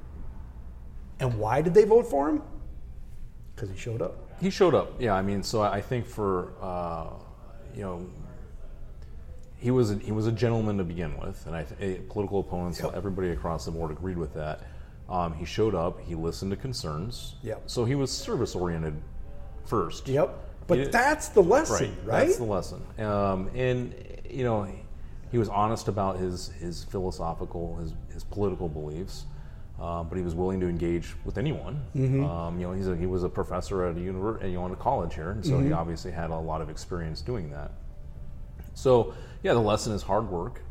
And 1.22 1.38
why 1.38 1.62
did 1.62 1.72
they 1.72 1.85
vote 1.85 2.06
for 2.11 2.28
him? 2.28 2.42
Because 3.54 3.70
he 3.70 3.76
showed 3.76 4.02
up. 4.02 4.28
He 4.40 4.50
showed 4.50 4.74
up. 4.74 5.00
Yeah, 5.00 5.14
I 5.14 5.22
mean, 5.22 5.44
so 5.44 5.62
I 5.62 5.80
think 5.80 6.04
for 6.04 6.52
uh, 6.61 7.11
you 7.74 7.82
know, 7.82 8.06
he 9.56 9.70
was 9.70 9.92
a, 9.92 9.94
he 9.98 10.11
was 10.11 10.26
a 10.26 10.32
gentleman 10.32 10.78
to 10.78 10.85
begin 10.85 11.16
with, 11.18 11.46
and 11.46 11.54
I 11.54 11.62
th- 11.62 11.80
eh, 11.80 12.02
political 12.08 12.40
opponents, 12.40 12.80
Yep. 12.82 12.94
everybody 12.94 13.30
across 13.30 13.64
the 13.64 13.70
board 13.70 13.92
agreed 13.92 14.18
with 14.18 14.35
that. 14.35 14.62
Um, 15.08 15.32
he 15.35 15.44
showed 15.44 15.76
up. 15.76 16.00
He 16.00 16.16
listened 16.16 16.50
to 16.50 16.56
concerns. 16.56 17.37
Yep. 17.44 17.62
So 17.66 17.85
he 17.85 17.94
was 17.94 18.11
service 18.11 18.56
oriented 18.56 19.00
first. 19.64 20.08
Yep. 20.08 20.37
But 20.66 20.90
that's 20.90 21.28
the 21.28 21.42
lesson, 21.42 21.96
right? 22.04 22.26
That's 22.26 22.38
the 22.38 22.44
lesson. 22.44 22.82
Um, 22.98 23.48
and 23.54 23.94
you 24.28 24.42
know, 24.42 24.66
he 25.30 25.38
was 25.38 25.48
honest 25.48 25.87
about 25.87 26.18
his 26.18 26.48
his 26.58 26.82
philosophical, 26.82 27.76
his 27.76 27.94
his 28.12 28.24
political 28.24 28.68
beliefs. 28.68 29.26
Um, 29.83 30.09
but 30.09 30.16
he 30.16 30.23
was 30.23 30.37
willing 30.37 30.61
to 30.61 30.68
engage 30.68 31.12
with 31.25 31.38
anyone. 31.38 31.83
Mm-hmm. 31.97 32.25
Um, 32.25 32.61
you 32.61 32.68
know, 32.68 32.73
he's 32.73 32.87
a, 32.87 32.97
he 32.97 33.07
was 33.07 33.25
a 33.25 33.29
professor 33.29 33.85
at 33.85 33.97
a 33.97 34.01
university, 34.01 34.51
you 34.53 34.55
know, 34.59 34.66
at 34.66 34.71
a 34.71 34.77
college 34.77 35.12
here, 35.14 35.31
and 35.33 35.45
so 35.45 35.55
Mm-hmm. 35.55 35.66
he 35.66 35.73
obviously 35.73 36.12
had 36.12 36.31
a 36.31 36.37
lot 36.37 36.61
of 36.61 36.71
experience 36.71 37.21
doing 37.21 37.51
that. 37.51 37.73
So, 38.75 39.12
yeah, 39.42 39.55
the 39.55 39.59
lesson 39.61 39.92
is 39.92 40.03
hard 40.03 40.31
work. 40.31 40.62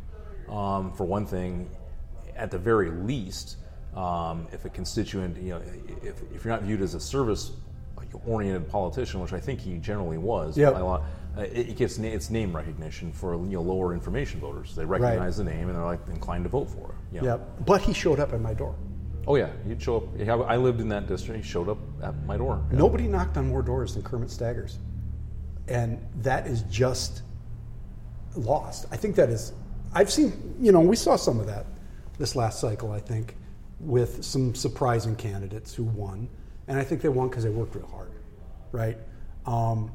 Um, 0.50 0.94
for 0.94 1.04
one 1.04 1.26
thing, 1.26 1.70
at 2.38 2.52
the 2.52 2.58
very 2.58 2.90
least, 2.90 3.58
um, 3.96 4.48
if 4.54 4.64
a 4.64 4.70
constituent, 4.70 5.36
you 5.38 5.50
know, 5.50 5.62
if, 6.02 6.22
if 6.34 6.46
you're 6.46 6.54
not 6.54 6.64
viewed 6.64 6.82
as 6.82 6.94
a 6.94 7.00
service 7.00 7.52
oriented 8.26 8.70
politician, 8.70 9.20
which 9.20 9.34
I 9.34 9.40
think 9.40 9.60
he 9.60 9.78
generally 9.78 10.18
was, 10.18 10.58
Yep. 10.58 10.80
lot, 10.82 11.04
uh, 11.38 11.42
it, 11.42 11.70
it 11.70 11.76
gets 11.78 11.98
na- 11.98 12.08
it's 12.10 12.30
name 12.30 12.54
recognition 12.56 13.12
for 13.12 13.36
you 13.36 13.52
know 13.58 13.62
lower 13.62 13.94
information 13.94 14.40
voters. 14.40 14.76
They 14.76 14.86
recognize 14.86 15.38
the 15.38 15.44
name 15.46 15.68
and 15.70 15.78
they're 15.78 15.86
like 15.86 16.00
inclined 16.10 16.44
to 16.46 16.50
vote 16.50 16.70
for 16.70 16.90
it. 16.92 17.16
You 17.16 17.22
know? 17.22 17.28
Yep. 17.28 17.66
But 17.66 17.82
he 17.82 17.94
showed 17.94 18.20
up 18.20 18.34
at 18.34 18.42
my 18.42 18.54
door. 18.54 18.76
Oh 19.28 19.36
yeah, 19.36 19.50
he'd 19.68 19.82
show 19.82 19.98
up. 19.98 20.50
I 20.50 20.56
lived 20.56 20.82
in 20.82 20.90
that 20.90 21.08
district. 21.08 21.44
He 21.44 21.50
showed 21.50 21.70
up 21.70 21.78
at 22.02 22.16
my 22.26 22.38
door. 22.38 22.64
Yeah. 22.72 22.78
Nobody 22.78 23.08
knocked 23.08 23.38
on 23.38 23.48
more 23.48 23.62
doors 23.62 23.94
than 23.94 24.04
Kermit 24.04 24.30
Staggers. 24.30 24.78
And 25.68 26.00
that 26.22 26.48
is 26.48 26.64
just 26.64 27.22
lost. 28.36 28.86
I 28.92 28.98
think 28.98 29.16
that 29.16 29.30
is, 29.30 29.54
I've 29.94 30.12
seen, 30.12 30.56
you 30.60 30.72
know, 30.72 30.80
we 30.80 30.96
saw 30.96 31.16
some 31.16 31.40
of 31.40 31.46
that 31.48 31.66
this 32.18 32.36
last 32.36 32.60
cycle, 32.60 32.92
I 32.92 33.00
think, 33.00 33.36
with 33.80 34.24
some 34.24 34.56
surprising 34.56 35.16
candidates 35.16 35.74
who 35.74 35.84
won. 35.84 36.28
And 36.68 36.80
I 36.80 36.84
think 36.84 37.02
they 37.02 37.10
won 37.10 37.30
because 37.30 37.44
they 37.44 37.50
worked 37.50 37.76
real 37.76 37.88
hard, 37.88 38.12
right? 38.72 38.98
Um, 39.46 39.92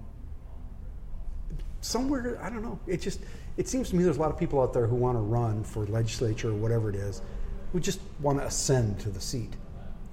somewhere, 1.80 2.38
I 2.42 2.50
don't 2.50 2.62
know, 2.62 2.78
it 2.86 3.00
just, 3.00 3.20
it 3.56 3.68
seems 3.68 3.90
to 3.90 3.96
me 3.96 4.04
there's 4.04 4.16
a 4.16 4.20
lot 4.20 4.30
of 4.30 4.38
people 4.38 4.60
out 4.60 4.72
there 4.72 4.86
who 4.86 4.96
want 4.96 5.16
to 5.16 5.20
run 5.20 5.62
for 5.62 5.86
legislature 5.86 6.50
or 6.50 6.54
whatever 6.54 6.90
it 6.90 6.96
is, 6.96 7.22
who 7.76 7.80
just 7.80 8.00
want 8.22 8.38
to 8.38 8.46
ascend 8.46 8.98
to 8.98 9.10
the 9.10 9.20
seat. 9.20 9.52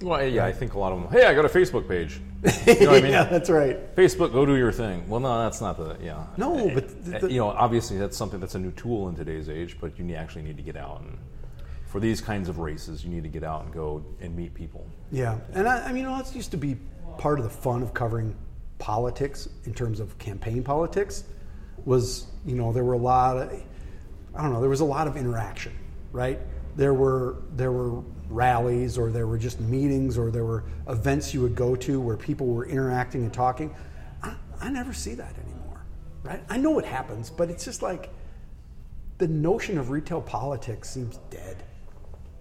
Well, 0.02 0.22
yeah, 0.26 0.44
I 0.44 0.52
think 0.52 0.74
a 0.74 0.78
lot 0.78 0.92
of 0.92 1.00
them. 1.00 1.10
Hey, 1.10 1.24
I 1.26 1.32
got 1.32 1.46
a 1.46 1.48
Facebook 1.48 1.88
page. 1.88 2.20
You 2.66 2.80
know 2.80 2.90
what 2.90 2.98
I 2.98 3.00
mean? 3.00 3.12
yeah, 3.12 3.24
that's 3.24 3.48
right. 3.48 3.96
Facebook, 3.96 4.34
go 4.34 4.44
do 4.44 4.54
your 4.56 4.70
thing. 4.70 5.08
Well, 5.08 5.18
no, 5.20 5.38
that's 5.38 5.62
not 5.62 5.78
the 5.78 5.96
yeah. 6.04 6.26
No, 6.36 6.68
Uh, 6.68 6.74
but 6.74 6.84
uh, 6.84 7.18
the- 7.20 7.32
you 7.32 7.38
know, 7.38 7.48
obviously 7.48 7.96
that's 7.96 8.18
something 8.18 8.38
that's 8.38 8.54
a 8.54 8.58
new 8.58 8.70
tool 8.72 9.08
in 9.08 9.16
today's 9.16 9.48
age. 9.48 9.78
But 9.80 9.98
you 9.98 10.14
actually 10.14 10.42
need 10.42 10.58
to 10.58 10.62
get 10.62 10.76
out 10.76 11.00
and 11.00 11.16
for 11.86 12.00
these 12.00 12.20
kinds 12.20 12.50
of 12.50 12.58
races, 12.58 13.02
you 13.02 13.08
need 13.10 13.22
to 13.22 13.30
get 13.30 13.44
out 13.44 13.64
and 13.64 13.72
go 13.72 14.04
and 14.20 14.36
meet 14.36 14.52
people. 14.52 14.84
Yeah, 15.10 15.38
and 15.54 15.66
I, 15.66 15.84
I 15.84 15.88
mean, 15.92 16.02
you 16.02 16.10
know, 16.10 16.18
that 16.22 16.34
used 16.36 16.50
to 16.50 16.58
be 16.58 16.76
part 17.16 17.38
of 17.38 17.44
the 17.44 17.50
fun 17.50 17.82
of 17.82 17.94
covering 17.94 18.36
politics 18.78 19.48
in 19.64 19.72
terms 19.72 19.98
of 20.00 20.18
campaign 20.18 20.62
politics. 20.62 21.24
Was 21.86 22.26
you 22.44 22.56
know 22.56 22.72
there 22.74 22.84
were 22.84 22.92
a 22.94 22.98
lot 22.98 23.38
of, 23.38 23.50
I 24.34 24.42
don't 24.42 24.52
know, 24.52 24.60
there 24.60 24.68
was 24.68 24.80
a 24.80 24.84
lot 24.96 25.06
of 25.06 25.16
interaction, 25.16 25.72
right? 26.12 26.38
There 26.76 26.94
were 26.94 27.36
there 27.56 27.72
were 27.72 28.02
rallies 28.28 28.98
or 28.98 29.10
there 29.10 29.26
were 29.26 29.38
just 29.38 29.60
meetings 29.60 30.18
or 30.18 30.30
there 30.30 30.44
were 30.44 30.64
events 30.88 31.32
you 31.32 31.40
would 31.42 31.54
go 31.54 31.76
to 31.76 32.00
where 32.00 32.16
people 32.16 32.46
were 32.46 32.66
interacting 32.66 33.22
and 33.22 33.32
talking. 33.32 33.74
I, 34.22 34.34
I 34.60 34.70
never 34.70 34.92
see 34.92 35.14
that 35.14 35.34
anymore, 35.38 35.84
right? 36.22 36.42
I 36.48 36.56
know 36.56 36.78
it 36.78 36.84
happens, 36.84 37.30
but 37.30 37.50
it's 37.50 37.64
just 37.64 37.82
like 37.82 38.10
the 39.18 39.28
notion 39.28 39.78
of 39.78 39.90
retail 39.90 40.20
politics 40.20 40.90
seems 40.90 41.18
dead. 41.30 41.62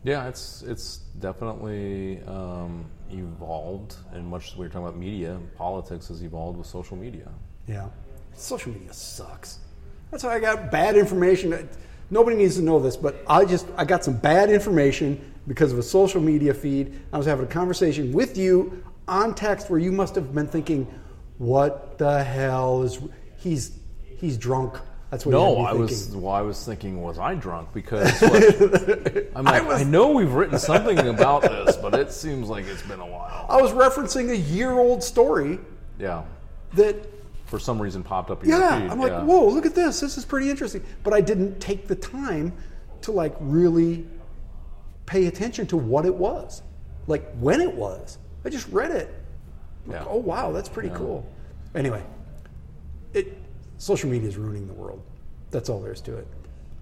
Yeah, 0.03 0.27
it's 0.27 0.63
it's 0.63 0.97
definitely 1.19 2.21
um, 2.23 2.85
evolved, 3.09 3.95
and 4.11 4.27
much 4.27 4.51
as 4.51 4.57
we 4.57 4.65
were 4.65 4.69
talking 4.69 4.87
about 4.87 4.97
media, 4.97 5.39
politics 5.55 6.09
has 6.09 6.23
evolved 6.23 6.57
with 6.57 6.67
social 6.67 6.97
media. 6.97 7.29
Yeah. 7.67 7.87
Social 8.33 8.73
media 8.73 8.91
sucks. 8.93 9.59
That's 10.11 10.23
why 10.23 10.35
I 10.35 10.39
got 10.39 10.71
bad 10.71 10.97
information. 10.97 11.69
Nobody 12.13 12.37
needs 12.37 12.57
to 12.57 12.61
know 12.61 12.79
this, 12.79 12.95
but 12.95 13.23
I 13.27 13.43
just 13.43 13.65
I 13.75 13.85
got 13.85 14.03
some 14.03 14.15
bad 14.15 14.51
information 14.51 15.33
because 15.47 15.71
of 15.71 15.79
a 15.79 15.83
social 15.83 16.21
media 16.21 16.53
feed. 16.53 16.99
I 17.11 17.17
was 17.17 17.25
having 17.25 17.43
a 17.43 17.49
conversation 17.49 18.13
with 18.13 18.37
you 18.37 18.83
on 19.07 19.33
text 19.33 19.71
where 19.71 19.79
you 19.79 19.91
must 19.91 20.13
have 20.13 20.31
been 20.31 20.45
thinking, 20.45 20.85
"What 21.39 21.97
the 21.97 22.23
hell 22.23 22.83
is 22.83 22.99
he's 23.37 23.79
he's 24.03 24.37
drunk." 24.37 24.75
That's 25.09 25.25
what 25.25 25.31
No, 25.31 25.57
I 25.57 25.73
was 25.73 26.15
well. 26.15 26.35
I 26.35 26.41
was 26.41 26.63
thinking, 26.63 27.01
was 27.01 27.17
I 27.17 27.33
drunk? 27.33 27.69
Because 27.73 28.21
what, 28.21 29.27
I'm 29.35 29.45
like, 29.45 29.63
I, 29.63 29.83
know 29.83 30.11
we've 30.11 30.33
written 30.33 30.59
something 30.59 30.99
about 30.99 31.41
this, 31.41 31.77
but 31.77 31.95
it 31.95 32.11
seems 32.11 32.47
like 32.47 32.65
it's 32.65 32.83
been 32.83 32.99
a 32.99 33.07
while. 33.07 33.47
I 33.49 33.59
was 33.59 33.71
referencing 33.71 34.29
a 34.29 34.37
year-old 34.37 35.03
story 35.03 35.57
Yeah, 35.97 36.25
that 36.73 36.95
for 37.53 37.59
some 37.59 37.79
reason 37.79 38.01
popped 38.01 38.31
up 38.31 38.41
in 38.43 38.49
your 38.49 38.59
Yeah, 38.59 38.81
feed. 38.81 38.89
I'm 38.89 38.99
like, 38.99 39.11
yeah. 39.11 39.21
whoa, 39.23 39.47
look 39.47 39.67
at 39.67 39.75
this. 39.75 39.99
This 39.99 40.17
is 40.17 40.25
pretty 40.25 40.49
interesting. 40.49 40.83
But 41.03 41.13
I 41.13 41.21
didn't 41.21 41.59
take 41.59 41.87
the 41.87 41.93
time 41.95 42.51
to 43.01 43.11
like 43.11 43.35
really 43.39 44.07
pay 45.05 45.27
attention 45.27 45.67
to 45.67 45.77
what 45.77 46.07
it 46.07 46.15
was, 46.15 46.63
like 47.05 47.31
when 47.35 47.61
it 47.61 47.71
was. 47.71 48.17
I 48.43 48.49
just 48.49 48.67
read 48.69 48.89
it. 48.89 49.13
Like, 49.85 49.97
Yeah. 49.99 50.05
Oh 50.09 50.17
wow, 50.17 50.51
that's 50.51 50.67
pretty 50.67 50.89
Yeah. 50.89 50.95
cool. 50.97 51.29
Anyway, 51.75 52.01
it 53.13 53.37
social 53.77 54.09
media 54.09 54.29
is 54.29 54.35
ruining 54.37 54.65
the 54.65 54.73
world. 54.73 55.03
That's 55.51 55.69
all 55.69 55.79
there 55.79 55.93
is 55.93 56.01
to 56.01 56.17
it. 56.17 56.27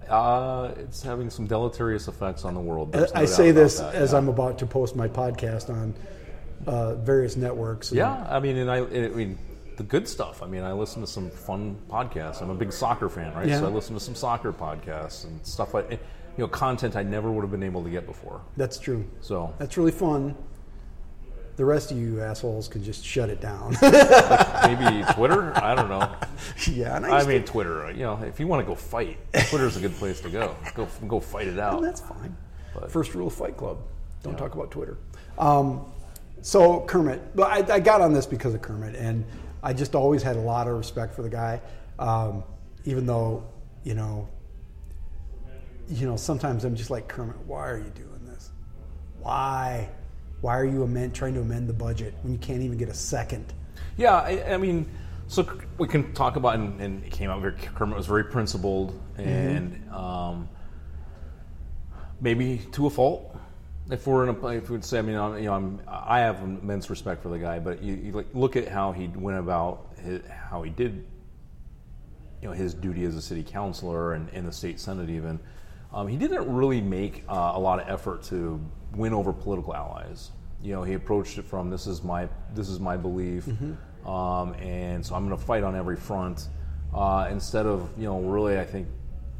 Uh, 0.09 0.71
it's 0.77 1.03
having 1.03 1.29
some 1.29 1.47
deleterious 1.47 2.07
effects 2.07 2.45
on 2.45 2.53
the 2.53 2.61
world. 2.61 2.93
No 2.93 3.07
I 3.13 3.25
say 3.25 3.51
this 3.51 3.79
that, 3.79 3.93
as 3.93 4.13
yeah. 4.13 4.19
I'm 4.19 4.29
about 4.29 4.57
to 4.59 4.65
post 4.65 4.95
my 4.95 5.09
podcast 5.09 5.69
on 5.69 5.93
uh, 6.65 6.95
various 6.95 7.35
networks. 7.35 7.91
Yeah, 7.91 8.25
I 8.29 8.39
mean, 8.39 8.55
and 8.55 8.71
I, 8.71 8.77
I 8.77 9.09
mean, 9.09 9.37
the 9.81 9.87
good 9.87 10.07
stuff. 10.07 10.43
I 10.43 10.45
mean, 10.45 10.61
I 10.61 10.73
listen 10.73 11.01
to 11.01 11.07
some 11.07 11.31
fun 11.31 11.75
podcasts. 11.89 12.41
I'm 12.43 12.51
a 12.51 12.55
big 12.55 12.71
soccer 12.71 13.09
fan, 13.09 13.33
right? 13.33 13.47
Yeah. 13.47 13.59
So 13.59 13.65
I 13.65 13.69
listen 13.69 13.95
to 13.95 13.99
some 13.99 14.13
soccer 14.13 14.53
podcasts 14.53 15.23
and 15.23 15.43
stuff 15.43 15.73
like, 15.73 15.89
you 15.89 15.97
know, 16.37 16.47
content 16.47 16.95
I 16.95 17.01
never 17.01 17.31
would 17.31 17.41
have 17.41 17.49
been 17.49 17.63
able 17.63 17.83
to 17.83 17.89
get 17.89 18.05
before. 18.05 18.41
that's 18.57 18.77
true. 18.77 19.03
So 19.21 19.53
That's 19.57 19.77
really 19.77 19.91
fun. 19.91 20.35
The 21.55 21.65
rest 21.65 21.91
of 21.91 21.97
you 21.97 22.21
assholes 22.21 22.67
can 22.67 22.83
just 22.83 23.03
shut 23.03 23.29
it 23.29 23.41
down. 23.41 23.71
maybe 23.81 25.03
Twitter. 25.13 25.51
I 25.57 25.73
don't 25.75 25.89
know. 25.89 26.15
yeah, 26.71 26.99
I, 27.03 27.07
I 27.09 27.15
used 27.15 27.27
to- 27.27 27.33
mean, 27.33 27.43
Twitter. 27.43 27.91
You 27.91 28.03
know, 28.03 28.21
if 28.23 28.39
you 28.39 28.45
want 28.47 28.61
to 28.63 28.67
go 28.67 28.75
fight, 28.75 29.17
Twitter's 29.49 29.77
a 29.77 29.81
good 29.81 29.95
place 29.95 30.21
to 30.21 30.29
go. 30.29 30.55
Go 30.75 30.87
go 31.07 31.19
fight 31.19 31.47
it 31.47 31.59
out. 31.59 31.77
And 31.79 31.85
that's 31.85 32.01
fine. 32.01 32.35
But- 32.75 32.91
First 32.91 33.15
rule 33.15 33.27
of 33.27 33.33
Fight 33.33 33.57
Club: 33.57 33.79
don't 34.23 34.37
talk 34.37 34.53
about 34.53 34.69
Twitter. 34.71 34.97
Um, 35.37 35.85
so 36.41 36.81
Kermit, 36.81 37.35
but 37.35 37.69
I, 37.69 37.75
I 37.75 37.79
got 37.79 38.01
on 38.01 38.13
this 38.13 38.25
because 38.25 38.53
of 38.55 38.61
Kermit, 38.61 38.95
and 38.95 39.23
I 39.63 39.73
just 39.73 39.95
always 39.95 40.23
had 40.23 40.35
a 40.35 40.41
lot 40.41 40.67
of 40.67 40.77
respect 40.77 41.13
for 41.13 41.21
the 41.21 41.29
guy, 41.29 41.61
um, 41.99 42.43
even 42.85 43.05
though 43.05 43.43
you 43.83 43.95
know, 43.95 44.27
you 45.89 46.05
know, 46.05 46.15
sometimes 46.15 46.63
I'm 46.63 46.75
just 46.75 46.89
like 46.89 47.07
Kermit. 47.07 47.37
Why 47.45 47.69
are 47.69 47.77
you 47.77 47.89
doing 47.89 48.25
this? 48.25 48.51
Why? 49.19 49.89
Why 50.41 50.57
are 50.57 50.65
you 50.65 50.83
amend, 50.83 51.13
trying 51.13 51.33
to 51.35 51.41
amend 51.41 51.69
the 51.69 51.73
budget 51.73 52.15
when 52.23 52.33
you 52.33 52.39
can't 52.39 52.61
even 52.61 52.77
get 52.77 52.89
a 52.89 52.93
second? 52.93 53.53
Yeah, 53.97 54.15
I, 54.15 54.53
I 54.53 54.57
mean, 54.57 54.89
so 55.27 55.47
we 55.77 55.87
can 55.87 56.13
talk 56.13 56.35
about, 56.35 56.55
and, 56.55 56.81
and 56.81 57.03
it 57.03 57.11
came 57.11 57.29
out 57.29 57.41
very, 57.41 57.53
Kermit 57.53 57.95
was 57.95 58.07
very 58.07 58.23
principled, 58.23 58.99
and 59.17 59.87
um, 59.91 60.49
maybe 62.19 62.59
to 62.71 62.87
a 62.87 62.89
fault. 62.89 63.30
If 63.91 64.07
we're 64.07 64.27
in 64.27 64.35
a, 64.35 64.47
if 64.47 64.69
we 64.69 64.77
would 64.77 64.85
say, 64.85 64.99
I 64.99 65.01
mean, 65.01 65.17
I'm, 65.17 65.37
you 65.37 65.45
know, 65.45 65.53
I'm, 65.53 65.81
I 65.85 66.19
have 66.19 66.41
immense 66.41 66.89
respect 66.89 67.21
for 67.21 67.27
the 67.27 67.37
guy, 67.37 67.59
but 67.59 67.83
you, 67.83 67.95
you 67.95 68.25
look 68.33 68.55
at 68.55 68.69
how 68.69 68.93
he 68.93 69.07
went 69.07 69.37
about 69.37 69.91
his, 70.01 70.21
how 70.27 70.63
he 70.63 70.71
did, 70.71 71.05
you 72.41 72.47
know, 72.47 72.53
his 72.53 72.73
duty 72.73 73.03
as 73.03 73.17
a 73.17 73.21
city 73.21 73.43
councilor 73.43 74.13
and 74.13 74.29
in 74.29 74.45
the 74.45 74.51
state 74.51 74.79
senate 74.79 75.09
even. 75.09 75.39
Um, 75.93 76.07
he 76.07 76.15
didn't 76.15 76.51
really 76.53 76.79
make 76.79 77.25
uh, 77.27 77.51
a 77.53 77.59
lot 77.59 77.81
of 77.81 77.89
effort 77.89 78.23
to 78.23 78.61
win 78.95 79.13
over 79.13 79.33
political 79.33 79.75
allies. 79.75 80.31
You 80.63 80.73
know, 80.73 80.83
he 80.83 80.93
approached 80.93 81.37
it 81.37 81.45
from 81.45 81.69
this 81.69 81.85
is 81.85 82.01
my 82.03 82.29
this 82.53 82.69
is 82.69 82.79
my 82.79 82.95
belief, 82.95 83.47
um, 84.05 84.53
and 84.53 85.05
so 85.05 85.15
I'm 85.15 85.27
going 85.27 85.37
to 85.37 85.43
fight 85.43 85.63
on 85.63 85.75
every 85.75 85.97
front. 85.97 86.47
Uh, 86.93 87.27
instead 87.31 87.65
of 87.65 87.89
you 87.97 88.05
know 88.05 88.21
really, 88.21 88.59
I 88.59 88.65
think 88.65 88.87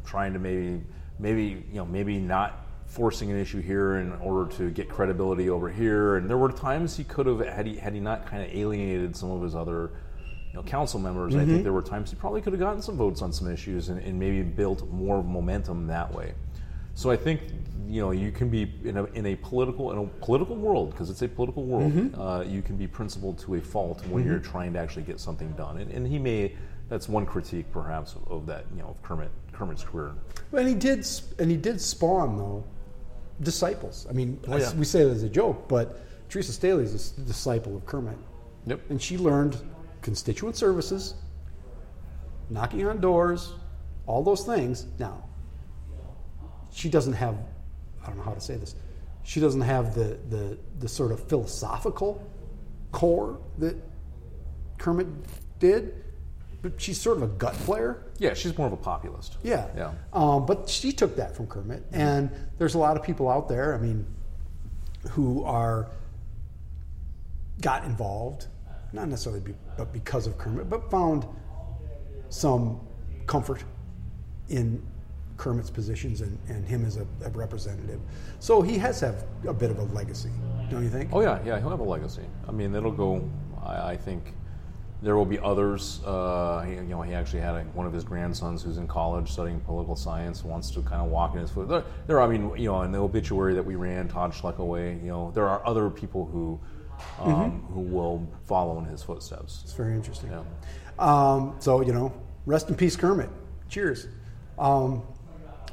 trying 0.04 0.32
to 0.32 0.38
maybe 0.38 0.82
maybe 1.18 1.64
you 1.70 1.76
know 1.76 1.86
maybe 1.86 2.18
not 2.18 2.61
forcing 2.92 3.30
an 3.30 3.40
issue 3.40 3.62
here 3.62 3.96
in 3.96 4.12
order 4.20 4.52
to 4.54 4.70
get 4.70 4.86
credibility 4.86 5.48
over 5.48 5.70
here. 5.70 6.16
And 6.16 6.28
there 6.28 6.36
were 6.36 6.52
times 6.52 6.94
he 6.94 7.04
could 7.04 7.24
have 7.24 7.40
had 7.40 7.66
he 7.66 7.76
had 7.76 7.94
he 7.94 8.00
not 8.00 8.26
kind 8.26 8.42
of 8.42 8.54
alienated 8.54 9.16
some 9.16 9.30
of 9.30 9.42
his 9.42 9.54
other 9.54 9.92
you 10.50 10.58
know, 10.58 10.62
council 10.62 11.00
members. 11.00 11.34
I 11.34 11.38
think 11.38 11.50
mm-hmm. 11.50 11.62
there 11.62 11.72
were 11.72 11.80
times 11.80 12.10
he 12.10 12.16
probably 12.16 12.42
could 12.42 12.52
have 12.52 12.60
gotten 12.60 12.82
some 12.82 12.98
votes 12.98 13.22
on 13.22 13.32
some 13.32 13.50
issues 13.50 13.88
and, 13.88 13.98
and 14.02 14.20
maybe 14.20 14.42
built 14.42 14.86
more 14.90 15.22
momentum 15.22 15.86
that 15.86 16.12
way. 16.12 16.34
So 16.92 17.10
I 17.10 17.16
think 17.16 17.40
you 17.88 18.02
know 18.02 18.10
you 18.10 18.30
can 18.30 18.50
be 18.50 18.70
in 18.84 18.98
a, 18.98 19.04
in 19.04 19.24
a 19.24 19.36
political 19.36 19.90
in 19.92 19.98
a 19.98 20.06
political 20.22 20.56
world 20.56 20.90
because 20.90 21.08
it's 21.08 21.22
a 21.22 21.28
political 21.28 21.64
world. 21.64 21.92
Mm-hmm. 21.92 22.20
Uh, 22.20 22.42
you 22.42 22.60
can 22.60 22.76
be 22.76 22.86
principled 22.86 23.38
to 23.38 23.54
a 23.54 23.60
fault 23.62 24.06
when 24.06 24.22
mm-hmm. 24.22 24.32
you're 24.32 24.40
trying 24.40 24.74
to 24.74 24.78
actually 24.78 25.04
get 25.04 25.18
something 25.18 25.50
done. 25.52 25.78
And, 25.78 25.90
and 25.90 26.06
he 26.06 26.18
may 26.18 26.54
that's 26.90 27.08
one 27.08 27.24
critique 27.24 27.72
perhaps 27.72 28.16
of, 28.26 28.44
that 28.48 28.66
you 28.76 28.82
know 28.82 28.88
of 28.88 29.02
Kermit 29.02 29.30
Kermit's 29.52 29.82
career. 29.82 30.12
And 30.52 30.68
he 30.68 30.74
did, 30.74 31.06
sp- 31.08 31.40
and 31.40 31.50
he 31.50 31.56
did 31.56 31.80
spawn 31.80 32.36
though 32.36 32.64
disciples. 33.40 34.06
I 34.08 34.12
mean, 34.12 34.38
Oh, 34.48 34.56
yeah. 34.56 34.74
we 34.74 34.84
say 34.84 35.02
it 35.02 35.08
as 35.10 35.22
a 35.22 35.28
joke, 35.28 35.68
but 35.68 36.00
Theresa 36.28 36.52
Stehly 36.52 36.82
is 36.84 37.14
a 37.18 37.20
disciple 37.22 37.76
of 37.76 37.86
Kermit, 37.86 38.16
Yep. 38.66 38.80
and 38.90 39.00
she 39.02 39.18
learned 39.18 39.56
constituent 40.02 40.56
services, 40.56 41.14
knocking 42.50 42.86
on 42.86 43.00
doors, 43.00 43.52
all 44.06 44.22
those 44.22 44.44
things. 44.44 44.86
Now, 44.98 45.24
she 46.72 46.88
doesn't 46.88 47.12
have, 47.14 47.36
I 48.02 48.06
don't 48.08 48.16
know 48.18 48.22
how 48.24 48.34
to 48.34 48.40
say 48.40 48.56
this, 48.56 48.74
she 49.24 49.38
doesn't 49.40 49.60
have 49.60 49.94
the 49.94 50.18
the, 50.30 50.58
the 50.80 50.88
sort 50.88 51.12
of 51.12 51.20
philosophical 51.28 52.26
core 52.90 53.38
that 53.58 53.76
Kermit 54.78 55.06
did, 55.60 55.94
but 56.62 56.80
she's 56.80 57.00
sort 57.00 57.16
of 57.16 57.24
a 57.24 57.26
gut 57.26 57.54
player. 57.54 58.04
Yeah, 58.18 58.34
she's 58.34 58.56
more 58.56 58.68
of 58.68 58.72
a 58.72 58.76
populist. 58.76 59.36
Yeah. 59.42 59.66
Yeah. 59.76 59.92
Um, 60.12 60.46
but 60.46 60.68
she 60.68 60.92
took 60.92 61.16
that 61.16 61.36
from 61.36 61.48
Kermit. 61.48 61.84
And 61.92 62.30
there's 62.58 62.74
a 62.74 62.78
lot 62.78 62.96
of 62.96 63.02
people 63.02 63.28
out 63.28 63.48
there, 63.48 63.74
I 63.74 63.78
mean, 63.78 64.06
who 65.10 65.42
are 65.42 65.90
got 67.60 67.84
involved, 67.84 68.46
not 68.92 69.08
necessarily 69.08 69.40
be, 69.40 69.54
but 69.76 69.92
because 69.92 70.28
of 70.28 70.38
Kermit, 70.38 70.70
but 70.70 70.88
found 70.90 71.26
some 72.28 72.80
comfort 73.26 73.64
in 74.48 74.82
Kermit's 75.36 75.70
positions 75.70 76.20
and, 76.20 76.38
and 76.48 76.64
him 76.64 76.84
as 76.84 76.96
a, 76.96 77.06
a 77.24 77.30
representative. 77.30 78.00
So 78.38 78.62
he 78.62 78.78
has 78.78 79.00
have 79.00 79.24
a 79.48 79.52
bit 79.52 79.72
of 79.72 79.78
a 79.80 79.84
legacy, 79.84 80.30
don't 80.70 80.84
you 80.84 80.90
think? 80.90 81.10
Oh 81.12 81.20
yeah, 81.20 81.40
yeah, 81.44 81.58
he'll 81.58 81.70
have 81.70 81.80
a 81.80 81.84
legacy. 81.84 82.22
I 82.46 82.52
mean, 82.52 82.74
it'll 82.74 82.92
go. 82.92 83.28
I, 83.60 83.92
I 83.92 83.96
think 83.96 84.34
there 85.02 85.16
will 85.16 85.26
be 85.26 85.38
others. 85.38 86.00
Uh, 86.04 86.62
he, 86.62 86.74
you 86.74 86.82
know, 86.82 87.02
he 87.02 87.12
actually 87.12 87.40
had 87.40 87.54
a, 87.56 87.62
one 87.74 87.86
of 87.86 87.92
his 87.92 88.04
grandsons 88.04 88.62
who's 88.62 88.78
in 88.78 88.86
college 88.86 89.30
studying 89.30 89.60
political 89.60 89.96
science, 89.96 90.44
wants 90.44 90.70
to 90.70 90.82
kind 90.82 91.02
of 91.02 91.10
walk 91.10 91.34
in 91.34 91.40
his 91.40 91.50
foot. 91.50 91.68
There, 91.68 91.84
there 92.06 92.22
I 92.22 92.28
mean, 92.28 92.56
you 92.56 92.70
know, 92.70 92.82
in 92.82 92.92
the 92.92 93.00
obituary 93.00 93.54
that 93.54 93.64
we 93.64 93.74
ran, 93.74 94.08
Todd 94.08 94.32
Schleckaway. 94.32 95.02
You 95.02 95.08
know, 95.08 95.32
there 95.34 95.48
are 95.48 95.66
other 95.66 95.90
people 95.90 96.26
who 96.26 96.60
um, 97.18 97.62
who 97.72 97.80
will 97.80 98.28
follow 98.44 98.78
in 98.78 98.84
his 98.84 99.02
footsteps. 99.02 99.62
It's 99.64 99.72
very 99.72 99.94
interesting. 99.94 100.30
Yeah. 100.30 100.44
Um, 100.98 101.56
so, 101.58 101.80
you 101.80 101.92
know, 101.92 102.12
rest 102.46 102.68
in 102.68 102.76
peace, 102.76 102.96
Kermit. 102.96 103.28
Cheers. 103.68 104.06
Um, 104.58 105.02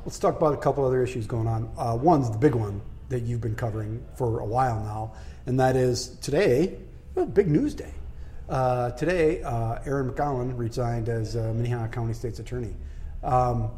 let's 0.06 0.18
talk 0.18 0.38
about 0.38 0.54
a 0.54 0.58
couple 0.58 0.86
other 0.86 1.04
issues 1.04 1.28
going 1.28 1.48
on. 1.48 1.72
Uh, 1.78 1.96
one's 1.96 2.32
the 2.32 2.38
big 2.38 2.56
one 2.56 2.82
that 3.10 3.24
you've 3.24 3.42
been 3.42 3.56
covering 3.56 4.04
for 4.16 4.40
a 4.40 4.46
while 4.46 4.80
now, 4.80 5.14
and 5.46 5.60
that 5.60 5.76
is 5.76 6.18
today, 6.18 6.78
a 7.16 7.26
big 7.26 7.48
news 7.48 7.74
day. 7.74 7.94
Uh, 8.50 8.90
today, 8.92 9.44
uh, 9.44 9.78
Aaron 9.86 10.10
McGowan 10.12 10.58
resigned 10.58 11.08
as 11.08 11.36
uh, 11.36 11.54
Minnehaha 11.56 11.88
County 11.90 12.14
State's 12.14 12.40
Attorney. 12.40 12.76
Um, 13.24 13.70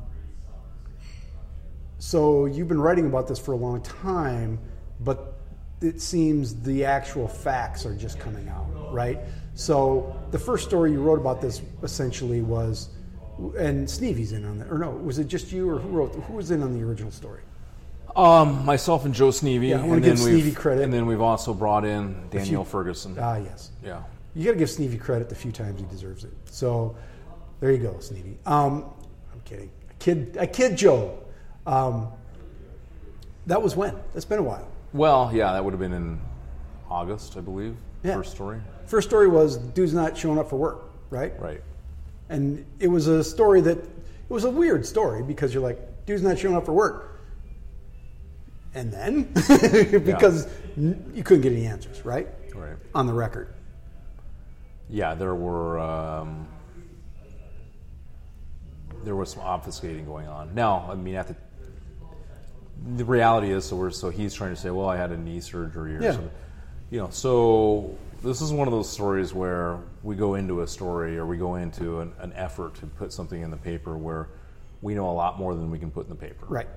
so 1.99 2.45
you've 2.45 2.69
been 2.69 2.79
writing 2.79 3.05
about 3.05 3.27
this 3.27 3.37
for 3.37 3.51
a 3.51 3.57
long 3.57 3.81
time, 3.81 4.59
but 5.01 5.39
it 5.81 5.99
seems 6.01 6.55
the 6.61 6.85
actual 6.85 7.27
facts 7.27 7.85
are 7.85 7.93
just 7.95 8.17
coming 8.17 8.47
out, 8.47 8.65
right? 8.93 9.19
So 9.55 10.15
the 10.31 10.39
first 10.39 10.67
story 10.67 10.91
you 10.93 11.01
wrote 11.01 11.19
about 11.19 11.41
this 11.41 11.61
essentially 11.83 12.41
was, 12.41 12.89
and 13.57 13.87
Sneve's 13.87 14.31
in 14.31 14.45
on 14.45 14.61
it, 14.61 14.71
or 14.71 14.77
no, 14.77 14.91
was 14.91 15.19
it 15.19 15.25
just 15.27 15.51
you, 15.51 15.69
or 15.69 15.79
who 15.79 15.89
wrote? 15.89 16.13
Who 16.15 16.33
was 16.33 16.49
in 16.51 16.63
on 16.63 16.73
the 16.77 16.83
original 16.85 17.11
story? 17.11 17.41
Um, 18.15 18.63
myself 18.65 19.05
and 19.05 19.13
Joe 19.13 19.29
Sneve. 19.29 19.67
Yeah, 19.67 19.77
I 19.77 19.81
wanna 19.81 19.93
and 19.95 20.03
give 20.03 20.17
then 20.19 20.33
we've- 20.33 20.51
Sneve 20.51 20.55
credit. 20.55 20.83
And 20.83 20.93
then 20.93 21.05
we've 21.07 21.21
also 21.21 21.53
brought 21.53 21.83
in 21.83 22.15
Danielle 22.29 22.65
Ferguson. 22.65 23.17
Ah, 23.19 23.37
yes. 23.37 23.71
yeah. 23.83 24.03
You 24.33 24.45
got 24.45 24.51
to 24.51 24.57
give 24.57 24.69
Sneve 24.69 24.99
credit 24.99 25.29
the 25.29 25.35
few 25.35 25.51
times 25.51 25.79
he 25.79 25.85
deserves 25.87 26.23
it. 26.23 26.31
So 26.45 26.95
there 27.59 27.71
you 27.71 27.77
go, 27.77 27.93
Sneve. 27.95 28.35
Um, 28.45 28.85
I'm 29.33 29.41
kidding. 29.45 29.69
I 29.89 29.93
kid, 29.99 30.37
I 30.39 30.45
kid 30.45 30.77
Joe. 30.77 31.17
Um, 31.65 32.07
that 33.47 33.61
was 33.61 33.75
when? 33.75 33.95
That's 34.13 34.25
been 34.25 34.39
a 34.39 34.43
while. 34.43 34.67
Well, 34.93 35.31
yeah, 35.33 35.53
that 35.53 35.63
would 35.63 35.71
have 35.71 35.79
been 35.79 35.93
in 35.93 36.19
August, 36.89 37.37
I 37.37 37.41
believe. 37.41 37.75
Yeah. 38.03 38.15
First 38.15 38.31
story. 38.31 38.61
First 38.85 39.07
story 39.09 39.27
was 39.27 39.57
dude's 39.57 39.93
not 39.93 40.17
showing 40.17 40.37
up 40.39 40.49
for 40.49 40.57
work, 40.57 40.91
right? 41.09 41.39
Right. 41.39 41.61
And 42.29 42.65
it 42.79 42.87
was 42.87 43.07
a 43.07 43.23
story 43.23 43.61
that 43.61 43.77
it 43.77 43.89
was 44.29 44.43
a 44.45 44.49
weird 44.49 44.85
story 44.85 45.23
because 45.23 45.53
you're 45.53 45.63
like, 45.63 46.05
dude's 46.05 46.23
not 46.23 46.37
showing 46.39 46.55
up 46.55 46.65
for 46.65 46.73
work. 46.73 47.19
And 48.73 48.91
then 48.91 49.23
because 50.05 50.47
n- 50.77 51.11
you 51.13 51.23
couldn't 51.23 51.41
get 51.41 51.51
any 51.51 51.65
answers, 51.65 52.05
right? 52.05 52.27
Right. 52.55 52.75
On 52.95 53.05
the 53.05 53.13
record. 53.13 53.53
Yeah, 54.91 55.15
there 55.15 55.33
were 55.33 55.79
um, 55.79 56.47
there 59.03 59.15
was 59.15 59.31
some 59.31 59.41
obfuscating 59.43 60.05
going 60.05 60.27
on. 60.27 60.53
Now, 60.53 60.87
I 60.91 60.95
mean, 60.95 61.15
at 61.15 61.27
the 61.27 61.35
the 62.97 63.05
reality 63.05 63.51
is, 63.51 63.65
so 63.65 63.75
we're 63.77 63.91
so 63.91 64.09
he's 64.09 64.33
trying 64.33 64.53
to 64.53 64.59
say, 64.59 64.69
well, 64.69 64.89
I 64.89 64.97
had 64.97 65.11
a 65.11 65.17
knee 65.17 65.39
surgery 65.39 65.95
or 65.95 66.01
Yeah. 66.03 66.11
something. 66.11 66.31
You 66.89 66.99
know, 66.99 67.09
so 67.09 67.95
this 68.21 68.41
is 68.41 68.51
one 68.51 68.67
of 68.67 68.73
those 68.73 68.89
stories 68.89 69.33
where 69.33 69.79
we 70.03 70.15
go 70.15 70.35
into 70.35 70.61
a 70.61 70.67
story 70.67 71.17
or 71.17 71.25
we 71.25 71.37
go 71.37 71.55
into 71.55 72.01
an, 72.01 72.11
an 72.19 72.33
effort 72.33 72.75
to 72.75 72.85
put 72.85 73.13
something 73.13 73.41
in 73.41 73.49
the 73.49 73.57
paper 73.57 73.97
where 73.97 74.27
we 74.81 74.93
know 74.93 75.09
a 75.09 75.13
lot 75.13 75.39
more 75.39 75.55
than 75.55 75.71
we 75.71 75.79
can 75.79 75.89
put 75.89 76.03
in 76.03 76.09
the 76.09 76.15
paper. 76.15 76.45
Right. 76.47 76.67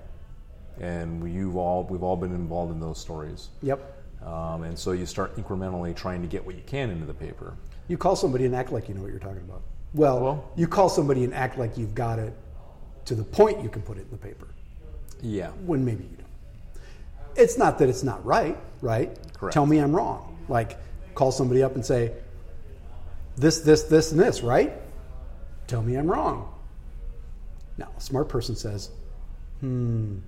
And 0.81 1.21
we, 1.23 1.33
you've 1.33 1.57
all 1.57 1.85
we've 1.85 2.03
all 2.05 2.17
been 2.17 2.33
involved 2.33 2.71
in 2.73 2.79
those 2.81 3.01
stories. 3.01 3.49
Yep. 3.62 3.91
Um, 4.25 4.62
and 4.62 4.79
so 4.79 4.93
you 4.93 5.05
start 5.05 5.37
incrementally 5.37 5.95
trying 5.97 6.23
to 6.23 6.29
get 6.29 6.47
what 6.47 6.55
you 6.55 6.62
can 6.65 6.91
into 6.91 7.07
the 7.07 7.12
paper. 7.15 7.55
You 7.89 7.99
call 7.99 8.16
somebody 8.16 8.45
and 8.47 8.55
act 8.55 8.72
like 8.72 8.89
you 8.89 8.95
know 8.95 9.03
what 9.03 9.11
you're 9.11 9.18
talking 9.20 9.43
about. 9.49 9.62
Well, 9.95 10.20
Well- 10.20 10.51
you 10.57 10.66
call 10.66 10.89
somebody 10.89 11.24
and 11.24 11.35
act 11.35 11.59
like 11.59 11.76
you've 11.78 11.95
got 11.95 12.18
it 12.18 12.32
to 13.07 13.14
the 13.14 13.24
point 13.24 13.62
you 13.62 13.68
can 13.68 13.82
put 13.82 13.99
it 13.99 14.03
in 14.03 14.11
the 14.11 14.16
paper 14.16 14.49
Yeah. 15.20 15.51
when 15.66 15.85
maybe 15.85 16.05
you 16.05 16.16
don't. 16.16 16.24
It's 17.37 17.59
not 17.59 17.78
that 17.78 17.89
it's 17.89 18.03
not 18.03 18.24
right, 18.24 18.57
right? 18.80 19.16
Correct. 19.35 19.53
Tell 19.53 19.66
me 19.66 19.78
I'm 19.78 19.95
wrong. 19.95 20.37
Like, 20.49 20.78
call 21.14 21.30
somebody 21.32 21.62
up 21.62 21.74
and 21.74 21.85
say, 21.85 22.12
this, 23.37 23.61
this, 23.61 23.82
this, 23.85 24.12
and 24.12 24.20
this, 24.20 24.43
right? 24.43 24.72
Tell 25.66 25.82
me 25.82 25.97
I'm 25.97 26.07
wrong. 26.11 26.53
Now, 27.76 27.89
a 27.97 28.01
smart 28.01 28.28
person 28.28 28.55
says, 28.55 28.91
hmm, 29.61 30.18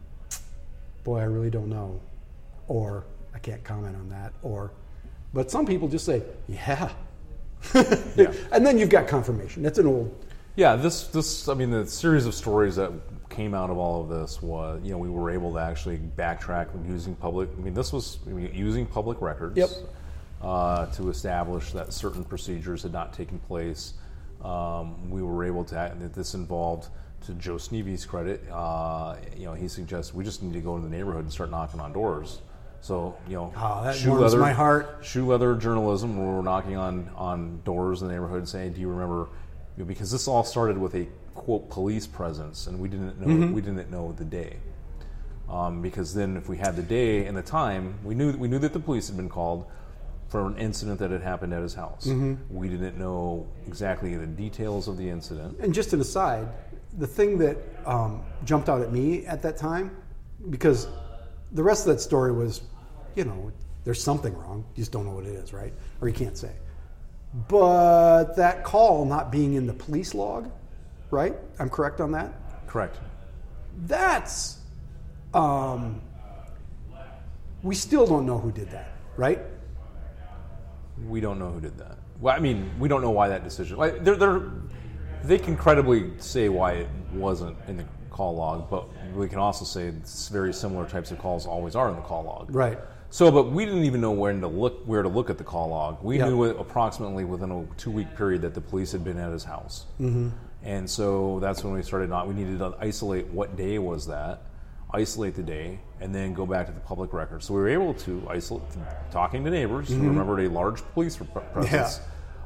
boy, 1.04 1.20
I 1.20 1.24
really 1.24 1.50
don't 1.50 1.68
know. 1.68 2.00
Or, 2.68 3.04
I 3.34 3.38
can't 3.38 3.62
comment 3.62 3.94
on 3.94 4.08
that. 4.08 4.32
Or, 4.42 4.72
but 5.32 5.50
some 5.50 5.64
people 5.66 5.86
just 5.88 6.04
say, 6.04 6.22
yeah. 6.48 6.90
Yeah. 8.16 8.32
and 8.52 8.64
then 8.64 8.78
you've 8.78 8.90
got 8.90 9.06
confirmation. 9.08 9.62
That's 9.62 9.78
an 9.78 9.86
old, 9.86 10.14
Yeah, 10.56 10.76
this 10.76 11.08
this 11.08 11.48
I 11.48 11.54
mean 11.54 11.70
the 11.70 11.86
series 11.86 12.26
of 12.26 12.34
stories 12.34 12.76
that 12.76 12.92
came 13.28 13.54
out 13.54 13.70
of 13.70 13.76
all 13.76 14.02
of 14.02 14.08
this 14.08 14.40
was 14.40 14.80
you 14.82 14.92
know 14.92 14.98
we 14.98 15.10
were 15.10 15.30
able 15.30 15.52
to 15.54 15.58
actually 15.58 15.98
backtrack 15.98 16.68
using 16.88 17.14
public. 17.16 17.48
I 17.58 17.60
mean 17.60 17.74
this 17.74 17.92
was 17.92 18.18
I 18.26 18.30
mean, 18.30 18.54
using 18.54 18.86
public 18.86 19.20
records. 19.20 19.56
Yep. 19.56 19.70
Uh, 20.42 20.86
to 20.92 21.08
establish 21.08 21.72
that 21.72 21.92
certain 21.94 22.22
procedures 22.22 22.82
had 22.82 22.92
not 22.92 23.12
taken 23.14 23.38
place, 23.40 23.94
um, 24.44 25.10
we 25.10 25.22
were 25.22 25.42
able 25.44 25.64
to. 25.64 25.74
That 25.74 26.12
this 26.12 26.34
involved, 26.34 26.88
to 27.24 27.32
Joe 27.34 27.56
Sneve's 27.56 28.04
credit, 28.04 28.44
uh, 28.52 29.16
you 29.36 29.46
know, 29.46 29.54
he 29.54 29.66
suggests 29.66 30.12
we 30.14 30.24
just 30.24 30.42
need 30.42 30.52
to 30.52 30.60
go 30.60 30.76
into 30.76 30.88
the 30.88 30.94
neighborhood 30.94 31.24
and 31.24 31.32
start 31.32 31.50
knocking 31.50 31.80
on 31.80 31.92
doors. 31.92 32.40
So 32.86 33.16
you 33.26 33.34
know, 33.34 33.52
Oh, 33.56 33.82
that 33.82 33.96
shoe 33.96 34.14
leather, 34.14 34.38
my 34.38 34.52
heart. 34.52 34.98
shoe 35.02 35.26
leather 35.26 35.56
journalism 35.56 36.16
where 36.16 36.36
we're 36.36 36.42
knocking 36.42 36.76
on, 36.76 37.10
on 37.16 37.60
doors 37.64 38.00
in 38.00 38.06
the 38.06 38.14
neighborhood 38.14 38.48
saying, 38.48 38.74
"Do 38.74 38.80
you 38.80 38.88
remember?" 38.88 39.26
you 39.76 39.82
know, 39.82 39.88
because 39.88 40.12
this 40.12 40.28
all 40.28 40.44
started 40.44 40.78
with 40.78 40.94
a 40.94 41.08
quote 41.34 41.68
police 41.68 42.06
presence, 42.06 42.68
and 42.68 42.78
we 42.78 42.88
didn't 42.88 43.20
know 43.20 43.26
Mm-hmm. 43.26 43.52
we 43.54 43.60
didn't 43.60 43.90
know 43.90 44.12
the 44.12 44.24
day. 44.24 44.58
Um, 45.48 45.82
because 45.82 46.14
then, 46.14 46.36
if 46.36 46.48
we 46.48 46.58
had 46.58 46.76
the 46.76 46.82
day 46.82 47.26
and 47.26 47.36
the 47.36 47.42
time, 47.42 47.94
we 48.04 48.14
knew 48.14 48.30
we 48.36 48.46
knew 48.46 48.60
that 48.60 48.72
the 48.72 48.78
police 48.78 49.08
had 49.08 49.16
been 49.16 49.28
called 49.28 49.66
for 50.28 50.46
an 50.46 50.56
incident 50.56 51.00
that 51.00 51.10
had 51.10 51.22
happened 51.22 51.52
at 51.54 51.62
his 51.62 51.74
house. 51.74 52.06
Mm-hmm. 52.06 52.34
We 52.56 52.68
didn't 52.68 52.96
know 52.98 53.48
exactly 53.66 54.14
the 54.16 54.26
details 54.26 54.86
of 54.86 54.96
the 54.96 55.08
incident. 55.08 55.58
and 55.58 55.74
just 55.74 55.92
an 55.92 56.00
aside, 56.00 56.46
the 56.98 57.06
thing 57.08 57.38
that 57.38 57.56
um, 57.84 58.22
jumped 58.44 58.68
out 58.68 58.80
at 58.80 58.92
me 58.92 59.26
at 59.26 59.42
that 59.42 59.56
time, 59.56 59.90
because 60.50 60.86
the 61.50 61.62
rest 61.64 61.86
of 61.86 61.94
that 61.94 62.00
story 62.00 62.30
was, 62.32 62.60
you 63.16 63.24
know, 63.24 63.50
there's 63.84 64.02
something 64.02 64.36
wrong. 64.36 64.64
You 64.74 64.82
just 64.82 64.92
don't 64.92 65.04
know 65.04 65.12
what 65.12 65.24
it 65.24 65.34
is, 65.34 65.52
right? 65.52 65.72
Or 66.00 66.08
you 66.08 66.14
can't 66.14 66.36
say. 66.36 66.52
But 67.48 68.34
that 68.36 68.62
call 68.62 69.04
not 69.04 69.32
being 69.32 69.54
in 69.54 69.66
the 69.66 69.72
police 69.72 70.14
log, 70.14 70.50
right? 71.10 71.34
I'm 71.58 71.68
correct 71.68 72.00
on 72.00 72.12
that? 72.12 72.32
Correct. 72.66 72.98
That's, 73.86 74.58
um, 75.34 76.00
we 77.62 77.74
still 77.74 78.06
don't 78.06 78.26
know 78.26 78.38
who 78.38 78.52
did 78.52 78.70
that, 78.70 78.92
right? 79.16 79.40
We 81.06 81.20
don't 81.20 81.38
know 81.38 81.50
who 81.50 81.60
did 81.60 81.76
that. 81.78 81.98
Well, 82.20 82.34
I 82.34 82.38
mean, 82.38 82.70
we 82.78 82.88
don't 82.88 83.02
know 83.02 83.10
why 83.10 83.28
that 83.28 83.44
decision. 83.44 83.76
Like, 83.76 84.02
they're, 84.02 84.16
they're, 84.16 84.42
they 85.24 85.38
can 85.38 85.56
credibly 85.56 86.12
say 86.18 86.48
why 86.48 86.72
it 86.72 86.88
wasn't 87.12 87.56
in 87.68 87.76
the 87.76 87.84
call 88.10 88.34
log, 88.34 88.70
but 88.70 88.88
we 89.14 89.28
can 89.28 89.38
also 89.38 89.64
say 89.64 89.92
very 90.32 90.54
similar 90.54 90.88
types 90.88 91.10
of 91.10 91.18
calls 91.18 91.46
always 91.46 91.76
are 91.76 91.90
in 91.90 91.96
the 91.96 92.02
call 92.02 92.24
log. 92.24 92.54
Right. 92.54 92.78
So, 93.16 93.30
but 93.30 93.50
we 93.50 93.64
didn't 93.64 93.84
even 93.84 94.02
know 94.02 94.10
when 94.10 94.42
to 94.42 94.46
look, 94.46 94.82
where 94.84 95.02
to 95.02 95.08
look 95.08 95.30
at 95.30 95.38
the 95.38 95.42
call 95.44 95.70
log. 95.70 96.02
We 96.02 96.18
Yeah. 96.18 96.28
knew 96.28 96.44
approximately 96.44 97.24
within 97.24 97.50
a 97.50 97.64
two-week 97.78 98.14
period 98.14 98.42
that 98.42 98.52
the 98.52 98.60
police 98.60 98.92
had 98.92 99.04
been 99.04 99.16
at 99.16 99.32
his 99.32 99.42
house, 99.42 99.86
mm-hmm. 99.98 100.28
and 100.62 100.90
so 100.90 101.40
that's 101.40 101.64
when 101.64 101.72
we 101.72 101.80
started. 101.82 102.10
Not 102.10 102.28
we 102.28 102.34
needed 102.34 102.58
to 102.58 102.74
isolate 102.78 103.28
what 103.28 103.56
day 103.56 103.78
was 103.78 104.06
that, 104.08 104.42
isolate 104.92 105.34
the 105.34 105.42
day, 105.42 105.80
and 105.98 106.14
then 106.14 106.34
go 106.34 106.44
back 106.44 106.66
to 106.66 106.72
the 106.72 106.80
public 106.80 107.14
record. 107.14 107.42
So 107.42 107.54
we 107.54 107.60
were 107.60 107.70
able 107.70 107.94
to 107.94 108.22
isolate, 108.28 108.64
talking 109.10 109.42
to 109.44 109.50
neighbors 109.50 109.88
who 109.88 109.98
remembered 109.98 110.40
a 110.40 110.50
large 110.50 110.82
police 110.92 111.16
pre- 111.16 111.26
presence. 111.54 112.00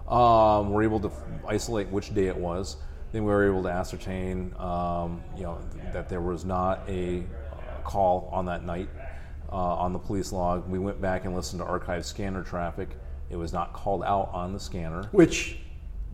Um, 0.06 0.70
we're 0.70 0.84
able 0.84 1.00
to 1.00 1.08
f- 1.08 1.22
isolate 1.48 1.88
which 1.88 2.14
day 2.14 2.28
it 2.28 2.36
was. 2.36 2.76
Then 3.10 3.24
we 3.24 3.32
were 3.32 3.44
able 3.44 3.64
to 3.64 3.70
ascertain, 3.70 4.54
um, 4.56 5.20
you 5.36 5.42
know, 5.42 5.58
that 5.92 6.08
there 6.08 6.20
was 6.20 6.44
not 6.44 6.88
a 6.88 7.24
uh, 7.50 7.82
call 7.82 8.28
on 8.32 8.46
that 8.46 8.64
night 8.64 8.88
uh, 9.50 9.54
on 9.56 9.92
the 9.92 9.98
police 9.98 10.32
log. 10.32 10.68
We 10.68 10.78
went 10.78 11.00
back 11.00 11.24
and 11.24 11.34
listened 11.34 11.60
to 11.60 11.66
archived 11.66 12.04
scanner 12.04 12.42
traffic. 12.42 12.90
It 13.30 13.36
was 13.36 13.52
not 13.52 13.72
called 13.72 14.02
out 14.02 14.30
on 14.32 14.52
the 14.52 14.60
scanner. 14.60 15.04
Which, 15.12 15.58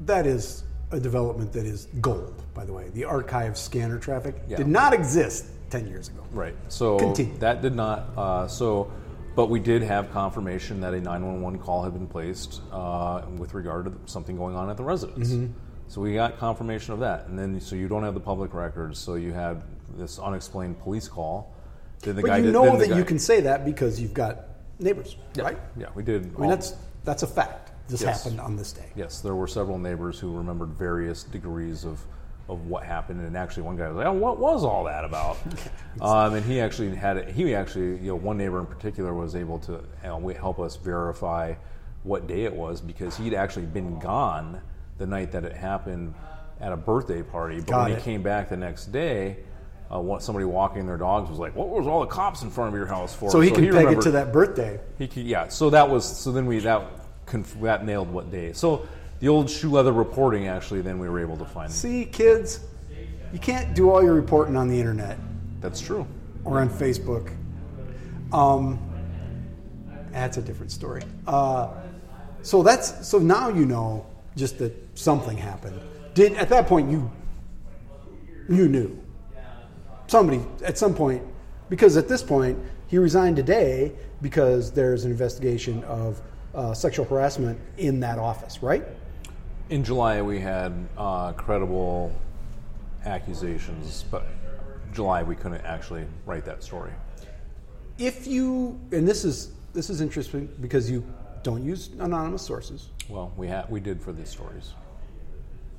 that 0.01 0.27
is 0.27 0.65
a 0.91 1.01
development 1.01 1.53
that 1.53 1.67
is 1.67 1.87
gold, 2.01 2.43
by 2.55 2.65
the 2.65 2.73
way. 2.73 2.91
The 2.91 3.05
archive 3.05 3.59
scanner 3.59 3.99
traffic 3.99 4.37
Yeah. 4.49 4.59
did 4.59 4.69
not 4.69 4.93
exist 4.93 5.47
10 5.71 5.87
years 5.87 6.09
ago. 6.09 6.23
Right. 6.33 6.55
So 6.69 6.99
Continue. 6.99 7.39
that 7.39 7.63
did 7.63 7.75
not. 7.75 8.11
Uh, 8.17 8.47
so, 8.47 8.91
but 9.35 9.47
we 9.51 9.59
did 9.61 9.83
have 9.83 10.11
confirmation 10.13 10.81
that 10.81 10.95
a 10.95 11.01
911 11.01 11.59
call 11.59 11.83
had 11.83 11.93
been 11.93 12.07
placed 12.07 12.63
uh, 12.73 13.23
with 13.37 13.55
regard 13.55 13.87
to 13.87 13.93
something 14.11 14.37
going 14.37 14.55
on 14.55 14.71
at 14.71 14.77
the 14.77 14.85
residence. 14.85 15.33
Mm-hmm. 15.33 15.53
So 15.89 16.01
we 16.01 16.15
got 16.15 16.39
confirmation 16.39 16.95
of 16.95 17.01
that, 17.01 17.27
and 17.27 17.39
then 17.39 17.61
so 17.61 17.77
you 17.77 17.87
don't 17.87 18.03
have 18.03 18.15
the 18.15 18.21
public 18.21 18.55
records. 18.55 18.99
So 18.99 19.15
you 19.15 19.33
had 19.33 19.63
this 19.97 20.19
unexplained 20.19 20.81
police 20.81 21.07
call. 21.07 21.55
Then 22.07 22.15
the 22.17 22.23
But 22.23 22.29
guy 22.29 22.37
you 22.39 22.45
did- 22.45 22.53
know 22.53 22.77
that 22.79 22.89
guy- 22.89 22.97
you 22.97 23.05
can 23.05 23.19
say 23.19 23.41
that 23.43 23.65
because 23.65 24.01
you've 24.01 24.15
got 24.15 24.45
neighbors, 24.79 25.17
right? 25.37 25.59
Yeah, 25.77 25.89
we 25.97 26.05
did. 26.05 26.33
I 26.37 26.41
mean, 26.41 26.49
that's, 26.51 26.75
that's 27.05 27.25
a 27.25 27.27
fact. 27.27 27.73
This 27.89 28.01
Yes. 28.03 28.23
happened 28.23 28.41
on 28.41 28.57
this 28.57 28.73
day. 28.73 28.87
Yes, 28.95 29.21
there 29.21 29.35
were 29.35 29.47
several 29.49 29.79
neighbors 29.79 30.19
who 30.21 30.37
remembered 30.37 30.69
various 30.71 31.25
degrees 31.25 31.85
of, 31.85 32.01
of 32.49 32.67
what 32.69 32.85
happened, 32.85 33.21
and 33.21 33.37
actually 33.37 33.65
one 33.65 33.77
guy 33.77 33.89
was 33.89 33.97
like, 33.97 34.07
"Oh, 34.07 34.13
what 34.13 34.39
was 34.39 34.65
all 34.65 34.85
that 34.85 35.05
about?" 35.05 35.37
um, 36.01 36.35
and 36.35 36.45
he 36.45 36.61
actually 36.61 36.95
had 36.95 37.17
it. 37.17 37.29
He 37.29 37.55
actually, 37.55 37.97
you 37.99 38.09
know, 38.09 38.17
one 38.17 38.37
neighbor 38.39 38.59
in 38.61 38.67
particular 38.67 39.13
was 39.15 39.35
able 39.37 39.59
to 39.61 39.83
help 40.03 40.59
us 40.61 40.77
verify 40.77 41.55
what 42.05 42.27
day 42.29 42.45
it 42.45 42.55
was 42.55 42.81
because 42.81 43.17
he'd 43.17 43.35
actually 43.35 43.67
been 43.67 43.99
gone 43.99 44.61
the 44.99 45.07
night 45.07 45.31
that 45.33 45.45
it 45.45 45.53
happened 45.53 46.15
at 46.61 46.73
a 46.73 46.77
birthday 46.77 47.23
party. 47.23 47.57
But 47.59 47.67
Got 47.67 47.83
when 47.85 47.93
it. 47.93 47.99
he 47.99 48.03
came 48.05 48.23
back 48.23 48.49
the 48.49 48.57
next 48.57 48.87
day. 48.93 49.39
Uh, 49.93 50.01
what, 50.01 50.21
somebody 50.21 50.45
walking 50.45 50.85
their 50.85 50.97
dogs 50.97 51.31
was 51.31 51.39
like, 51.39 51.55
"What 51.55 51.69
was 51.69 51.87
all 51.87 52.01
the 52.01 52.07
cops 52.07 52.43
in 52.43 52.51
front 52.51 52.69
of 52.69 52.75
your 52.75 52.87
house 52.87 53.15
for?" 53.15 53.31
So 53.31 53.41
he 53.41 53.51
can 53.51 53.71
peg 53.71 53.87
it 53.87 54.01
to 54.03 54.11
that 54.13 54.33
birthday. 54.33 54.81
he 54.99 55.07
could, 55.07 55.23
yeah. 55.23 55.49
So 55.49 55.71
that 55.71 55.89
was 55.89 56.05
so 56.05 56.33
then 56.33 56.47
we 56.47 56.59
that 56.61 56.83
conf, 57.27 57.57
that 57.61 57.85
nailed 57.85 58.11
what 58.11 58.31
day. 58.31 58.53
So 58.53 58.87
the 59.21 59.29
old 59.29 59.49
shoe 59.49 59.71
leather 59.71 59.93
reporting 59.93 60.49
actually 60.49 60.81
then 60.83 60.99
we 60.99 61.09
were 61.09 61.21
able 61.21 61.37
to 61.37 61.45
find. 61.45 61.71
See, 61.71 62.05
kids, 62.05 62.61
you 63.33 63.39
can't 63.39 63.75
do 63.75 63.91
all 63.91 64.03
your 64.03 64.15
reporting 64.15 64.57
on 64.57 64.69
the 64.69 64.79
internet 64.79 65.19
That's 65.61 65.81
true. 65.81 66.07
or 66.45 66.61
on 66.61 66.69
Facebook. 66.69 67.33
Um, 68.33 68.79
that's 70.11 70.37
a 70.37 70.43
different 70.43 70.73
story. 70.73 71.03
Uh, 71.27 71.71
so 72.43 72.63
that's 72.63 73.07
so 73.07 73.19
now 73.19 73.49
you 73.49 73.67
know 73.67 74.07
just 74.37 74.59
that 74.59 74.73
something 74.99 75.37
happened. 75.37 75.81
Did 76.15 76.35
at 76.35 76.49
that 76.49 76.67
point 76.67 76.91
you 76.91 77.11
you 78.49 78.69
knew 78.69 79.03
somebody 80.07 80.43
at 80.65 80.79
some 80.79 80.95
point 80.95 81.23
because 81.69 81.97
at 81.97 82.09
this 82.09 82.23
point 82.23 82.59
he 82.87 82.99
resigned 82.99 83.37
today 83.37 83.93
because 84.23 84.71
there's 84.73 85.05
an 85.05 85.11
investigation 85.11 85.83
of 85.85 86.21
uh, 86.55 86.73
sexual 86.73 87.05
harassment 87.05 87.59
in 87.79 88.01
that 88.01 88.19
office, 88.19 88.63
right? 88.63 88.85
In 89.69 89.83
July 89.83 90.23
we 90.23 90.39
had 90.39 90.73
uh, 90.97 91.33
credible 91.33 92.13
accusations, 93.05 94.05
but 94.11 94.27
July 94.93 95.23
we 95.23 95.35
couldn't 95.35 95.65
actually 95.65 96.07
write 96.25 96.45
that 96.45 96.63
story. 96.63 96.93
If 97.99 98.27
you 98.27 98.79
and 98.93 99.07
this 99.07 99.25
is 99.25 99.53
this 99.73 99.91
is 99.91 100.01
interesting 100.01 100.49
because 100.61 100.91
you 100.91 101.05
don't 101.43 101.65
use 101.65 101.91
anonymous 101.99 102.43
sources. 102.43 102.89
Well, 103.09 103.33
we 103.37 103.47
had 103.49 103.69
we 103.71 103.81
did 103.81 104.01
for 104.01 104.13
these 104.13 104.29
stories. 104.29 104.73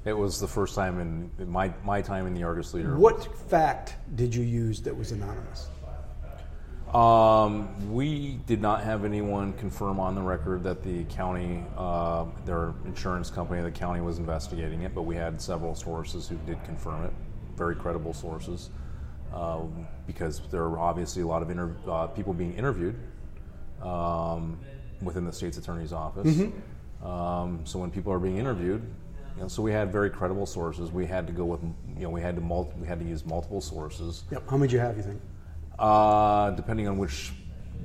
It 0.07 0.17
was 0.17 0.39
the 0.39 0.47
first 0.47 0.73
time 0.73 1.01
in, 1.01 1.29
in 1.37 1.49
my 1.49 1.73
my 1.83 2.01
time 2.01 2.27
in 2.27 2.33
the 2.33 2.43
Argus 2.43 2.73
Leader. 2.73 2.95
What 2.97 3.27
fact 3.49 3.95
did 4.15 4.33
you 4.33 4.41
use 4.41 4.79
that 4.83 4.95
was 4.95 5.11
anonymous? 5.11 5.67
Um, 6.93 7.91
we 7.93 8.39
did 8.45 8.61
not 8.61 8.85
have 8.85 9.03
anyone 9.03 9.51
confirm 9.53 9.99
on 9.99 10.15
the 10.15 10.21
record 10.21 10.63
that 10.63 10.81
the 10.81 11.03
county, 11.05 11.65
uh, 11.75 12.23
their 12.45 12.73
insurance 12.85 13.29
company, 13.29 13.61
the 13.61 13.69
county 13.69 13.99
was 13.99 14.17
investigating 14.17 14.83
it, 14.83 14.95
but 14.95 15.01
we 15.01 15.13
had 15.13 15.41
several 15.41 15.75
sources 15.75 16.29
who 16.29 16.37
did 16.45 16.63
confirm 16.63 17.03
it, 17.03 17.11
very 17.57 17.75
credible 17.75 18.13
sources, 18.13 18.69
um, 19.33 19.85
because 20.07 20.39
there 20.49 20.63
are 20.63 20.79
obviously 20.79 21.21
a 21.21 21.27
lot 21.27 21.41
of 21.41 21.49
inter- 21.49 21.75
uh, 21.85 22.07
people 22.07 22.31
being 22.31 22.53
interviewed 22.53 22.95
um, 23.81 24.57
within 25.01 25.25
the 25.25 25.33
state's 25.33 25.57
attorney's 25.57 25.91
office. 25.91 26.39
Um, 27.03 27.59
so 27.65 27.79
when 27.79 27.91
people 27.91 28.13
are 28.13 28.19
being 28.19 28.37
interviewed, 28.37 28.81
you 29.37 29.43
know, 29.43 29.47
so 29.47 29.61
we 29.61 29.71
had 29.71 29.91
very 29.91 30.09
credible 30.09 30.45
sources. 30.47 30.91
We 30.91 31.05
had 31.05 31.27
to 31.27 31.33
go 31.33 31.45
with, 31.45 31.61
you 31.95 32.03
know, 32.03 32.09
we 32.09 32.21
had 32.21 32.35
to 32.35 32.41
mul- 32.41 32.73
we 32.81 32.87
had 32.87 32.99
to 32.99 33.05
use 33.05 33.23
multiple 33.25 33.61
sources. 33.61 34.23
Yep. 34.31 34.49
How 34.49 34.57
many 34.57 34.67
did 34.67 34.73
you 34.73 34.79
have? 34.79 34.97
You 34.97 35.03
think? 35.03 35.21
Uh, 35.77 36.49
depending 36.51 36.87
on 36.87 36.97
which, 36.97 37.31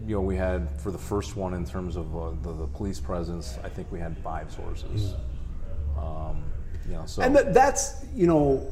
you 0.07 0.15
know, 0.15 0.23
we 0.23 0.35
had 0.35 0.69
for 0.81 0.91
the 0.91 0.99
first 0.99 1.37
one 1.37 1.53
in 1.53 1.67
terms 1.67 1.97
of 1.97 2.17
uh, 2.17 2.31
the, 2.43 2.53
the 2.55 2.67
police 2.69 2.99
presence, 3.01 3.59
I 3.63 3.69
think 3.69 3.93
we 3.93 4.01
had 4.01 4.17
five 4.19 4.51
sources. 4.51 5.15
Um, 5.99 6.43
you 6.87 6.95
know, 6.95 7.05
so 7.07 7.23
And 7.23 7.37
that, 7.37 7.53
that's 7.53 8.05
you 8.15 8.27
know, 8.27 8.67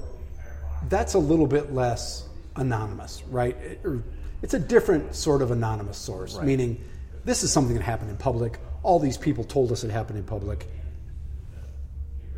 that's 0.89 1.15
a 1.15 1.19
little 1.19 1.47
bit 1.47 1.75
less 1.75 2.27
anonymous, 2.57 3.23
right? 3.31 3.57
It- 3.59 3.81
or 3.85 4.03
it's 4.43 4.55
a 4.55 4.59
different 4.59 5.15
sort 5.15 5.43
of 5.43 5.51
anonymous 5.51 5.99
source, 5.99 6.37
Right. 6.37 6.47
meaning 6.47 6.81
this 7.27 7.43
is 7.43 7.53
something 7.53 7.77
that 7.77 7.83
happened 7.83 8.09
in 8.11 8.17
public. 8.17 8.59
All 8.83 8.99
these 8.99 9.19
people 9.19 9.45
told 9.45 9.71
us 9.71 9.85
it 9.85 9.91
happened 9.91 10.19
in 10.19 10.25
public. 10.25 10.67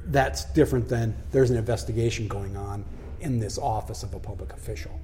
That's 0.07 0.45
different 0.47 0.89
than 0.89 1.15
there's 1.31 1.51
an 1.51 1.57
investigation 1.57 2.29
going 2.29 2.57
on 2.57 2.85
in 3.21 3.39
this 3.39 3.59
office 3.59 4.03
of 4.03 4.15
a 4.15 4.19
public 4.19 4.53
official. 4.53 4.99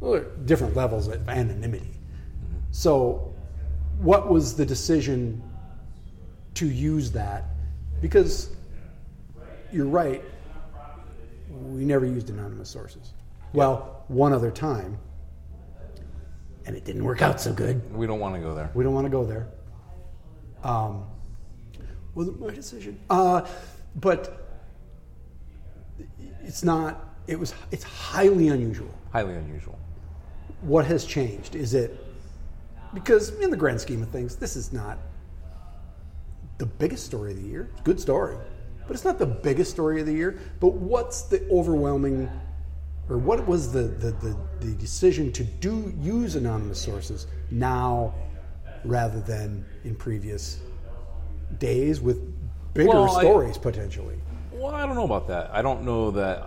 Well, 0.00 0.12
there 0.12 0.22
are 0.22 0.24
different 0.44 0.76
levels 0.76 1.08
of 1.08 1.28
anonymity. 1.28 1.90
So, 2.70 3.34
what 3.98 4.28
was 4.28 4.54
the 4.54 4.66
decision 4.66 5.42
to 6.54 6.66
use 6.66 7.10
that? 7.12 7.44
Because 8.00 8.50
you're 9.72 9.86
right, 9.86 10.22
we 11.50 11.84
never 11.84 12.06
used 12.06 12.30
anonymous 12.30 12.68
sources. 12.68 13.12
Well, 13.52 14.04
one 14.08 14.32
other 14.32 14.50
time, 14.50 14.98
and 16.66 16.76
it 16.76 16.84
didn't 16.84 17.04
work 17.04 17.22
out 17.22 17.40
so 17.40 17.52
good. 17.52 17.94
we 17.94 18.06
don't 18.06 18.20
want 18.20 18.34
to 18.34 18.40
go 18.40 18.54
there. 18.54 18.70
We 18.74 18.84
don't 18.84 18.94
want 18.94 19.06
to 19.06 19.10
go 19.10 19.24
there. 19.24 19.48
Um, 20.62 21.06
wasn't 22.14 22.40
my 22.40 22.50
decision. 22.50 23.00
Uh, 23.08 23.46
but 24.00 24.48
it's 26.42 26.64
not. 26.64 27.14
It 27.26 27.38
was. 27.38 27.54
It's 27.70 27.84
highly 27.84 28.48
unusual. 28.48 28.92
Highly 29.12 29.34
unusual. 29.34 29.78
What 30.60 30.86
has 30.86 31.04
changed? 31.04 31.54
Is 31.54 31.74
it 31.74 32.04
because, 32.94 33.30
in 33.40 33.50
the 33.50 33.56
grand 33.56 33.80
scheme 33.80 34.02
of 34.02 34.08
things, 34.08 34.36
this 34.36 34.56
is 34.56 34.72
not 34.72 34.98
the 36.58 36.66
biggest 36.66 37.04
story 37.04 37.32
of 37.32 37.42
the 37.42 37.46
year. 37.46 37.68
It's 37.72 37.80
a 37.80 37.84
good 37.84 38.00
story, 38.00 38.36
but 38.86 38.94
it's 38.94 39.04
not 39.04 39.18
the 39.18 39.26
biggest 39.26 39.70
story 39.70 40.00
of 40.00 40.06
the 40.06 40.12
year. 40.12 40.38
But 40.60 40.72
what's 40.74 41.22
the 41.22 41.46
overwhelming, 41.50 42.30
or 43.08 43.18
what 43.18 43.46
was 43.46 43.72
the 43.72 43.82
the, 43.82 44.12
the, 44.12 44.36
the 44.60 44.74
decision 44.74 45.32
to 45.32 45.44
do 45.44 45.92
use 46.00 46.34
anonymous 46.34 46.80
sources 46.80 47.26
now 47.50 48.14
rather 48.84 49.20
than 49.20 49.64
in 49.84 49.94
previous 49.94 50.60
days 51.58 52.00
with 52.00 52.37
bigger 52.74 52.88
Well, 52.90 53.16
I- 53.16 53.20
stories 53.22 53.58
potentially? 53.58 54.18
Well, 54.52 54.74
I 54.74 54.86
don't 54.86 54.96
know 54.96 55.04
about 55.04 55.28
that. 55.28 55.50
I 55.52 55.62
don't 55.62 55.84
know 55.84 56.10
that. 56.12 56.44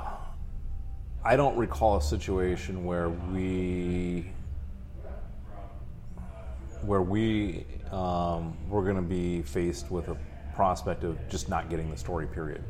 I 1.24 1.36
don't 1.36 1.56
recall 1.56 1.98
a 1.98 2.02
situation 2.02 2.84
where 2.84 3.10
we 3.10 4.32
where 6.82 7.02
we 7.02 7.66
um, 7.92 8.58
were 8.70 8.82
going 8.82 8.96
to 8.96 9.02
be 9.02 9.44
faced 9.44 9.92
with 9.92 10.08
a 10.10 10.18
prospect 10.56 11.04
of 11.04 11.18
just 11.30 11.48
not 11.48 11.70
getting 11.70 11.90
the 11.90 11.98
story. 11.98 12.28
Period. 12.28 12.64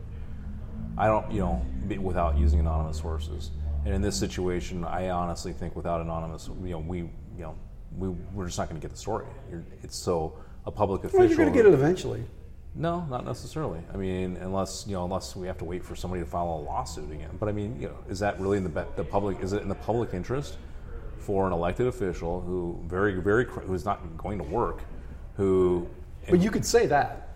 I 0.97 1.07
don't, 1.07 1.31
you 1.31 1.39
know, 1.39 1.65
without 2.01 2.37
using 2.37 2.59
anonymous 2.59 2.97
sources. 2.97 3.51
And 3.85 3.95
in 3.95 4.01
this 4.01 4.15
situation, 4.15 4.83
I 4.83 5.09
honestly 5.09 5.53
think 5.53 5.75
without 5.75 6.01
anonymous, 6.01 6.49
you 6.63 6.71
know, 6.71 6.79
we, 6.79 6.97
you 6.99 7.09
know, 7.39 7.55
we 7.97 8.09
we're 8.09 8.45
just 8.45 8.57
not 8.57 8.69
going 8.69 8.79
to 8.79 8.85
get 8.85 8.91
the 8.91 8.99
story. 8.99 9.25
You're, 9.49 9.63
it's 9.81 9.95
so 9.95 10.37
a 10.65 10.71
public 10.71 11.03
official. 11.03 11.19
Well, 11.19 11.27
you're 11.27 11.37
going 11.37 11.51
to 11.51 11.55
get 11.55 11.65
it 11.65 11.73
eventually. 11.73 12.23
No, 12.73 13.05
not 13.09 13.25
necessarily. 13.25 13.81
I 13.93 13.97
mean, 13.97 14.37
unless 14.37 14.85
you 14.87 14.93
know, 14.93 15.03
unless 15.03 15.35
we 15.35 15.47
have 15.47 15.57
to 15.57 15.65
wait 15.65 15.83
for 15.83 15.95
somebody 15.95 16.23
to 16.23 16.29
file 16.29 16.47
a 16.47 16.61
lawsuit 16.63 17.11
again. 17.11 17.31
But 17.39 17.49
I 17.49 17.51
mean, 17.51 17.79
you 17.81 17.87
know, 17.89 17.97
is 18.09 18.19
that 18.19 18.39
really 18.39 18.57
in 18.57 18.63
the 18.63 18.85
the 18.95 19.03
public? 19.03 19.41
Is 19.41 19.53
it 19.53 19.61
in 19.61 19.67
the 19.69 19.75
public 19.75 20.13
interest 20.13 20.57
for 21.17 21.45
an 21.45 21.53
elected 21.53 21.87
official 21.87 22.41
who 22.41 22.79
very 22.87 23.19
very 23.19 23.45
cr- 23.45 23.59
who's 23.61 23.83
not 23.83 24.17
going 24.17 24.37
to 24.37 24.43
work, 24.45 24.83
who 25.35 25.87
But 26.29 26.39
you 26.39 26.49
could 26.49 26.65
say 26.65 26.85
that, 26.87 27.29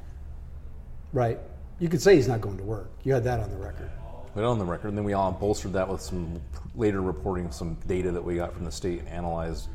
right? 1.12 1.40
You 1.80 1.90
could 1.90 2.02
say 2.02 2.16
he's 2.16 2.30
not 2.30 2.40
going 2.40 2.58
to 2.58 2.64
work. 2.64 2.90
You 3.04 3.14
had 3.14 3.26
that 3.26 3.42
on 3.42 3.50
the 3.52 3.58
record. 3.58 3.92
put 4.34 4.40
it 4.40 4.46
on 4.46 4.58
the 4.58 4.66
record, 4.66 4.88
and 4.88 4.98
then 4.98 5.04
we 5.04 5.12
all 5.14 5.32
bolstered 5.34 5.74
that 5.74 5.88
with 5.90 6.00
some 6.02 6.40
later 6.76 7.02
reporting 7.02 7.46
of 7.48 7.54
some 7.54 7.76
data 7.88 8.12
that 8.12 8.24
we 8.24 8.36
got 8.38 8.54
from 8.54 8.64
the 8.64 8.72
state 8.72 9.00
and 9.00 9.10
analyzed, 9.10 9.68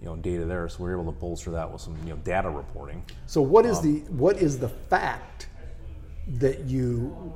you 0.00 0.06
know, 0.06 0.16
data 0.16 0.44
there. 0.44 0.68
So 0.68 0.84
we 0.84 0.90
are 0.90 1.00
able 1.00 1.12
to 1.12 1.18
bolster 1.18 1.50
that 1.52 1.70
with 1.70 1.80
some 1.82 1.96
you 2.04 2.10
know 2.10 2.16
data 2.16 2.48
reporting. 2.50 3.04
So 3.26 3.42
what 3.42 3.66
is 3.66 3.78
Um, 3.78 3.84
the 3.84 3.98
what 4.12 4.36
is 4.38 4.58
the 4.58 4.68
fact 4.68 5.48
that 6.38 6.60
you 6.64 7.32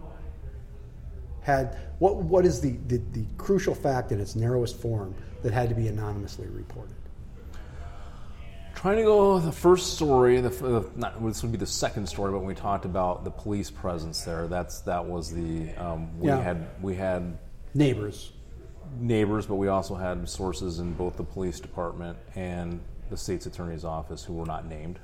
had? 1.42 1.76
What 1.98 2.16
what 2.16 2.44
is 2.46 2.60
the, 2.60 2.72
the 2.88 2.98
the 3.12 3.24
crucial 3.36 3.74
fact 3.74 4.12
in 4.12 4.20
its 4.20 4.34
narrowest 4.34 4.76
form 4.80 5.14
that 5.42 5.52
had 5.52 5.68
to 5.68 5.74
be 5.74 5.88
anonymously 5.88 6.46
reported? 6.48 6.94
Trying 8.74 8.96
to 8.96 9.04
go 9.04 9.38
the 9.38 9.52
first 9.52 9.94
story, 9.94 10.40
the, 10.40 10.48
the 10.50 10.90
not 10.96 11.22
this 11.24 11.42
would 11.42 11.52
be 11.52 11.58
the 11.58 11.66
second 11.66 12.06
story, 12.06 12.32
but 12.32 12.38
when 12.38 12.48
we 12.48 12.54
talked 12.54 12.84
about 12.84 13.24
the 13.24 13.30
police 13.30 13.70
presence 13.70 14.22
there, 14.24 14.46
that's 14.46 14.80
that 14.82 15.04
was 15.04 15.30
the 15.32 15.70
um, 15.76 16.18
we 16.18 16.28
Yeah. 16.28 16.42
had 16.42 16.66
we 16.82 16.94
had 16.94 17.38
Neighbors. 17.76 18.32
Neighbors, 18.98 19.46
but 19.46 19.56
we 19.56 19.68
also 19.68 19.94
had 19.94 20.28
sources 20.28 20.78
in 20.78 20.92
both 20.94 21.16
the 21.16 21.22
police 21.24 21.60
department 21.60 22.16
and 22.34 22.80
the 23.10 23.16
state's 23.16 23.46
attorney's 23.46 23.84
office 23.84 24.24
who 24.24 24.32
were 24.34 24.46
not 24.46 24.66
named. 24.66 24.98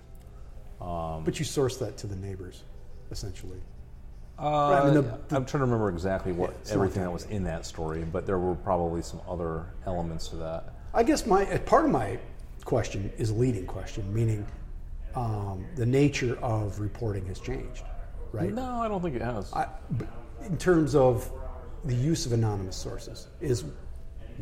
But 0.78 1.38
you 1.38 1.44
sourced 1.44 1.78
that 1.80 1.96
to 1.98 2.06
the 2.06 2.16
neighbors, 2.16 2.62
essentially. 3.10 3.60
Uh, 4.38 4.68
I 4.68 4.84
mean, 4.86 4.94
the- 4.94 5.36
I'm 5.36 5.44
trying 5.44 5.60
to 5.60 5.66
remember 5.66 5.90
exactly 5.90 6.32
what 6.32 6.52
not 6.64 6.72
everything 6.72 7.02
that 7.02 7.12
was 7.12 7.24
in 7.24 7.44
that 7.44 7.66
story, 7.66 8.04
but 8.10 8.26
there 8.26 8.38
were 8.38 8.54
probably 8.54 9.02
some 9.02 9.20
other 9.28 9.66
elements 9.84 10.28
to 10.28 10.36
that. 10.36 10.72
I 10.94 11.02
guess 11.02 11.26
my 11.26 11.44
part 11.44 11.84
of 11.84 11.90
my 11.90 12.18
question 12.64 13.12
is 13.18 13.30
a 13.30 13.34
leading 13.34 13.66
question, 13.66 14.12
meaning 14.14 14.46
um, 15.14 15.66
the 15.76 15.84
nature 15.84 16.38
of 16.40 16.80
reporting 16.80 17.26
has 17.26 17.38
changed, 17.38 17.82
right? 18.32 18.52
No, 18.52 18.80
I 18.80 18.88
don't 18.88 19.02
think 19.02 19.14
it 19.14 19.22
has. 19.22 19.52
I, 19.52 19.66
in 20.46 20.56
terms 20.56 20.94
of 20.94 21.30
the 21.84 21.94
use 21.94 22.26
of 22.26 22.32
anonymous 22.32 22.76
sources 22.76 23.28
is 23.40 23.64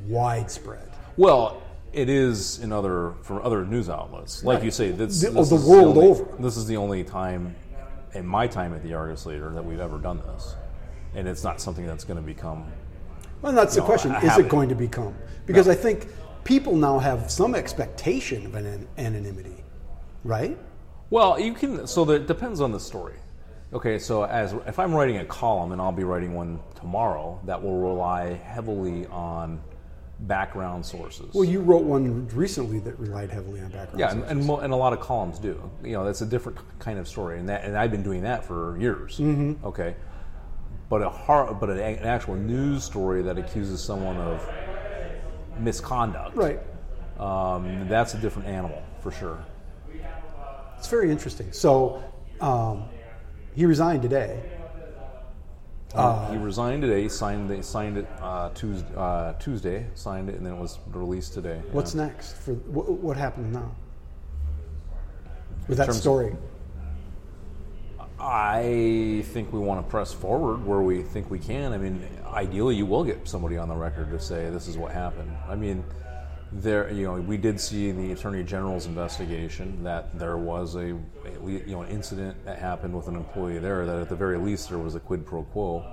widespread. 0.07 0.91
Well, 1.16 1.62
it 1.93 2.09
is 2.09 2.59
in 2.61 2.72
other 2.72 3.14
for 3.22 3.43
other 3.43 3.64
news 3.64 3.89
outlets, 3.89 4.45
like 4.45 4.62
you 4.62 4.70
say. 4.70 4.91
This, 4.91 5.20
The- 5.20 5.28
oh, 5.30 5.32
this 5.45 5.53
oh, 5.53 5.57
the 5.57 5.62
is 5.62 5.68
world 5.68 5.97
only- 5.99 6.09
over. 6.11 6.26
This 6.39 6.57
is 6.57 6.66
the 6.66 6.76
only 6.76 7.05
time 7.05 7.55
in 8.14 8.26
my 8.26 8.47
time 8.47 8.74
at 8.74 8.82
the 8.82 8.95
Argus 8.95 9.26
Leader 9.26 9.51
that 9.51 9.64
we've 9.64 9.80
ever 9.80 9.99
done 9.99 10.20
this, 10.34 10.55
and 11.14 11.26
it's 11.28 11.45
not 11.45 11.61
something 11.61 11.86
that's 11.86 12.05
going 12.05 12.16
to 12.16 12.22
become. 12.22 12.64
Well, 13.43 13.53
that's 13.53 13.74
the 13.74 13.80
No, 13.80 13.86
question. 13.86 14.14
Is 14.16 14.36
it 14.39 14.49
going 14.49 14.68
to 14.68 14.74
become? 14.74 15.14
Because 15.47 15.68
I 15.68 15.74
think 15.74 16.09
people 16.45 16.74
now 16.74 16.99
have 16.99 17.30
some 17.30 17.55
expectation 17.55 18.45
of 18.47 18.55
an 18.55 18.86
anonymity, 18.99 19.64
right? 20.24 20.59
Well, 21.11 21.39
you 21.39 21.55
can. 21.55 21.86
So 21.86 22.05
that 22.07 22.26
depends 22.26 22.61
on 22.61 22.72
the 22.72 22.80
story. 22.80 23.14
Okay, 23.73 23.99
so 23.99 24.25
as 24.25 24.55
if 24.66 24.79
I'm 24.79 24.95
writing 24.95 25.19
a 25.19 25.25
column, 25.27 25.73
and 25.73 25.81
I'll 25.81 25.93
be 25.93 26.05
writing 26.05 26.35
one 26.35 26.61
tomorrow, 26.75 27.39
that 27.45 27.62
will 27.62 27.79
rely 27.79 28.33
heavily 28.33 29.07
on 29.07 29.61
background 30.21 30.85
sources. 30.85 31.35
Well, 31.35 31.45
you 31.45 31.61
wrote 31.61 31.85
one 31.85 32.27
recently 32.29 32.79
that 32.81 32.99
relied 32.99 33.31
heavily 33.31 33.61
on 33.61 33.71
background. 33.71 34.01
Yeah, 34.01 34.11
and, 34.11 34.21
sources. 34.21 34.31
and, 34.39 34.47
mo- 34.47 34.59
and 34.61 34.73
a 34.73 34.77
lot 34.77 34.93
of 34.95 35.01
columns 35.01 35.39
do. 35.39 35.71
You 35.85 35.93
know, 35.93 36.05
that's 36.05 36.23
a 36.23 36.27
different 36.27 36.59
kind 36.79 36.99
of 36.99 37.07
story, 37.07 37.39
and 37.39 37.49
that 37.51 37.64
and 37.64 37.77
I've 37.77 37.91
been 37.91 38.03
doing 38.03 38.23
that 38.23 38.45
for 38.45 38.79
years. 38.81 39.19
Mm-hmm. 39.19 39.64
Okay, 39.66 39.97
but 40.89 41.03
a 41.03 41.11
hard, 41.11 41.61
but 41.61 41.69
an, 41.69 41.79
an 41.79 42.07
actual 42.07 42.37
news 42.37 42.85
story 42.85 43.21
that 43.23 43.37
accuses 43.37 43.83
someone 43.83 44.16
of 44.16 44.51
misconduct, 45.59 46.37
right. 46.37 46.61
Um, 47.19 47.87
that's 47.89 48.14
a 48.14 48.19
different 48.19 48.49
animal 48.49 48.83
for 49.01 49.11
sure. 49.11 49.45
It's 50.79 50.89
very 50.89 51.11
interesting. 51.11 51.53
So 51.53 52.03
um, 52.41 52.85
he 53.55 53.67
resigned 53.67 54.03
today. 54.03 54.41
he 56.31 56.37
resigned 56.37 56.83
today. 56.83 57.03
He 57.03 57.09
signed. 57.09 57.49
They 57.51 57.63
signed 57.63 57.99
it 57.99 58.07
uh, 58.21 58.51
Tuesday, 58.51 58.89
uh, 58.97 59.33
Tuesday. 59.35 59.87
Signed 59.95 60.29
it, 60.29 60.37
and 60.37 60.47
then 60.47 60.55
it 60.55 60.61
was 60.61 60.79
released 60.93 61.35
today. 61.35 61.61
What's 61.73 61.95
Yeah. 61.95 62.07
next? 62.07 62.37
For 62.37 62.55
what, 62.55 62.91
what 62.91 63.17
happens 63.17 63.55
now 63.55 63.71
with 65.67 65.79
that 65.79 65.93
story? 65.95 66.37
I 68.21 69.23
think 69.27 69.53
we 69.53 69.61
want 69.61 69.85
to 69.85 69.89
press 69.89 70.13
forward 70.13 70.67
where 70.67 70.81
we 70.81 71.03
think 71.03 71.31
we 71.31 71.39
can. 71.39 71.73
I 71.73 71.79
mean, 71.79 72.03
ideally, 72.27 72.75
you 72.75 72.85
will 72.85 73.05
get 73.05 73.29
somebody 73.29 73.57
on 73.57 73.69
the 73.69 73.77
record 73.77 74.11
to 74.11 74.19
say 74.21 74.51
this 74.51 74.67
is 74.67 74.77
what 74.77 74.91
happened. 74.93 75.31
I 75.49 75.55
mean, 75.55 75.85
there, 76.53 76.91
you 76.91 77.05
know, 77.05 77.15
we 77.15 77.37
did 77.37 77.61
see 77.61 77.89
in 77.89 77.97
the 77.97 78.13
attorney 78.13 78.43
general's 78.43 78.87
investigation 78.87 79.83
that 79.85 80.19
there 80.19 80.37
was 80.39 80.75
a, 80.77 80.87
you 80.87 81.63
know, 81.67 81.83
an 81.83 81.91
incident 81.91 82.45
that 82.45 82.59
happened 82.59 82.95
with 82.95 83.09
an 83.09 83.17
employee 83.17 83.59
there. 83.59 83.85
That 83.87 84.01
at 84.01 84.09
the 84.09 84.17
very 84.17 84.39
least 84.39 84.69
there 84.69 84.79
was 84.79 84.95
a 84.95 85.01
quid 85.01 85.27
pro 85.27 85.43
quo. 85.45 85.85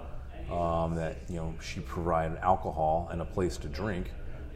Um, 0.51 0.93
that 0.93 1.21
you 1.27 1.37
know 1.37 1.55
she 1.59 1.79
provided 1.79 2.37
alcohol 2.37 3.09
and 3.11 3.19
a 3.19 3.25
place 3.25 3.57
to 3.57 3.67
drink 3.67 4.11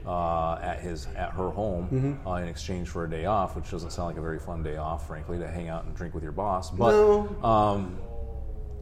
uh, 0.05 0.59
at 0.61 0.79
his 0.81 1.07
at 1.15 1.31
her 1.31 1.49
home 1.49 2.19
uh, 2.27 2.33
in 2.35 2.47
exchange 2.47 2.87
for 2.89 3.05
a 3.05 3.09
day 3.09 3.25
off, 3.25 3.55
which 3.55 3.71
doesn't 3.71 3.89
sound 3.89 4.09
like 4.09 4.17
a 4.17 4.21
very 4.21 4.37
fun 4.37 4.61
day 4.61 4.77
off, 4.77 5.07
frankly, 5.07 5.39
to 5.39 5.47
hang 5.47 5.67
out 5.67 5.85
and 5.85 5.95
drink 5.95 6.13
with 6.13 6.21
your 6.21 6.31
boss. 6.31 6.69
But 6.69 6.91
No. 6.91 7.43
um, 7.43 7.97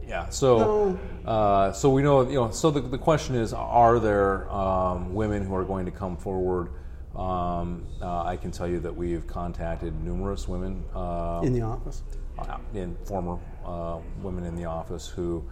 yeah, 0.06 0.28
so 0.28 0.98
uh, 1.26 1.72
so 1.72 1.88
we 1.88 2.02
know 2.02 2.28
you 2.28 2.34
know. 2.34 2.50
So 2.50 2.70
the, 2.70 2.82
the 2.82 2.98
question 2.98 3.34
is, 3.34 3.54
are 3.54 3.98
there 3.98 4.50
um, 4.52 5.14
women 5.14 5.46
who 5.46 5.54
are 5.54 5.64
going 5.64 5.86
to 5.86 5.92
come 5.92 6.16
forward? 6.18 6.68
Um, 7.16 7.84
uh, 8.00 8.22
I 8.24 8.36
can 8.36 8.50
tell 8.50 8.68
you 8.68 8.80
that 8.80 8.94
we've 8.94 9.26
contacted 9.26 9.92
numerous 10.04 10.46
women 10.46 10.84
uh, 10.94 11.40
in 11.42 11.52
the 11.52 11.62
office. 11.62 12.02
uh, 12.38 12.58
in 12.74 12.96
former 13.04 13.38
uh, 13.64 13.98
women 14.22 14.44
in 14.44 14.54
the 14.54 14.64
office 14.66 15.08
who 15.08 15.42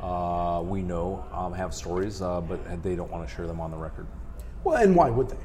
uh, 0.00 0.62
we 0.64 0.82
know 0.82 1.24
um, 1.32 1.52
have 1.52 1.74
stories, 1.74 2.22
uh, 2.22 2.40
but 2.40 2.82
they 2.82 2.94
don't 2.94 3.10
want 3.10 3.26
to 3.28 3.34
share 3.34 3.46
them 3.46 3.60
on 3.60 3.70
the 3.70 3.76
record. 3.76 4.06
Well, 4.62 4.76
and 4.76 4.94
why 4.94 5.10
would 5.10 5.30
they? 5.30 5.36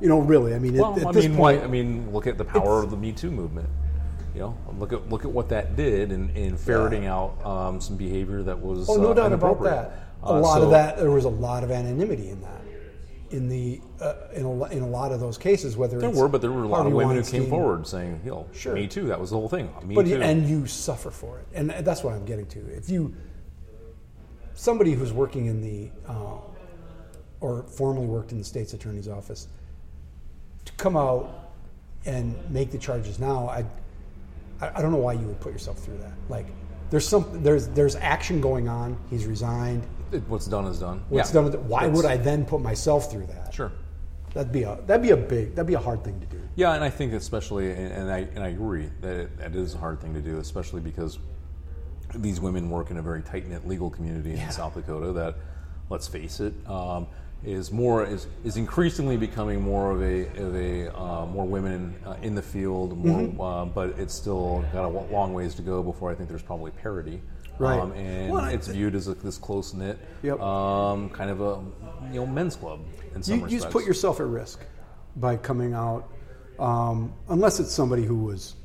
You 0.00 0.08
know, 0.08 0.18
really. 0.20 0.54
I 0.54 0.58
mean, 0.58 0.74
Well, 0.74 0.92
at, 0.92 0.98
at 0.98 1.06
I 1.06 1.12
this 1.12 1.26
mean, 1.26 1.36
point, 1.36 1.60
why, 1.60 1.64
I 1.64 1.68
mean, 1.68 2.12
look 2.12 2.26
at 2.26 2.36
the 2.36 2.44
power 2.44 2.82
of 2.82 2.90
the 2.90 2.96
Me 2.96 3.12
Too 3.12 3.30
movement. 3.30 3.68
You 4.34 4.40
know, 4.40 4.58
look 4.78 4.92
at 4.92 5.08
look 5.08 5.24
at 5.24 5.30
what 5.30 5.48
that 5.50 5.76
did 5.76 6.10
in, 6.12 6.28
in 6.30 6.56
ferreting 6.56 7.06
out 7.06 7.44
um, 7.46 7.80
some 7.80 7.96
behavior 7.96 8.42
that 8.42 8.58
was. 8.58 8.88
oh, 8.90 8.96
no 8.96 9.14
doubt 9.14 9.32
about 9.32 9.62
that. 9.62 10.08
A 10.24 10.32
lot 10.32 10.58
so- 10.58 10.64
of 10.64 10.70
that, 10.70 10.96
there 10.98 11.10
was 11.10 11.24
a 11.24 11.28
lot 11.30 11.64
of 11.64 11.70
anonymity 11.70 12.30
in 12.30 12.40
that. 12.42 12.60
In 13.30 13.48
the 13.48 13.80
uh, 14.00 14.14
in, 14.34 14.44
a, 14.44 14.64
in 14.66 14.82
a 14.82 14.86
lot 14.86 15.10
of 15.10 15.18
those 15.18 15.38
cases, 15.38 15.76
whether 15.76 15.98
There 15.98 16.10
were, 16.10 16.28
but 16.28 16.40
there 16.40 16.52
were 16.52 16.64
a 16.64 16.68
lot 16.68 16.86
of 16.86 16.92
women 16.92 17.16
who 17.16 17.22
came 17.22 17.48
forward 17.48 17.86
saying, 17.86 18.20
you 18.24 18.30
know, 18.30 18.46
Sure. 18.52 18.74
Me 18.74 18.86
Too. 18.86 19.06
That 19.06 19.18
was 19.18 19.30
the 19.30 19.36
whole 19.36 19.48
thing. 19.48 19.72
Me 19.82 19.94
but 19.94 20.06
Too. 20.06 20.20
and 20.20 20.48
you 20.48 20.66
suffer 20.66 21.10
for 21.10 21.38
it, 21.38 21.46
and 21.54 21.70
that's 21.70 22.04
what 22.04 22.14
I'm 22.14 22.24
getting 22.24 22.46
to. 22.46 22.60
If 22.76 22.88
you 22.90 23.14
somebody 24.54 24.92
who's 24.92 25.12
working 25.12 25.46
in 25.46 25.60
the 25.60 25.90
uh, 26.06 26.36
or 27.40 27.64
formerly 27.64 28.06
worked 28.06 28.30
in 28.32 28.38
the 28.38 28.44
state's 28.44 28.72
attorney's 28.72 29.08
office 29.08 29.48
to 30.64 30.72
come 30.72 30.96
out 30.96 31.50
and 32.06 32.36
make 32.50 32.70
the 32.70 32.78
charges 32.78 33.18
now, 33.18 33.48
I 33.48 33.64
I 34.60 34.78
I 34.78 34.82
don't 34.82 34.92
know 34.92 34.98
why 34.98 35.14
you 35.14 35.26
would 35.26 35.40
put 35.40 35.52
yourself 35.52 35.78
through 35.78 35.98
that. 35.98 36.12
Like 36.28 36.46
there's 36.90 37.08
some 37.08 37.42
there's 37.42 37.68
there's 37.68 37.96
action 37.96 38.40
going 38.40 38.68
on. 38.68 38.96
He's 39.10 39.26
resigned. 39.26 39.84
What's 40.28 40.46
done 40.46 40.66
is 40.66 40.78
done. 40.80 41.02
What's 41.08 41.30
Yeah. 41.30 41.34
done 41.34 41.44
with 41.44 41.54
it? 41.54 41.60
Why 41.62 41.80
That's- 41.82 41.96
would 41.96 42.06
I 42.06 42.16
then 42.16 42.44
put 42.44 42.60
myself 42.60 43.10
through 43.10 43.26
that? 43.26 43.52
Sure. 43.52 43.72
That'd 44.34 44.52
be 44.52 44.64
a 44.64 44.76
that'd 44.86 45.02
be 45.02 45.10
a 45.10 45.16
big 45.16 45.54
that'd 45.54 45.66
be 45.66 45.74
a 45.74 45.78
hard 45.78 46.02
thing 46.02 46.18
to 46.20 46.26
do. 46.26 46.40
Yeah, 46.56 46.74
and 46.74 46.82
I 46.82 46.90
think 46.90 47.12
especially, 47.12 47.70
and, 47.72 48.10
I 48.10 48.26
and 48.34 48.42
I 48.44 48.48
agree 48.48 48.90
that 49.00 49.14
it, 49.14 49.38
that 49.38 49.54
is 49.54 49.74
a 49.74 49.78
hard 49.78 50.00
thing 50.00 50.12
to 50.14 50.20
do, 50.20 50.38
especially 50.38 50.80
because 50.80 51.18
these 52.16 52.40
women 52.40 52.68
work 52.70 52.90
in 52.90 52.96
a 52.96 53.02
very 53.02 53.22
tight 53.22 53.48
knit 53.48 53.66
legal 53.66 53.90
community 53.90 54.32
in 54.32 54.50
South 54.50 54.74
Dakota. 54.74 55.12
That, 55.12 55.36
let's 55.88 56.08
face 56.08 56.40
it, 56.40 56.52
um, 56.68 57.06
is 57.44 57.70
more 57.70 58.04
is, 58.04 58.26
is 58.44 58.56
increasingly 58.56 59.16
becoming 59.16 59.60
more 59.60 59.92
of 59.92 60.02
a 60.02 60.26
of 60.40 60.54
a 60.56 60.96
uh, 60.96 61.26
more 61.26 61.44
women 61.46 61.94
uh, 62.04 62.16
in 62.22 62.34
the 62.34 62.42
field, 62.42 62.96
more, 62.98 63.20
Mm-hmm. 63.20 63.40
uh, 63.40 63.64
but 63.66 63.90
it's 64.00 64.14
still 64.14 64.64
got 64.72 64.84
a 64.84 64.88
long 64.88 65.32
ways 65.32 65.54
to 65.56 65.62
go 65.62 65.80
before 65.82 66.10
I 66.10 66.14
think 66.16 66.28
there's 66.28 66.42
probably 66.42 66.72
parity. 66.72 67.20
Right. 67.58 67.78
Um, 67.80 67.92
and 67.92 68.32
Well, 68.32 68.44
it's 68.46 68.66
viewed 68.66 68.94
as 68.94 69.06
a, 69.08 69.14
this 69.14 69.38
close 69.38 69.74
knit, 69.74 69.98
Yep. 70.22 70.40
um, 70.40 71.08
kind 71.10 71.30
of 71.30 71.40
a 71.40 71.60
you 72.12 72.16
know 72.20 72.26
men's 72.26 72.56
club 72.56 72.80
in 73.14 73.22
some 73.22 73.40
you, 73.40 73.44
you 73.46 73.58
just 73.58 73.70
put 73.70 73.84
yourself 73.84 74.18
at 74.20 74.26
risk 74.26 74.60
by 75.16 75.36
coming 75.36 75.72
out, 75.72 76.08
um, 76.58 77.12
unless 77.28 77.60
it's 77.60 77.70
somebody 77.72 78.04
who 78.04 78.16
was, 78.16 78.56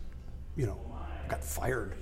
you 0.56 0.66
know, 0.66 0.80
got 1.28 1.44
fired. 1.44 1.94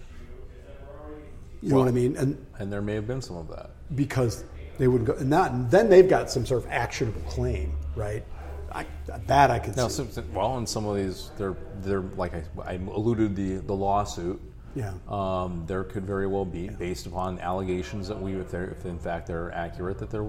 You 1.61 1.69
know 1.69 1.79
what 1.79 1.87
I 1.87 1.91
mean? 1.91 2.15
And 2.17 2.45
and 2.59 2.71
there 2.71 2.81
may 2.81 2.93
have 2.95 3.07
been 3.07 3.21
some 3.21 3.35
of 3.37 3.47
that. 3.49 3.71
because 3.95 4.43
they 4.77 4.87
wouldn't 4.87 5.07
go, 5.07 5.13
and 5.15 5.33
that, 5.33 5.51
and 5.51 5.69
then 5.71 5.89
they've 5.89 6.07
got 6.07 6.29
some 6.29 6.45
sort 6.45 6.63
of 6.63 6.69
actionable 6.71 7.19
claim, 7.21 7.73
right? 7.95 8.23
I, 8.71 8.85
that 9.25 9.49
I 9.49 9.57
could 9.59 9.75
Now, 9.75 9.87
see. 9.87 10.05
some- 10.11 10.33
well, 10.33 10.57
in 10.59 10.67
some 10.67 10.85
of 10.85 10.95
these, 10.97 11.31
they're 11.37 11.55
they're 11.81 12.01
like 12.15 12.33
I, 12.35 12.43
I 12.63 12.73
alluded 12.73 13.35
the 13.35 13.55
the 13.57 13.73
lawsuit. 13.73 14.39
Yeah. 14.77 14.93
Um, 15.09 15.63
there 15.65 15.83
could 15.83 16.05
very 16.05 16.27
well 16.27 16.45
be, 16.45 16.67
based 16.69 17.07
upon 17.07 17.39
allegations 17.39 18.07
that 18.09 18.21
we, 18.21 18.35
if, 18.35 18.53
if 18.53 18.85
in 18.85 18.99
fact 18.99 19.25
they're 19.25 19.51
accurate, 19.51 19.97
that 19.97 20.11
there 20.11 20.27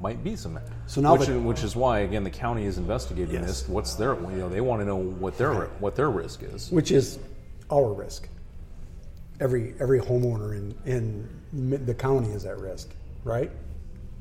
might 0.00 0.22
be 0.22 0.36
some. 0.36 0.60
So 0.86 1.00
now 1.00 1.16
which, 1.16 1.26
that- 1.26 1.40
which 1.40 1.64
is 1.64 1.74
why 1.74 2.00
again 2.00 2.22
the 2.22 2.30
county 2.30 2.64
is 2.64 2.78
investigating 2.78 3.34
Yes. 3.34 3.46
this. 3.62 3.68
What's 3.68 3.94
their 3.94 4.14
you 4.14 4.36
know 4.38 4.48
they 4.48 4.60
want 4.60 4.80
to 4.82 4.86
know 4.86 4.96
what 4.96 5.36
their 5.36 5.52
what 5.80 5.96
their 5.96 6.10
risk 6.10 6.44
is. 6.44 6.70
which 6.70 6.92
is 6.92 7.18
our 7.72 7.92
risk. 7.92 8.28
Every 9.40 9.74
every 9.80 10.00
homeowner 10.00 10.52
in 10.56 10.74
in 11.52 11.84
the 11.86 11.94
county 11.94 12.30
is 12.30 12.44
at 12.44 12.58
risk, 12.60 12.90
right? 13.24 13.50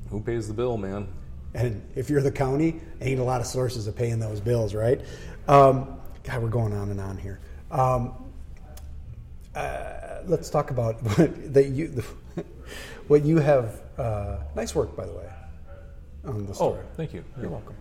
Who 0.09 0.21
pays 0.21 0.47
the 0.47 0.53
bill, 0.55 0.77
man? 0.77 1.07
And 1.53 1.83
if 1.95 2.09
you're 2.09 2.21
the 2.23 2.31
county, 2.31 2.79
ain't 3.01 3.19
a 3.19 3.23
lot 3.23 3.41
of 3.41 3.47
sources 3.47 3.85
of 3.85 3.95
paying 3.95 4.19
those 4.19 4.39
bills, 4.39 4.73
right? 4.73 5.01
Um, 5.47 5.97
God, 6.23 6.41
we're 6.41 6.49
going 6.49 6.73
on 6.73 6.89
and 6.89 6.99
on 6.99 7.17
here. 7.17 7.39
Um, 7.71 8.13
uh, 9.57 10.21
let's 10.25 10.49
talk 10.49 10.71
about 10.71 11.01
what, 11.17 11.53
that 11.53 11.67
you 11.69 12.03
what 13.07 13.23
you 13.25 13.37
have. 13.37 13.81
Uh, 13.97 14.37
nice 14.55 14.75
work, 14.75 14.95
by 14.95 15.05
the 15.05 15.13
way, 15.13 15.29
on 16.25 16.45
the 16.45 16.51
Oh, 16.51 16.55
story. 16.55 16.83
thank 16.95 17.13
you. 17.13 17.23
You're 17.41 17.49
welcome. 17.49 17.75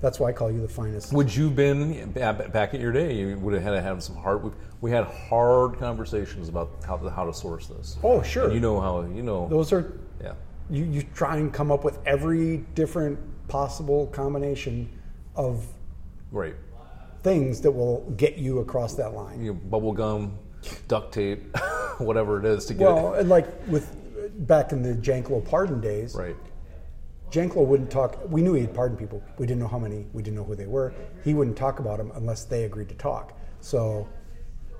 That's 0.00 0.20
why 0.20 0.28
I 0.28 0.32
call 0.32 0.50
you 0.50 0.60
the 0.60 0.68
finest. 0.68 1.12
Would 1.14 1.34
you 1.34 1.50
been 1.50 2.12
back 2.12 2.74
at 2.74 2.80
your 2.80 2.92
day? 2.92 3.14
You 3.14 3.38
would 3.38 3.54
have 3.54 3.62
had 3.62 3.70
to 3.70 3.80
have 3.80 4.02
some 4.02 4.14
hard. 4.16 4.44
We, 4.44 4.50
we 4.82 4.90
had 4.90 5.04
hard 5.04 5.78
conversations 5.78 6.48
about 6.48 6.70
how 6.86 6.98
to, 6.98 7.10
how 7.10 7.24
to 7.24 7.32
source 7.32 7.66
this. 7.66 7.96
Oh, 8.04 8.22
sure. 8.22 8.44
And 8.44 8.52
you 8.54 8.60
know 8.60 8.78
how 8.80 9.00
you 9.02 9.22
know. 9.22 9.48
Those 9.48 9.72
are 9.72 9.98
yeah. 10.22 10.34
you, 10.70 10.84
you 10.84 11.02
try 11.14 11.36
and 11.36 11.52
come 11.52 11.72
up 11.72 11.82
with 11.82 11.98
every 12.06 12.58
different 12.74 13.18
possible 13.48 14.06
combination 14.08 14.88
of 15.34 15.64
Right. 16.30 16.54
things 17.22 17.60
that 17.62 17.70
will 17.70 18.02
get 18.16 18.36
you 18.36 18.58
across 18.58 18.94
that 18.96 19.14
line. 19.14 19.42
You 19.42 19.54
know, 19.54 19.60
bubble 19.70 19.92
gum, 19.92 20.38
duct 20.88 21.12
tape, 21.12 21.56
whatever 21.98 22.38
it 22.38 22.44
is 22.44 22.66
to 22.66 22.74
get 22.74 22.84
Well, 22.84 23.14
and 23.14 23.28
like 23.28 23.46
with 23.68 23.96
back 24.46 24.72
in 24.72 24.82
the 24.82 24.94
Janklow 24.94 25.44
pardon 25.44 25.80
days, 25.80 26.14
right. 26.14 26.36
Janklow 27.30 27.66
wouldn't 27.66 27.90
talk. 27.90 28.18
We 28.28 28.42
knew 28.42 28.54
he'd 28.54 28.74
pardon 28.74 28.96
people. 28.96 29.22
We 29.38 29.46
didn't 29.46 29.60
know 29.60 29.68
how 29.68 29.78
many. 29.78 30.06
We 30.12 30.22
didn't 30.22 30.36
know 30.36 30.44
who 30.44 30.54
they 30.54 30.66
were. 30.66 30.94
He 31.24 31.34
wouldn't 31.34 31.56
talk 31.56 31.80
about 31.80 31.98
them 31.98 32.12
unless 32.14 32.44
they 32.44 32.64
agreed 32.64 32.88
to 32.90 32.94
talk. 32.94 33.38
So 33.60 34.08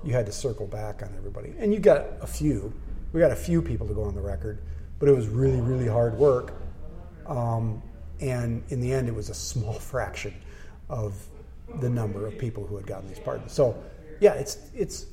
you 0.03 0.13
had 0.13 0.25
to 0.25 0.31
circle 0.31 0.67
back 0.67 1.03
on 1.03 1.13
everybody, 1.17 1.53
and 1.59 1.73
you 1.73 1.79
got 1.79 2.05
a 2.21 2.27
few. 2.27 2.73
We 3.13 3.19
got 3.19 3.31
a 3.31 3.35
few 3.35 3.61
people 3.61 3.87
to 3.87 3.93
go 3.93 4.03
on 4.03 4.15
the 4.15 4.21
record, 4.21 4.61
but 4.99 5.09
it 5.09 5.15
was 5.15 5.27
really, 5.27 5.61
really 5.61 5.87
hard 5.87 6.17
work. 6.17 6.53
Um, 7.25 7.81
and 8.19 8.63
in 8.69 8.79
the 8.79 8.91
end, 8.91 9.07
it 9.07 9.15
was 9.15 9.29
a 9.29 9.33
small 9.33 9.73
fraction 9.91 10.33
of 10.89 11.15
the 11.81 11.89
number 11.89 12.25
of 12.25 12.37
people 12.37 12.65
who 12.65 12.77
had 12.77 12.87
gotten 12.87 13.07
these 13.09 13.19
pardons. 13.19 13.51
So, 13.51 13.81
yeah, 14.19 14.33
it's 14.33 14.69
it's. 14.73 15.07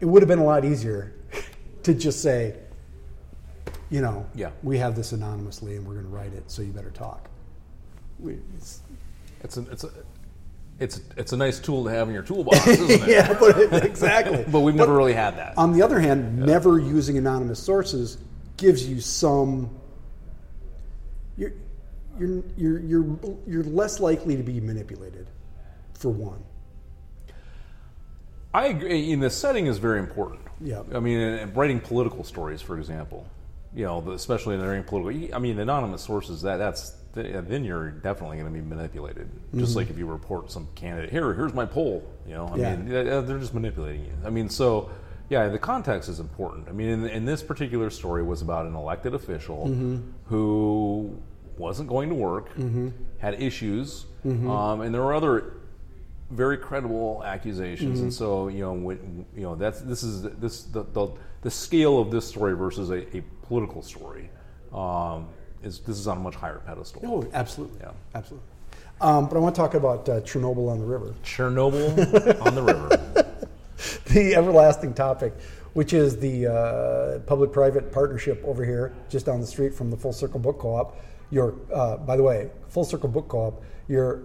It 0.00 0.06
would 0.06 0.22
have 0.22 0.28
been 0.28 0.38
a 0.38 0.44
lot 0.44 0.64
easier 0.64 1.12
to 1.84 1.94
just 1.94 2.22
say, 2.22 2.56
you 3.90 4.00
know, 4.00 4.26
Yeah. 4.34 4.50
we 4.62 4.78
have 4.78 4.96
this 4.96 5.12
anonymously 5.12 5.76
and 5.76 5.86
we're 5.86 5.94
going 5.94 6.06
to 6.06 6.10
write 6.10 6.32
it, 6.32 6.50
so 6.50 6.62
you 6.62 6.72
better 6.72 6.90
talk. 6.90 7.28
We, 8.18 8.38
it's, 8.56 8.80
It's 9.42 9.56
a 9.56 9.60
it's 9.70 9.84
a 9.84 9.90
it's 10.80 11.00
it's 11.16 11.32
a 11.32 11.36
nice 11.36 11.60
tool 11.60 11.84
to 11.84 11.90
have 11.90 12.08
in 12.08 12.14
your 12.14 12.22
toolbox, 12.24 12.66
isn't 12.66 12.90
it? 12.90 13.08
yeah, 13.08 13.32
but 13.38 13.56
it- 13.58 13.84
exactly. 13.84 14.44
But 14.50 14.60
we've 14.60 14.74
never 14.74 14.96
really 14.96 15.12
had 15.12 15.36
that. 15.36 15.56
On 15.56 15.72
the 15.72 15.82
other 15.82 16.00
hand, 16.00 16.36
never 16.38 16.78
using 16.78 17.16
anonymous 17.18 17.60
sources 17.62 18.18
gives 18.56 18.88
you 18.88 19.00
some. 19.00 19.70
You're, 21.36 21.52
you're, 22.18 22.42
you're, 22.56 22.78
you're, 22.80 23.18
you're 23.46 23.64
less 23.64 23.98
likely 24.00 24.36
to 24.36 24.42
be 24.42 24.60
manipulated, 24.60 25.26
for 25.94 26.08
one. 26.10 26.42
I 28.54 28.66
agree. 28.68 29.12
In 29.12 29.20
the 29.20 29.30
setting 29.30 29.66
is 29.66 29.78
very 29.78 29.98
important. 29.98 30.40
Yeah. 30.60 30.82
I 30.94 31.00
mean, 31.00 31.18
in- 31.20 31.38
in 31.40 31.54
writing 31.54 31.80
political 31.80 32.22
stories, 32.24 32.62
for 32.62 32.78
example, 32.78 33.26
you 33.74 33.84
know, 33.84 34.00
the- 34.00 34.12
especially 34.12 34.54
in 34.54 34.62
writing 34.62 34.84
political. 34.84 35.34
I 35.34 35.38
mean, 35.40 35.58
anonymous 35.58 36.02
sources. 36.02 36.42
That 36.42 36.58
that's 36.58 36.96
then 37.14 37.64
you're 37.64 37.90
definitely 37.92 38.38
going 38.38 38.52
to 38.52 38.60
be 38.60 38.66
manipulated. 38.66 39.28
Just 39.54 39.76
like 39.76 39.88
if 39.88 39.96
you 39.98 40.06
report 40.06 40.50
some 40.50 40.66
candidate 40.74 41.10
here, 41.10 41.32
here's 41.32 41.54
my 41.54 41.64
poll. 41.64 42.02
You 42.26 42.34
know, 42.34 42.46
I 42.46 42.50
Mm-hmm. 42.50 42.60
Yeah. 42.92 43.02
mean, 43.02 43.26
they're 43.26 43.38
just 43.38 43.54
manipulating 43.54 44.04
you. 44.04 44.12
I 44.24 44.30
mean, 44.30 44.48
so 44.48 44.90
yeah, 45.30 45.48
the 45.48 45.58
context 45.58 46.08
is 46.08 46.18
important. 46.20 46.68
I 46.68 46.72
mean, 46.72 46.88
in, 46.88 47.06
in 47.06 47.24
this 47.24 47.40
particular 47.42 47.88
story 47.90 48.22
was 48.24 48.42
about 48.42 48.66
an 48.66 48.74
elected 48.74 49.14
official 49.14 49.66
Mm-hmm. 49.68 49.96
who 50.26 51.16
wasn't 51.56 51.88
going 51.88 52.08
to 52.08 52.14
work, 52.16 52.48
had 53.18 53.40
issues, 53.40 54.06
um, 54.24 54.80
and 54.80 54.92
there 54.92 55.02
were 55.02 55.14
other 55.14 55.53
very 56.30 56.56
credible 56.56 57.22
accusations, 57.24 58.00
and 58.00 58.12
so 58.12 58.48
you 58.48 58.60
know, 58.60 58.72
when, 58.72 59.26
you 59.36 59.42
know 59.42 59.54
that's 59.54 59.80
this 59.80 60.02
is 60.02 60.22
this 60.22 60.64
the 60.64 60.82
the, 60.82 61.08
the 61.42 61.50
scale 61.50 61.98
of 61.98 62.10
this 62.10 62.26
story 62.26 62.54
versus 62.56 62.90
a, 62.90 63.16
a 63.16 63.22
political 63.42 63.82
story 63.82 64.30
um, 64.72 65.28
is 65.62 65.80
this 65.80 65.98
is 65.98 66.08
on 66.08 66.18
a 66.18 66.20
much 66.20 66.34
higher 66.34 66.60
pedestal. 66.66 67.02
Oh, 67.04 67.28
absolutely. 67.32 67.78
Yeah. 67.80 67.92
Absolutely. 68.14 68.48
Um, 69.00 69.28
but 69.28 69.36
I 69.36 69.40
want 69.40 69.54
to 69.54 69.60
talk 69.60 69.74
about 69.74 70.08
uh, 70.08 70.20
Chernobyl 70.20 70.70
on 70.70 70.78
the 70.78 70.86
river. 70.86 71.14
Chernobyl 71.24 72.40
on 72.46 72.54
the 72.54 72.62
river. 72.62 73.44
the 74.06 74.34
everlasting 74.34 74.94
topic, 74.94 75.34
which 75.72 75.92
is 75.92 76.16
the 76.18 76.46
uh, 76.46 77.18
public-private 77.20 77.92
partnership 77.92 78.42
over 78.44 78.64
here, 78.64 78.94
just 79.08 79.26
down 79.26 79.40
the 79.40 79.46
street 79.46 79.74
from 79.74 79.90
the 79.90 79.96
Full 79.96 80.12
Circle 80.12 80.40
Book 80.40 80.58
Co-op. 80.58 80.96
Your, 81.30 81.54
uh, 81.72 81.96
by 81.98 82.16
the 82.16 82.22
way, 82.22 82.50
Full 82.68 82.84
Circle 82.84 83.08
Book 83.08 83.28
Co-op. 83.28 83.62
Your 83.88 84.22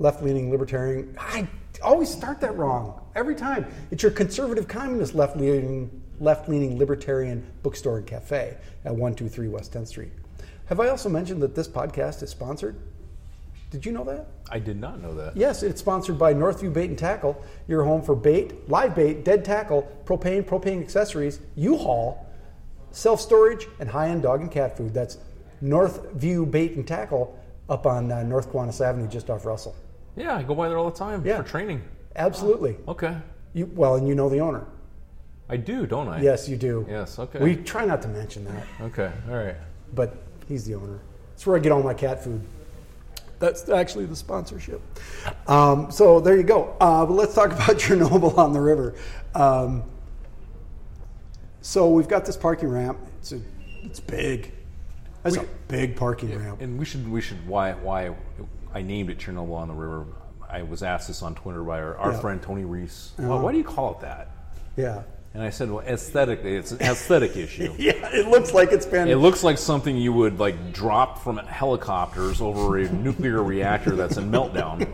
uh, 0.00 0.02
left-leaning 0.02 0.50
libertarian. 0.50 1.14
I 1.18 1.46
always 1.82 2.08
start 2.08 2.40
that 2.40 2.56
wrong 2.56 3.00
every 3.14 3.34
time. 3.34 3.66
It's 3.90 4.02
your 4.02 4.12
conservative 4.12 4.68
communist 4.68 5.14
left-leaning 5.14 6.02
left-leaning 6.20 6.78
libertarian 6.78 7.46
bookstore 7.62 7.96
and 7.98 8.06
cafe 8.06 8.58
at 8.84 8.94
one 8.94 9.14
two 9.14 9.28
three 9.28 9.48
West 9.48 9.72
10th 9.72 9.88
Street. 9.88 10.12
Have 10.66 10.78
I 10.78 10.88
also 10.88 11.08
mentioned 11.08 11.42
that 11.42 11.54
this 11.54 11.66
podcast 11.66 12.22
is 12.22 12.30
sponsored? 12.30 12.76
Did 13.70 13.86
you 13.86 13.92
know 13.92 14.04
that? 14.04 14.26
I 14.50 14.58
did 14.58 14.78
not 14.78 15.00
know 15.00 15.14
that. 15.14 15.36
Yes, 15.36 15.62
it's 15.62 15.80
sponsored 15.80 16.18
by 16.18 16.34
Northview 16.34 16.72
Bait 16.72 16.90
and 16.90 16.98
Tackle, 16.98 17.42
your 17.68 17.84
home 17.84 18.02
for 18.02 18.14
bait, 18.14 18.68
live 18.68 18.94
bait, 18.94 19.24
dead 19.24 19.44
tackle, 19.44 19.90
propane, 20.04 20.44
propane 20.44 20.82
accessories, 20.82 21.40
U-Haul, 21.56 22.26
self-storage, 22.90 23.68
and 23.78 23.88
high-end 23.88 24.22
dog 24.22 24.40
and 24.40 24.50
cat 24.50 24.76
food. 24.76 24.92
That's 24.92 25.18
Northview 25.62 26.50
Bait 26.50 26.72
and 26.72 26.86
Tackle 26.86 27.38
up 27.68 27.86
on 27.86 28.10
uh, 28.10 28.24
North 28.24 28.52
Kiwanis 28.52 28.84
Avenue, 28.84 29.06
just 29.06 29.30
off 29.30 29.46
Russell. 29.46 29.76
Yeah, 30.20 30.36
I 30.36 30.42
go 30.42 30.54
by 30.54 30.68
there 30.68 30.78
all 30.78 30.90
the 30.90 30.96
time 30.96 31.24
Yeah. 31.24 31.38
for 31.42 31.48
training. 31.48 31.82
Absolutely. 32.16 32.76
Okay, 32.86 33.16
You, 33.54 33.66
well, 33.74 33.94
and 33.96 34.06
you 34.06 34.14
know 34.14 34.28
the 34.28 34.40
owner. 34.40 34.64
I 35.48 35.56
do, 35.56 35.86
don't 35.86 36.08
I? 36.08 36.20
Yes, 36.20 36.48
you 36.48 36.56
do. 36.56 36.86
Yes. 36.88 37.18
Okay. 37.18 37.38
We 37.40 37.56
try 37.56 37.84
not 37.84 38.02
to 38.02 38.08
mention 38.08 38.44
that, 38.44 38.66
Okay. 38.82 39.10
All 39.28 39.36
right. 39.36 39.56
but 39.94 40.14
he's 40.46 40.64
the 40.64 40.74
owner. 40.74 40.98
That's 41.32 41.46
where 41.46 41.56
I 41.56 41.60
get 41.60 41.72
all 41.72 41.82
my 41.82 41.94
cat 41.94 42.22
food. 42.22 42.40
That's 43.38 43.68
actually 43.70 44.04
the 44.04 44.14
sponsorship. 44.14 44.82
Um, 45.48 45.90
so 45.90 46.20
there 46.20 46.36
you 46.36 46.42
go. 46.42 46.76
Uh, 46.80 47.06
but 47.06 47.14
let's 47.14 47.34
talk 47.34 47.50
about 47.52 47.78
Chernobyl 47.78 48.36
on 48.36 48.52
the 48.52 48.60
river. 48.60 48.94
Um, 49.34 49.82
so 51.62 51.88
we've 51.90 52.08
got 52.08 52.24
this 52.26 52.36
parking 52.36 52.68
ramp. 52.68 52.98
It's 53.20 53.32
a, 53.32 53.40
it's 53.82 53.98
big. 54.00 54.52
That's 55.22 55.36
a 55.36 55.46
big 55.68 55.96
parking 55.96 56.38
ramp. 56.38 56.60
And 56.60 56.78
we 56.78 56.84
should 56.84 57.06
we 57.10 57.20
should 57.20 57.46
why 57.46 57.72
why 57.72 58.14
I 58.74 58.82
named 58.82 59.10
it 59.10 59.18
Chernobyl 59.18 59.54
on 59.54 59.68
the 59.68 59.74
river. 59.74 60.06
I 60.48 60.62
was 60.62 60.82
asked 60.82 61.08
this 61.08 61.22
on 61.22 61.34
Twitter 61.34 61.62
by 61.62 61.80
our, 61.80 61.96
our 61.96 62.12
Yeah. 62.12 62.20
friend 62.20 62.42
Tony 62.42 62.64
Reese. 62.64 63.12
Why, 63.16 63.24
Uh-huh. 63.26 63.42
why 63.44 63.52
do 63.52 63.58
you 63.58 63.64
call 63.64 63.92
it 63.92 64.00
that? 64.00 64.30
Yeah. 64.76 65.02
And 65.32 65.42
I 65.44 65.50
said, 65.50 65.70
well, 65.70 65.84
aesthetically, 65.86 66.56
it's 66.56 66.72
an 66.72 66.80
aesthetic 66.82 67.36
issue. 67.36 67.72
Yeah, 67.78 67.92
it 68.12 68.26
looks 68.28 68.52
like 68.52 68.72
it's 68.72 68.86
been. 68.86 69.06
It 69.08 69.16
looks 69.16 69.44
like 69.44 69.58
something 69.58 69.96
you 69.96 70.12
would 70.12 70.40
like 70.40 70.72
drop 70.72 71.20
from 71.20 71.36
helicopters 71.38 72.40
over 72.40 72.78
a 72.78 72.88
nuclear 72.92 73.42
reactor 73.42 73.94
that's 73.94 74.16
in 74.16 74.28
meltdown. 74.30 74.88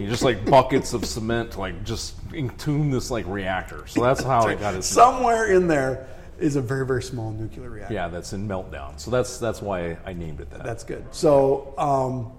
You 0.00 0.06
just 0.08 0.22
like 0.22 0.46
buckets 0.46 0.94
of 0.94 1.04
cement, 1.04 1.52
to, 1.52 1.60
like 1.60 1.84
just 1.84 2.14
entomb 2.32 2.90
this 2.90 3.10
like 3.10 3.26
reactor. 3.26 3.86
So 3.88 4.00
that's 4.02 4.22
how 4.22 4.46
it 4.48 4.58
got 4.58 4.74
its. 4.74 4.86
somewhere 4.86 5.52
in 5.52 5.66
there 5.68 6.06
is 6.38 6.56
a 6.56 6.62
very 6.62 6.86
very 6.86 7.02
small 7.02 7.30
nuclear 7.32 7.68
reactor. 7.68 7.92
Yeah, 7.92 8.08
that's 8.08 8.32
in 8.32 8.48
meltdown. 8.48 8.98
So 8.98 9.10
that's 9.10 9.36
that's 9.38 9.60
why 9.60 9.98
I 10.06 10.14
named 10.14 10.40
it 10.40 10.48
that. 10.50 10.62
That's 10.64 10.84
good. 10.84 11.04
So 11.10 11.74
um, 11.76 12.32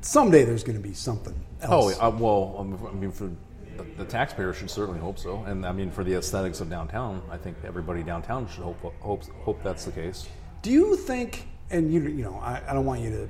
someday 0.00 0.44
there's 0.44 0.64
going 0.64 0.80
to 0.80 0.82
be 0.82 0.94
something 0.94 1.34
oh, 1.68 1.88
else. 1.88 1.98
uh, 2.00 2.10
well, 2.14 2.56
um, 2.58 2.86
I 2.86 2.94
mean, 2.94 3.12
for 3.12 3.30
the, 3.76 3.84
the 3.98 4.04
taxpayer 4.04 4.52
should 4.52 4.70
certainly 4.70 5.00
hope 5.00 5.18
so, 5.18 5.44
and 5.44 5.66
I 5.66 5.72
mean, 5.72 5.90
for 5.90 6.04
the 6.04 6.14
aesthetics 6.14 6.60
of 6.60 6.70
downtown, 6.70 7.22
I 7.30 7.36
think 7.36 7.56
everybody 7.64 8.02
downtown 8.02 8.48
should 8.48 8.64
hope 8.64 8.80
hope 9.00 9.24
hope 9.44 9.62
that's 9.62 9.84
the 9.84 9.92
case. 9.92 10.28
Do 10.62 10.70
you 10.70 10.96
think? 10.96 11.48
And 11.70 11.92
you 11.92 12.00
you 12.02 12.24
know 12.24 12.36
I, 12.36 12.62
I 12.66 12.74
don't 12.74 12.84
want 12.84 13.00
you 13.00 13.10
to 13.10 13.28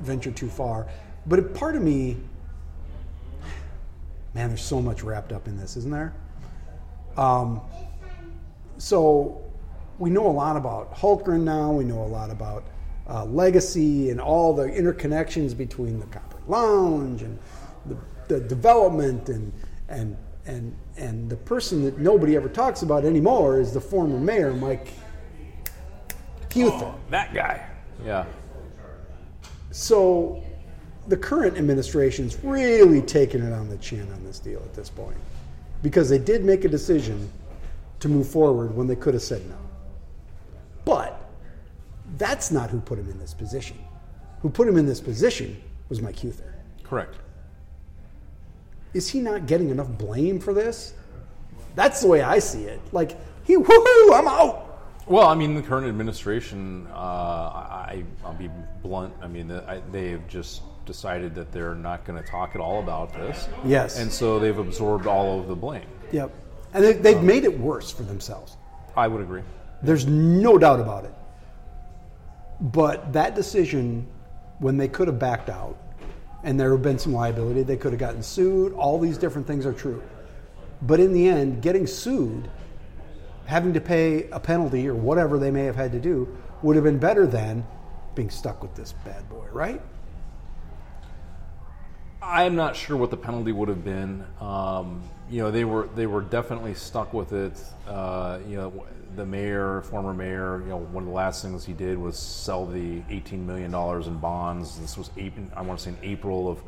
venture 0.00 0.30
too 0.30 0.48
far, 0.48 0.88
but 1.26 1.38
a 1.38 1.42
part 1.42 1.76
of 1.76 1.82
me, 1.82 2.16
man, 4.34 4.48
there's 4.48 4.62
so 4.62 4.80
much 4.80 5.02
wrapped 5.02 5.32
up 5.32 5.48
in 5.48 5.56
this, 5.56 5.76
isn't 5.76 5.90
there? 5.90 6.14
Um, 7.16 7.60
so 8.78 9.42
we 9.98 10.10
know 10.10 10.26
a 10.26 10.28
lot 10.28 10.56
about 10.56 10.94
Hultgren 10.94 11.42
now. 11.42 11.72
We 11.72 11.84
know 11.84 12.02
a 12.02 12.04
lot 12.04 12.30
about 12.30 12.64
uh, 13.08 13.24
legacy 13.24 14.10
and 14.10 14.20
all 14.20 14.54
the 14.54 14.64
interconnections 14.64 15.56
between 15.56 16.00
the 16.00 16.06
Copper 16.06 16.38
Lounge 16.48 17.22
and 17.22 17.38
the, 17.86 17.96
the 18.28 18.40
development 18.40 19.28
and 19.28 19.52
and 19.88 20.16
and 20.46 20.76
and 20.96 21.30
the 21.30 21.36
person 21.36 21.84
that 21.84 21.98
nobody 21.98 22.36
ever 22.36 22.48
talks 22.48 22.82
about 22.82 23.04
anymore 23.04 23.60
is 23.60 23.72
the 23.72 23.80
former 23.80 24.18
mayor 24.18 24.52
Mike 24.52 24.88
Huether. 26.50 26.94
That 27.10 27.34
guy. 27.34 27.66
Yeah. 28.04 28.24
So 29.70 30.42
the 31.08 31.16
current 31.16 31.56
administration's 31.56 32.38
really 32.42 33.02
taking 33.02 33.42
it 33.42 33.52
on 33.52 33.68
the 33.68 33.76
chin 33.78 34.10
on 34.12 34.24
this 34.24 34.38
deal 34.38 34.60
at 34.60 34.74
this 34.74 34.88
point 34.88 35.18
because 35.82 36.08
they 36.08 36.18
did 36.18 36.44
make 36.44 36.64
a 36.64 36.68
decision 36.68 37.30
to 38.00 38.08
move 38.08 38.28
forward 38.28 38.74
when 38.74 38.86
they 38.86 38.96
could 38.96 39.14
have 39.14 39.22
said 39.22 39.46
no. 39.48 39.56
But 40.84 41.15
that's 42.18 42.50
not 42.50 42.70
who 42.70 42.80
put 42.80 42.98
him 42.98 43.10
in 43.10 43.18
this 43.18 43.34
position. 43.34 43.78
Who 44.40 44.50
put 44.50 44.68
him 44.68 44.76
in 44.76 44.86
this 44.86 45.00
position 45.00 45.62
was 45.88 46.00
Mike 46.00 46.16
Huether. 46.16 46.52
Correct. 46.82 47.16
Is 48.94 49.08
he 49.08 49.20
not 49.20 49.46
getting 49.46 49.70
enough 49.70 49.88
blame 49.88 50.40
for 50.40 50.54
this? 50.54 50.94
That's 51.74 52.00
the 52.00 52.08
way 52.08 52.22
I 52.22 52.38
see 52.38 52.64
it. 52.64 52.80
Like, 52.92 53.16
he, 53.44 53.56
woohoo, 53.56 54.14
I'm 54.14 54.26
out. 54.26 54.62
Well, 55.06 55.28
I 55.28 55.34
mean, 55.34 55.54
the 55.54 55.62
current 55.62 55.86
administration, 55.86 56.88
uh, 56.92 56.96
I, 56.96 58.04
I'll 58.24 58.34
be 58.34 58.50
blunt. 58.82 59.14
I 59.20 59.28
mean, 59.28 59.52
I, 59.52 59.80
they've 59.92 60.26
just 60.26 60.62
decided 60.84 61.34
that 61.34 61.52
they're 61.52 61.74
not 61.74 62.04
going 62.04 62.20
to 62.20 62.28
talk 62.28 62.54
at 62.54 62.60
all 62.60 62.82
about 62.82 63.12
this. 63.12 63.48
Yes. 63.64 63.98
And 63.98 64.10
so 64.10 64.38
they've 64.38 64.58
absorbed 64.58 65.06
all 65.06 65.38
of 65.38 65.48
the 65.48 65.54
blame. 65.54 65.86
Yep. 66.12 66.32
And 66.72 66.84
they, 66.84 66.92
they've 66.94 67.22
made 67.22 67.44
it 67.44 67.58
worse 67.58 67.90
for 67.90 68.02
themselves. 68.02 68.56
I 68.96 69.08
would 69.08 69.20
agree. 69.20 69.42
There's 69.82 70.06
no 70.06 70.58
doubt 70.58 70.80
about 70.80 71.04
it. 71.04 71.12
But 72.60 73.12
that 73.12 73.34
decision, 73.34 74.06
when 74.58 74.76
they 74.76 74.88
could 74.88 75.08
have 75.08 75.18
backed 75.18 75.50
out, 75.50 75.76
and 76.42 76.58
there 76.58 76.70
have 76.70 76.82
been 76.82 76.98
some 76.98 77.12
liability, 77.12 77.62
they 77.62 77.76
could 77.76 77.92
have 77.92 78.00
gotten 78.00 78.22
sued, 78.22 78.72
all 78.74 78.98
these 78.98 79.18
different 79.18 79.46
things 79.46 79.66
are 79.66 79.72
true. 79.72 80.02
But 80.82 81.00
in 81.00 81.12
the 81.12 81.28
end, 81.28 81.62
getting 81.62 81.86
sued, 81.86 82.48
having 83.46 83.72
to 83.74 83.80
pay 83.80 84.28
a 84.30 84.40
penalty 84.40 84.88
or 84.88 84.94
whatever 84.94 85.38
they 85.38 85.50
may 85.50 85.64
have 85.64 85.76
had 85.76 85.92
to 85.92 86.00
do, 86.00 86.36
would 86.62 86.76
have 86.76 86.84
been 86.84 86.98
better 86.98 87.26
than 87.26 87.66
being 88.14 88.30
stuck 88.30 88.62
with 88.62 88.74
this 88.74 88.92
bad 89.04 89.28
boy, 89.28 89.46
right? 89.52 89.82
I'm 92.26 92.56
not 92.56 92.74
sure 92.74 92.96
what 92.96 93.10
the 93.10 93.16
penalty 93.16 93.52
would 93.52 93.68
have 93.68 93.84
been. 93.84 94.24
Um, 94.40 95.02
you 95.30 95.42
know, 95.42 95.50
they 95.50 95.64
were 95.64 95.88
they 95.94 96.06
were 96.06 96.22
definitely 96.22 96.74
stuck 96.74 97.12
with 97.14 97.32
it. 97.32 97.62
Uh, 97.86 98.40
you 98.48 98.56
know, 98.56 98.84
the 99.14 99.24
mayor, 99.24 99.82
former 99.82 100.12
mayor, 100.12 100.60
you 100.62 100.70
know, 100.70 100.78
one 100.78 101.04
of 101.04 101.08
the 101.08 101.14
last 101.14 101.42
things 101.42 101.64
he 101.64 101.72
did 101.72 101.96
was 101.96 102.18
sell 102.18 102.66
the 102.66 103.00
18 103.10 103.46
million 103.46 103.70
dollars 103.70 104.08
in 104.08 104.18
bonds. 104.18 104.78
This 104.80 104.98
was 104.98 105.10
I 105.54 105.62
want 105.62 105.78
to 105.78 105.84
say 105.84 105.90
in 105.90 105.98
April 106.02 106.50
of 106.50 106.58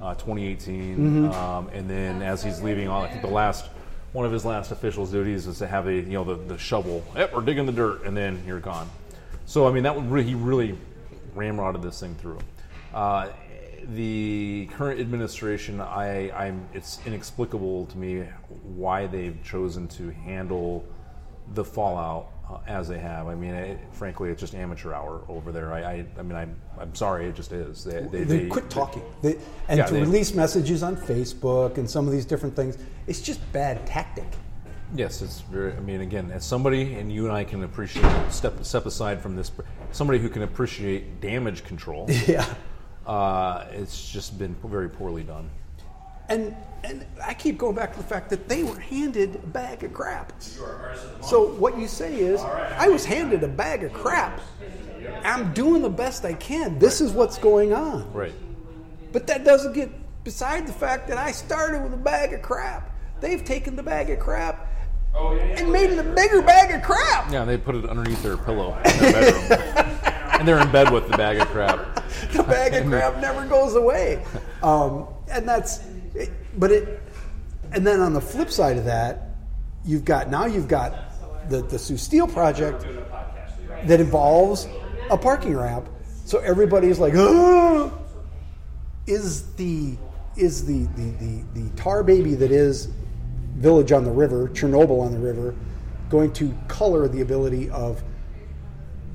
uh, 0.00 0.14
2018, 0.14 1.32
um, 1.32 1.68
and 1.72 1.90
then 1.90 2.22
as 2.22 2.42
he's 2.42 2.62
leaving 2.62 2.88
on, 2.88 3.04
I 3.04 3.08
think 3.08 3.22
the 3.22 3.28
last 3.28 3.66
one 4.12 4.24
of 4.24 4.32
his 4.32 4.44
last 4.44 4.70
official 4.70 5.06
duties 5.06 5.48
is 5.48 5.58
to 5.58 5.66
have 5.66 5.88
a 5.88 5.94
you 5.94 6.02
know 6.02 6.24
the, 6.24 6.36
the 6.36 6.58
shovel. 6.58 7.04
Yep, 7.16 7.34
we're 7.34 7.42
digging 7.42 7.66
the 7.66 7.72
dirt, 7.72 8.04
and 8.04 8.16
then 8.16 8.40
you're 8.46 8.60
gone. 8.60 8.88
So 9.46 9.66
I 9.66 9.72
mean, 9.72 9.82
that 9.82 9.94
would 9.94 10.08
really, 10.08 10.28
he 10.28 10.34
really 10.36 10.78
ramrodded 11.34 11.82
this 11.82 11.98
thing 11.98 12.14
through. 12.14 12.38
Uh, 12.94 13.28
the 13.88 14.68
current 14.76 15.00
administration, 15.00 15.80
I, 15.80 16.30
I'm, 16.30 16.66
it's 16.72 17.00
inexplicable 17.06 17.86
to 17.86 17.98
me 17.98 18.24
why 18.62 19.06
they've 19.06 19.36
chosen 19.42 19.88
to 19.88 20.10
handle 20.10 20.84
the 21.54 21.64
fallout 21.64 22.30
uh, 22.48 22.58
as 22.66 22.88
they 22.88 22.98
have. 22.98 23.26
I 23.26 23.34
mean, 23.34 23.54
it, 23.54 23.78
frankly, 23.92 24.30
it's 24.30 24.40
just 24.40 24.54
amateur 24.54 24.92
hour 24.92 25.22
over 25.28 25.52
there. 25.52 25.72
I, 25.72 25.80
I, 25.82 26.06
I 26.18 26.22
mean, 26.22 26.36
I'm, 26.36 26.56
I'm 26.78 26.94
sorry, 26.94 27.26
it 27.26 27.34
just 27.34 27.52
is. 27.52 27.84
They, 27.84 28.00
they, 28.00 28.24
They, 28.24 28.24
they- 28.24 28.46
quit 28.46 28.70
talking. 28.70 29.02
They, 29.22 29.38
and 29.68 29.78
Yeah, 29.78 29.86
to 29.86 29.94
release 29.94 30.34
messages 30.34 30.82
on 30.82 30.96
Facebook 30.96 31.78
and 31.78 31.88
some 31.88 32.06
of 32.06 32.12
these 32.12 32.24
different 32.24 32.56
things, 32.56 32.78
it's 33.06 33.20
just 33.20 33.40
bad 33.52 33.86
tactic. 33.86 34.26
Yes, 34.94 35.22
it's 35.22 35.40
very. 35.40 35.72
I 35.72 35.80
mean, 35.80 36.02
again, 36.02 36.30
as 36.30 36.44
somebody, 36.44 36.94
and 36.94 37.10
you 37.12 37.24
and 37.24 37.32
I 37.32 37.42
can 37.42 37.64
appreciate 37.64 38.04
step 38.30 38.62
step 38.64 38.86
aside 38.86 39.20
from 39.20 39.34
this. 39.34 39.50
Somebody 39.90 40.20
who 40.20 40.28
can 40.28 40.42
appreciate 40.42 41.20
damage 41.20 41.64
control. 41.64 42.08
Yeah. 42.28 42.46
Uh, 43.06 43.66
it's 43.72 44.10
just 44.10 44.38
been 44.38 44.54
very 44.64 44.88
poorly 44.88 45.22
done. 45.22 45.50
And 46.28 46.56
and 46.84 47.06
I 47.24 47.34
keep 47.34 47.58
going 47.58 47.74
back 47.74 47.92
to 47.92 47.98
the 47.98 48.04
fact 48.04 48.30
that 48.30 48.48
they 48.48 48.62
were 48.62 48.78
handed 48.78 49.36
a 49.36 49.46
bag 49.46 49.84
of 49.84 49.92
crap. 49.92 50.32
So 51.22 51.54
what 51.54 51.78
you 51.78 51.88
say 51.88 52.16
is, 52.16 52.40
I 52.42 52.88
was 52.88 53.04
handed 53.04 53.42
a 53.42 53.48
bag 53.48 53.84
of 53.84 53.92
crap. 53.92 54.40
I'm 55.24 55.52
doing 55.54 55.82
the 55.82 55.90
best 55.90 56.24
I 56.24 56.34
can. 56.34 56.78
This 56.78 57.00
is 57.00 57.12
what's 57.12 57.38
going 57.38 57.72
on. 57.72 58.10
Right. 58.12 58.34
But 59.12 59.26
that 59.28 59.44
doesn't 59.44 59.72
get 59.72 59.90
beside 60.24 60.66
the 60.66 60.72
fact 60.72 61.08
that 61.08 61.18
I 61.18 61.32
started 61.32 61.82
with 61.82 61.94
a 61.94 61.98
bag 61.98 62.32
of 62.32 62.42
crap. 62.42 62.90
They've 63.20 63.44
taken 63.44 63.76
the 63.76 63.82
bag 63.82 64.10
of 64.10 64.18
crap 64.18 64.68
oh 65.14 65.34
yeah, 65.34 65.42
and 65.42 65.72
made 65.72 65.90
it 65.90 65.98
a 65.98 66.02
bigger 66.02 66.42
bag 66.42 66.74
of 66.74 66.82
crap. 66.82 67.30
Yeah, 67.30 67.44
they 67.44 67.56
put 67.56 67.76
it 67.76 67.88
underneath 67.88 68.22
their 68.22 68.36
pillow 68.36 68.76
in 68.84 68.98
their 68.98 69.12
bedroom, 69.48 69.98
and 70.44 70.48
they're 70.50 70.60
in 70.60 70.70
bed 70.70 70.92
with 70.92 71.08
the 71.08 71.16
bag 71.16 71.38
of 71.38 71.48
crap. 71.48 71.78
the 72.32 72.42
bag 72.42 72.74
of 72.74 72.86
crap 72.86 73.18
never 73.18 73.46
goes 73.46 73.76
away. 73.76 74.22
Um, 74.62 75.06
and 75.30 75.48
that's, 75.48 75.80
it, 76.14 76.30
but 76.58 76.70
it, 76.70 77.00
and 77.72 77.86
then 77.86 78.00
on 78.00 78.12
the 78.12 78.20
flip 78.20 78.50
side 78.50 78.76
of 78.76 78.84
that, 78.84 79.30
you've 79.86 80.04
got, 80.04 80.28
now 80.28 80.44
you've 80.44 80.68
got 80.68 81.48
the, 81.48 81.62
the 81.62 81.78
Sioux 81.78 81.96
Steel 81.96 82.28
project 82.28 82.84
that 83.84 84.00
involves 84.00 84.68
a 85.10 85.16
parking 85.16 85.56
ramp. 85.56 85.88
So 86.26 86.40
everybody's 86.40 86.98
like, 86.98 87.14
oh, 87.16 87.90
is 89.06 89.50
the, 89.54 89.96
is 90.36 90.66
the, 90.66 90.84
the, 90.94 91.10
the, 91.24 91.44
the 91.54 91.70
tar 91.76 92.02
baby 92.02 92.34
that 92.34 92.50
is 92.50 92.90
Village 93.54 93.92
on 93.92 94.04
the 94.04 94.10
River, 94.10 94.48
Chernobyl 94.48 95.00
on 95.00 95.12
the 95.12 95.18
River, 95.18 95.54
going 96.10 96.34
to 96.34 96.54
color 96.68 97.08
the 97.08 97.22
ability 97.22 97.70
of 97.70 98.02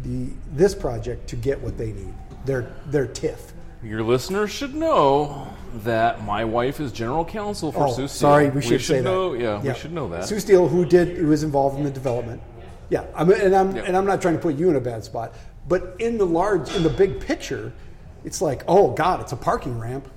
the 0.03 0.29
this 0.53 0.73
project 0.75 1.27
to 1.29 1.35
get 1.35 1.59
what 1.61 1.77
they 1.77 1.91
need, 1.91 2.13
their 2.45 2.71
their 2.87 3.07
TIF. 3.07 3.39
Your 3.83 4.03
listeners 4.03 4.51
should 4.51 4.75
know 4.75 5.47
that 5.83 6.23
my 6.25 6.43
wife 6.43 6.79
is 6.81 6.91
general 6.91 7.23
counsel 7.23 7.71
for 7.71 7.85
Oh, 7.87 7.91
Sioux 7.91 8.07
Steel. 8.07 8.29
sorry, 8.29 8.49
we 8.49 8.61
should, 8.61 8.81
say 8.81 8.99
know. 9.01 9.31
that. 9.33 9.41
Yeah, 9.41 9.61
we 9.61 9.73
should 9.79 9.93
know 9.93 10.09
that. 10.09 10.25
Sioux 10.25 10.39
Steel, 10.41 10.67
who 10.67 10.83
did, 10.83 11.15
who 11.17 11.27
was 11.27 11.43
involved 11.43 11.77
in 11.77 11.85
the 11.85 11.91
development. 11.91 12.41
Yeah, 12.89 13.05
I 13.15 13.23
mean, 13.23 13.39
and 13.39 13.55
I'm 13.55 13.75
Yeah. 13.75 13.83
and 13.83 13.95
I'm 13.95 14.05
not 14.05 14.21
trying 14.21 14.33
to 14.35 14.41
put 14.41 14.55
you 14.55 14.69
in 14.69 14.75
a 14.75 14.81
bad 14.81 15.03
spot, 15.05 15.33
but 15.67 15.95
in 15.99 16.17
the 16.17 16.25
large, 16.25 16.75
in 16.75 16.83
the 16.83 16.89
big 16.89 17.21
picture, 17.21 17.71
it's 18.25 18.41
like, 18.41 18.63
oh 18.67 18.91
God, 18.91 19.21
it's 19.21 19.31
a 19.31 19.37
parking 19.37 19.79
ramp. 19.79 20.09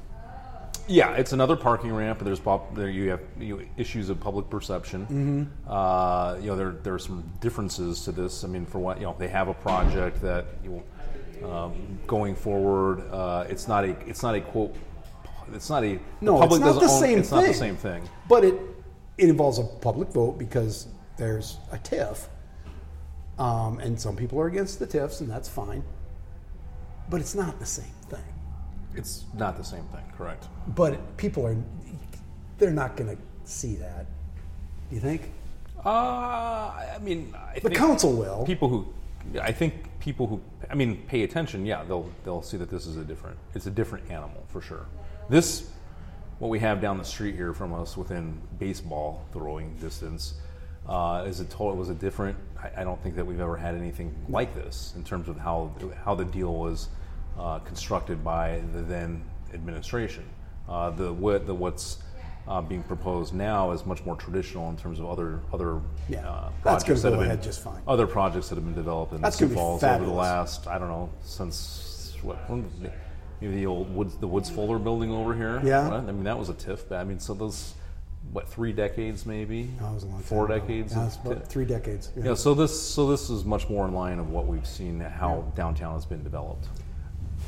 Yeah, 0.88 1.12
it's 1.14 1.32
another 1.32 1.56
parking 1.56 1.92
ramp. 1.92 2.18
There's 2.20 2.40
pop, 2.40 2.74
there 2.74 2.90
you 2.90 3.10
have 3.10 3.20
you, 3.38 3.66
issues 3.76 4.08
of 4.10 4.18
public 4.20 4.50
perception. 4.50 5.02
Mm-hmm. 5.06 5.70
Uh, 5.70 6.36
you 6.40 6.48
know, 6.48 6.56
there 6.56 6.72
there 6.82 6.94
are 6.94 6.98
some 6.98 7.22
differences 7.40 8.02
to 8.04 8.12
this. 8.12 8.44
I 8.44 8.48
mean, 8.48 8.66
for 8.66 8.78
what 8.78 8.98
you 8.98 9.04
know, 9.04 9.14
they 9.18 9.28
have 9.28 9.48
a 9.48 9.54
project 9.54 10.20
that 10.22 10.46
you 10.64 10.82
um, 11.48 11.98
going 12.06 12.34
forward. 12.34 13.00
Uh, 13.10 13.46
it's 13.48 13.68
not 13.68 13.84
a 13.84 13.90
it's 14.08 14.22
not 14.22 14.34
a 14.34 14.40
quote. 14.40 14.74
It's 15.54 15.70
not 15.70 15.84
a 15.84 15.98
No, 16.20 16.38
public 16.40 16.60
it's 16.62 16.74
not 16.74 16.80
the 16.80 16.88
own- 16.90 17.00
same 17.00 17.18
It's 17.18 17.28
thing. 17.30 17.38
not 17.40 17.46
the 17.46 17.54
same 17.54 17.76
thing. 17.76 18.02
But 18.28 18.44
it 18.44 18.54
it 19.18 19.28
involves 19.28 19.58
a 19.58 19.64
public 19.64 20.08
vote 20.08 20.38
because 20.38 20.88
there's 21.16 21.58
a 21.70 21.78
TIF, 21.78 22.26
um, 23.38 23.78
and 23.78 24.00
some 24.00 24.16
people 24.16 24.40
are 24.40 24.46
against 24.46 24.78
the 24.78 24.86
TIFs, 24.86 25.20
and 25.20 25.30
that's 25.30 25.48
fine. 25.48 25.84
But 27.08 27.20
it's 27.20 27.34
not 27.34 27.58
the 27.60 27.66
same. 27.66 27.92
It's 28.94 29.24
not 29.34 29.56
the 29.56 29.64
same 29.64 29.84
thing. 29.84 30.02
Correct. 30.16 30.46
But 30.68 31.16
people 31.16 31.46
are 31.46 31.56
they're 32.58 32.70
not 32.70 32.96
going 32.96 33.16
to 33.16 33.22
see 33.44 33.76
that. 33.76 34.06
Do 34.88 34.94
you 34.94 35.00
think? 35.00 35.32
Uh, 35.84 35.88
I 35.88 36.98
mean, 37.00 37.34
I 37.34 37.58
The 37.58 37.70
council 37.70 38.12
will. 38.12 38.44
people 38.46 38.68
who 38.68 38.86
I 39.40 39.50
think 39.52 39.74
people 40.00 40.26
who 40.26 40.40
I 40.70 40.74
mean 40.74 41.02
pay 41.08 41.22
attention, 41.22 41.66
yeah, 41.66 41.82
they'll 41.84 42.08
they'll 42.24 42.42
see 42.42 42.56
that 42.58 42.70
this 42.70 42.86
is 42.86 42.96
a 42.96 43.04
different 43.04 43.36
it's 43.54 43.66
a 43.66 43.70
different 43.70 44.10
animal 44.10 44.44
for 44.48 44.60
sure. 44.60 44.86
This 45.28 45.70
what 46.38 46.48
we 46.48 46.58
have 46.60 46.80
down 46.80 46.98
the 46.98 47.04
street 47.04 47.34
here 47.36 47.52
from 47.54 47.72
us 47.72 47.96
within 47.96 48.40
baseball 48.58 49.24
throwing 49.32 49.74
distance 49.76 50.34
Uh, 50.88 51.24
is 51.28 51.40
it 51.40 51.48
total? 51.50 51.72
It 51.72 51.76
Was 51.76 51.88
a 51.90 51.94
different? 51.94 52.36
I, 52.60 52.80
I 52.80 52.84
don't 52.84 53.00
think 53.02 53.14
that 53.16 53.24
we've 53.24 53.40
ever 53.40 53.56
had 53.56 53.74
anything 53.76 54.12
like 54.28 54.52
this 54.54 54.92
in 54.96 55.04
terms 55.04 55.28
of 55.28 55.36
how 55.38 55.70
how 56.04 56.14
the 56.16 56.24
deal 56.24 56.54
was 56.54 56.88
uh, 57.38 57.58
constructed 57.60 58.22
by 58.24 58.60
the 58.74 58.82
then 58.82 59.22
administration. 59.54 60.24
Uh, 60.68 60.90
the 60.90 61.12
what 61.12 61.46
the 61.46 61.54
what's 61.54 61.98
uh, 62.48 62.60
being 62.60 62.82
proposed 62.82 63.34
now 63.34 63.70
is 63.70 63.86
much 63.86 64.04
more 64.04 64.16
traditional 64.16 64.68
in 64.70 64.76
terms 64.76 64.98
of 64.98 65.06
other 65.06 65.40
other 65.52 65.80
Yeah, 66.08 66.28
uh, 66.28 66.50
that's 66.64 66.84
gonna 66.84 67.00
projects 67.00 67.02
that 67.02 67.10
go 67.10 67.20
have 67.20 67.28
been 67.28 67.42
just 67.42 67.62
fine. 67.62 67.80
other 67.86 68.06
projects 68.06 68.48
that 68.48 68.56
have 68.56 68.64
been 68.64 68.74
developed 68.74 69.12
in 69.12 69.20
That's 69.20 69.36
Sioux 69.36 69.48
Falls 69.48 69.82
over 69.82 70.04
the 70.04 70.10
last 70.10 70.66
I 70.66 70.78
don't 70.78 70.88
know 70.88 71.10
since 71.22 72.16
what 72.22 72.38
maybe 73.40 73.54
the 73.54 73.66
old 73.66 73.94
woods 73.94 74.16
the 74.16 74.26
Woods 74.26 74.50
Fuller 74.50 74.78
building 74.78 75.10
over 75.12 75.34
here. 75.34 75.60
Yeah. 75.64 75.88
Right? 75.88 75.98
I 75.98 76.12
mean 76.12 76.24
that 76.24 76.38
was 76.38 76.48
a 76.48 76.54
TIF. 76.54 76.90
I 76.92 77.04
mean 77.04 77.18
so 77.18 77.34
those 77.34 77.74
what 78.30 78.48
three 78.48 78.72
decades 78.72 79.26
maybe 79.26 79.68
That 79.80 79.92
was 79.92 80.04
a 80.04 80.06
long 80.06 80.20
four 80.20 80.46
decades. 80.46 80.94
Yeah, 80.94 81.08
three 81.48 81.64
decades. 81.64 82.10
Yeah. 82.16 82.26
Yeah, 82.26 82.34
so 82.34 82.54
this 82.54 82.80
so 82.80 83.08
this 83.08 83.30
is 83.30 83.44
much 83.44 83.68
more 83.68 83.86
in 83.86 83.94
line 83.94 84.18
of 84.18 84.30
what 84.30 84.46
we've 84.46 84.66
seen 84.66 85.00
how 85.00 85.52
downtown 85.56 85.94
has 85.94 86.06
been 86.06 86.22
developed. 86.22 86.66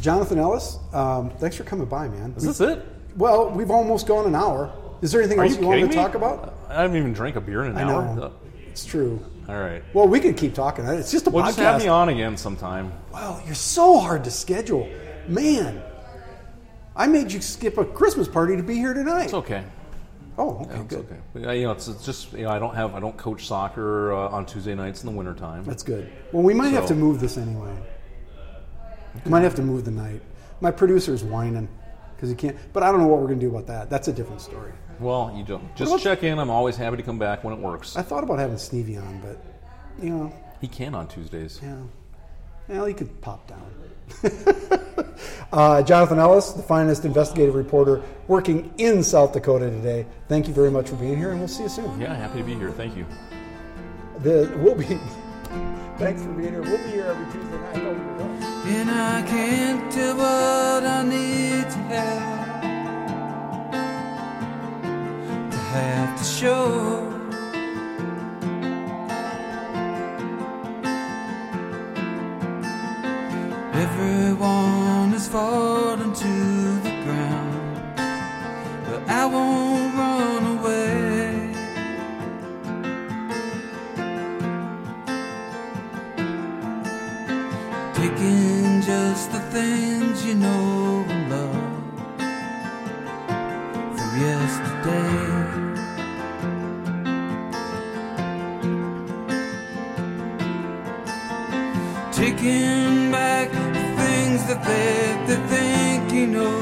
Jonathan 0.05 0.39
Ellis, 0.39 0.77
um, 0.93 1.31
thanks 1.39 1.57
for 1.57 1.65
coming 1.65 1.87
by, 1.87 2.09
man. 2.09 2.35
Is 2.37 2.45
this 2.45 2.61
it? 2.61 2.85
Well, 3.17 3.49
we've 3.49 3.71
almost 3.71 4.07
gone 4.07 4.27
an 4.27 4.35
hour. 4.35 4.71
Is 5.01 5.11
there 5.11 5.23
anything 5.23 5.39
Are 5.39 5.45
else 5.45 5.55
you 5.55 5.63
you, 5.63 5.67
wanted 5.67 5.81
to 5.81 5.87
me? 5.89 5.95
talk 5.95 6.15
about? 6.15 6.53
I 6.69 6.83
haven't 6.83 6.99
even 6.99 7.15
drank 7.15 7.37
a 7.37 7.41
beer 7.41 7.65
in 7.65 7.71
an 7.71 7.79
I 7.79 7.83
hour. 7.91 8.15
know. 8.15 8.33
It's 8.69 8.85
true. 8.85 9.19
All 9.49 9.59
right. 9.59 9.83
Well, 9.95 10.07
we 10.07 10.21
can 10.21 10.35
keep 10.35 10.53
talking. 10.53 10.85
It's 10.85 11.11
just 11.11 11.27
a 11.27 11.31
Well, 11.31 11.43
podcast. 11.45 11.47
just 11.47 11.59
have 11.61 11.81
me 11.81 11.89
on 11.89 12.11
again 12.11 12.37
sometime. 12.37 12.93
Wow, 13.15 13.41
you're 13.47 13.55
so 13.55 13.99
hard 13.99 14.25
to 14.25 14.31
schedule. 14.31 14.87
Man, 15.27 15.83
I 16.95 17.07
made 17.07 17.33
you 17.33 17.41
skip 17.41 17.79
a 17.79 17.85
Christmas 17.87 18.29
party 18.29 18.59
to 18.59 18.63
be 18.63 18.75
here 18.75 18.93
tonight. 18.93 19.25
It's 19.25 19.33
okay. 19.35 19.65
Oh, 20.37 20.67
okay, 20.67 20.81
It's 20.81 20.95
good. 20.97 21.07
okay. 21.35 21.57
You 21.59 21.65
know, 21.65 21.73
it's, 21.73 21.89
it's 21.89 22.05
just 22.05 22.31
you 22.35 22.43
know, 22.43 22.51
I 22.51 22.59
don't 22.59 22.75
have 22.75 22.95
I 22.95 23.01
don't 23.01 23.17
coach 23.17 23.47
soccer 23.47 24.13
uh, 24.13 24.29
on 24.29 24.45
Tuesday 24.45 24.75
nights 24.75 25.03
in 25.03 25.11
the 25.11 25.17
wintertime. 25.17 25.65
That's 25.65 25.83
good. 25.83 26.13
Well, 26.31 26.43
we 26.43 26.53
might 26.53 26.73
have 26.75 26.85
to 26.89 26.95
move 26.95 27.21
this 27.21 27.39
anyway. 27.39 27.73
Might 29.27 29.43
have 29.43 29.55
to 29.57 29.62
move 29.62 29.85
the 29.85 29.91
night. 29.91 30.21
My 30.61 30.71
producer's 30.71 31.25
whining 31.25 31.69
because 32.17 32.29
he 32.31 32.35
can't. 32.37 32.57
But 32.73 32.83
I 32.83 32.91
don't 32.91 33.01
know 33.01 33.07
what 33.07 33.21
we're 33.21 33.27
going 33.29 33.41
to 33.41 33.47
do 33.47 33.51
about 33.51 33.67
that. 33.67 33.91
That's 33.91 34.09
a 34.09 34.12
different 34.12 34.41
story. 34.41 34.73
Well, 35.01 35.33
you 35.37 35.45
don't 35.45 35.75
just 35.77 36.03
check 36.03 36.23
in. 36.23 36.39
I'm 36.39 36.51
always 36.51 36.77
happy 36.77 36.97
to 36.97 37.03
come 37.03 37.19
back 37.19 37.43
when 37.45 37.53
it 37.55 37.61
works. 37.61 37.97
I 37.97 38.03
thought 38.03 38.23
about 38.23 38.39
having 38.39 38.59
Stevie 38.59 38.97
on, 38.97 39.21
but 39.21 39.39
you 40.03 40.11
know, 40.11 40.33
He 40.61 40.69
can 40.69 40.95
on 40.95 41.09
Tuesdays. 41.09 41.61
yeah. 41.62 41.77
Well, 42.69 42.87
he 42.87 42.95
could 42.95 43.21
pop 43.21 43.47
down. 43.47 43.62
uh, 45.53 45.83
Jonathan 45.83 46.19
Ellis, 46.19 46.53
the 46.53 46.62
finest 46.62 47.05
investigative 47.05 47.55
reporter 47.55 48.03
working 48.27 48.73
in 48.79 49.03
South 49.03 49.33
Dakota 49.33 49.69
today. 49.71 50.07
Thank 50.29 50.49
you 50.49 50.55
very 50.55 50.71
much 50.71 50.89
for 50.89 50.97
being 50.97 51.17
here, 51.17 51.31
and 51.31 51.41
we'll 51.41 51.49
see 51.49 51.65
you 51.65 51.69
soon. 51.69 52.01
Yeah, 52.01 52.15
happy 52.15 52.39
to 52.39 52.45
be 52.45 52.55
here. 52.55 52.71
Thank 52.71 52.97
you. 52.97 53.05
The, 54.21 54.51
we'll 54.62 54.75
be. 54.77 54.85
Thanks 55.99 56.23
for 56.23 56.33
being 56.33 56.51
here. 56.53 56.62
We'll 56.62 56.79
be 56.79 56.91
here 56.91 57.05
every 57.07 57.33
Tuesday 57.33 57.59
night. 57.59 58.14
And 58.67 58.91
I 58.91 59.23
can't 59.29 59.93
tell 59.93 60.17
what 60.17 60.85
I 60.87 61.03
need 61.03 61.69
to 61.69 61.79
have 61.93 62.51
to 65.51 65.57
have 65.57 66.19
to 66.19 66.25
show. 66.25 67.11
Everyone 73.75 75.11
has 75.12 75.29
fallen 75.29 76.15
to 76.15 76.35
the 76.87 76.95
ground, 77.05 77.97
but 78.87 79.09
I 79.11 79.27
won't 79.27 79.64
things 89.55 90.25
you 90.27 90.35
know 90.35 91.05
and 91.09 91.31
love 91.31 91.55
from 93.97 94.11
yesterday. 94.27 95.31
Taking 102.11 103.13
back 103.13 103.53
the 103.53 103.85
things 104.01 104.41
that 104.49 104.61
they, 104.69 104.99
they 105.29 105.41
think 105.53 106.13
you 106.13 106.27
know. 106.27 106.59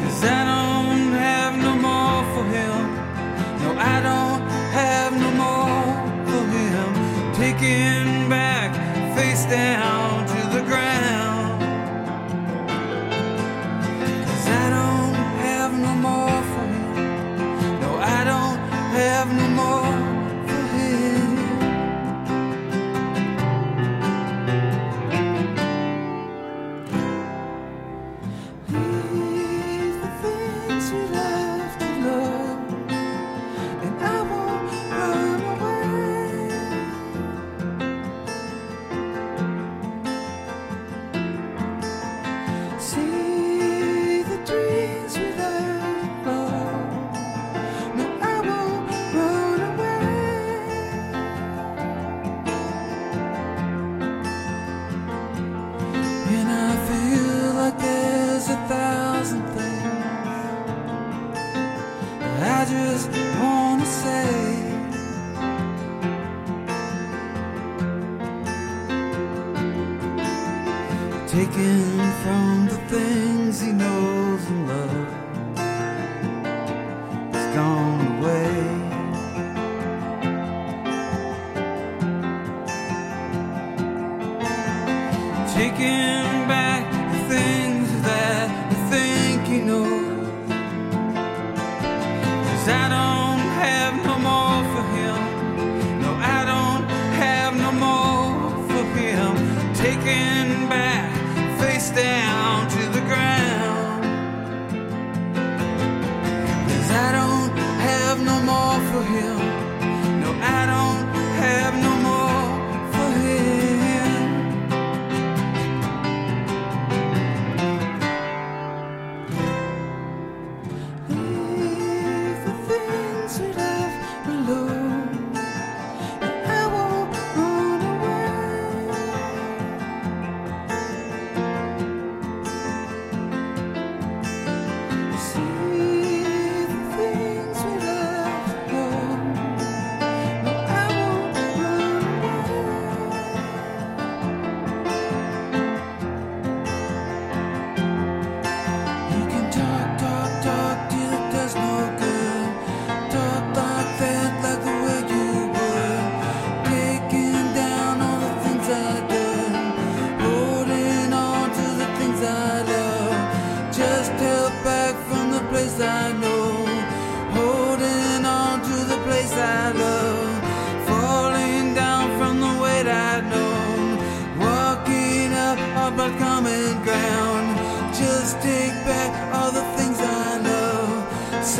Cause 0.00 0.24
I 0.24 0.40
don't 0.52 1.12
have 1.26 1.54
no 1.66 1.72
more 1.86 2.22
for 2.34 2.44
him. 2.56 2.80
No, 3.62 3.70
I 3.94 3.96
don't 4.08 4.42
have 4.80 5.12
no 5.24 5.30
more 5.44 5.86
for 6.28 6.42
him. 6.56 6.88
Taking 7.34 8.28
back 8.28 8.70
face 9.14 9.44
down 9.44 10.19
have 19.20 19.32
no 19.32 19.49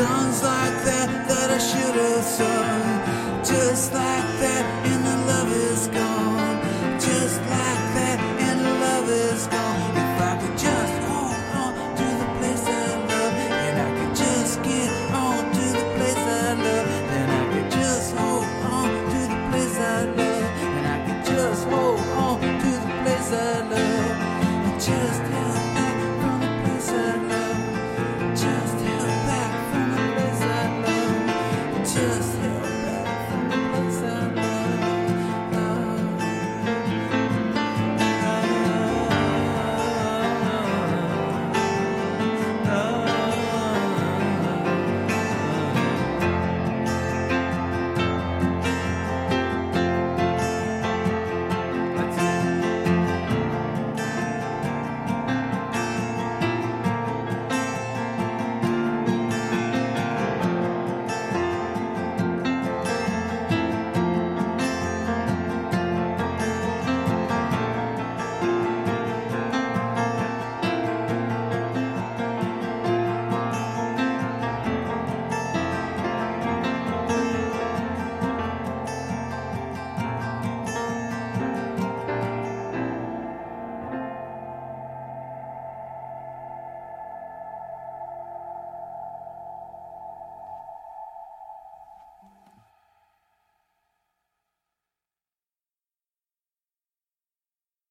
Songs 0.01 0.41
like 0.41 0.83
that 0.85 1.09
that 1.29 1.51
I 1.51 1.59
should 1.59 1.95
have 1.95 2.23
sung. 2.23 3.43
Just 3.45 3.93
like 3.93 4.10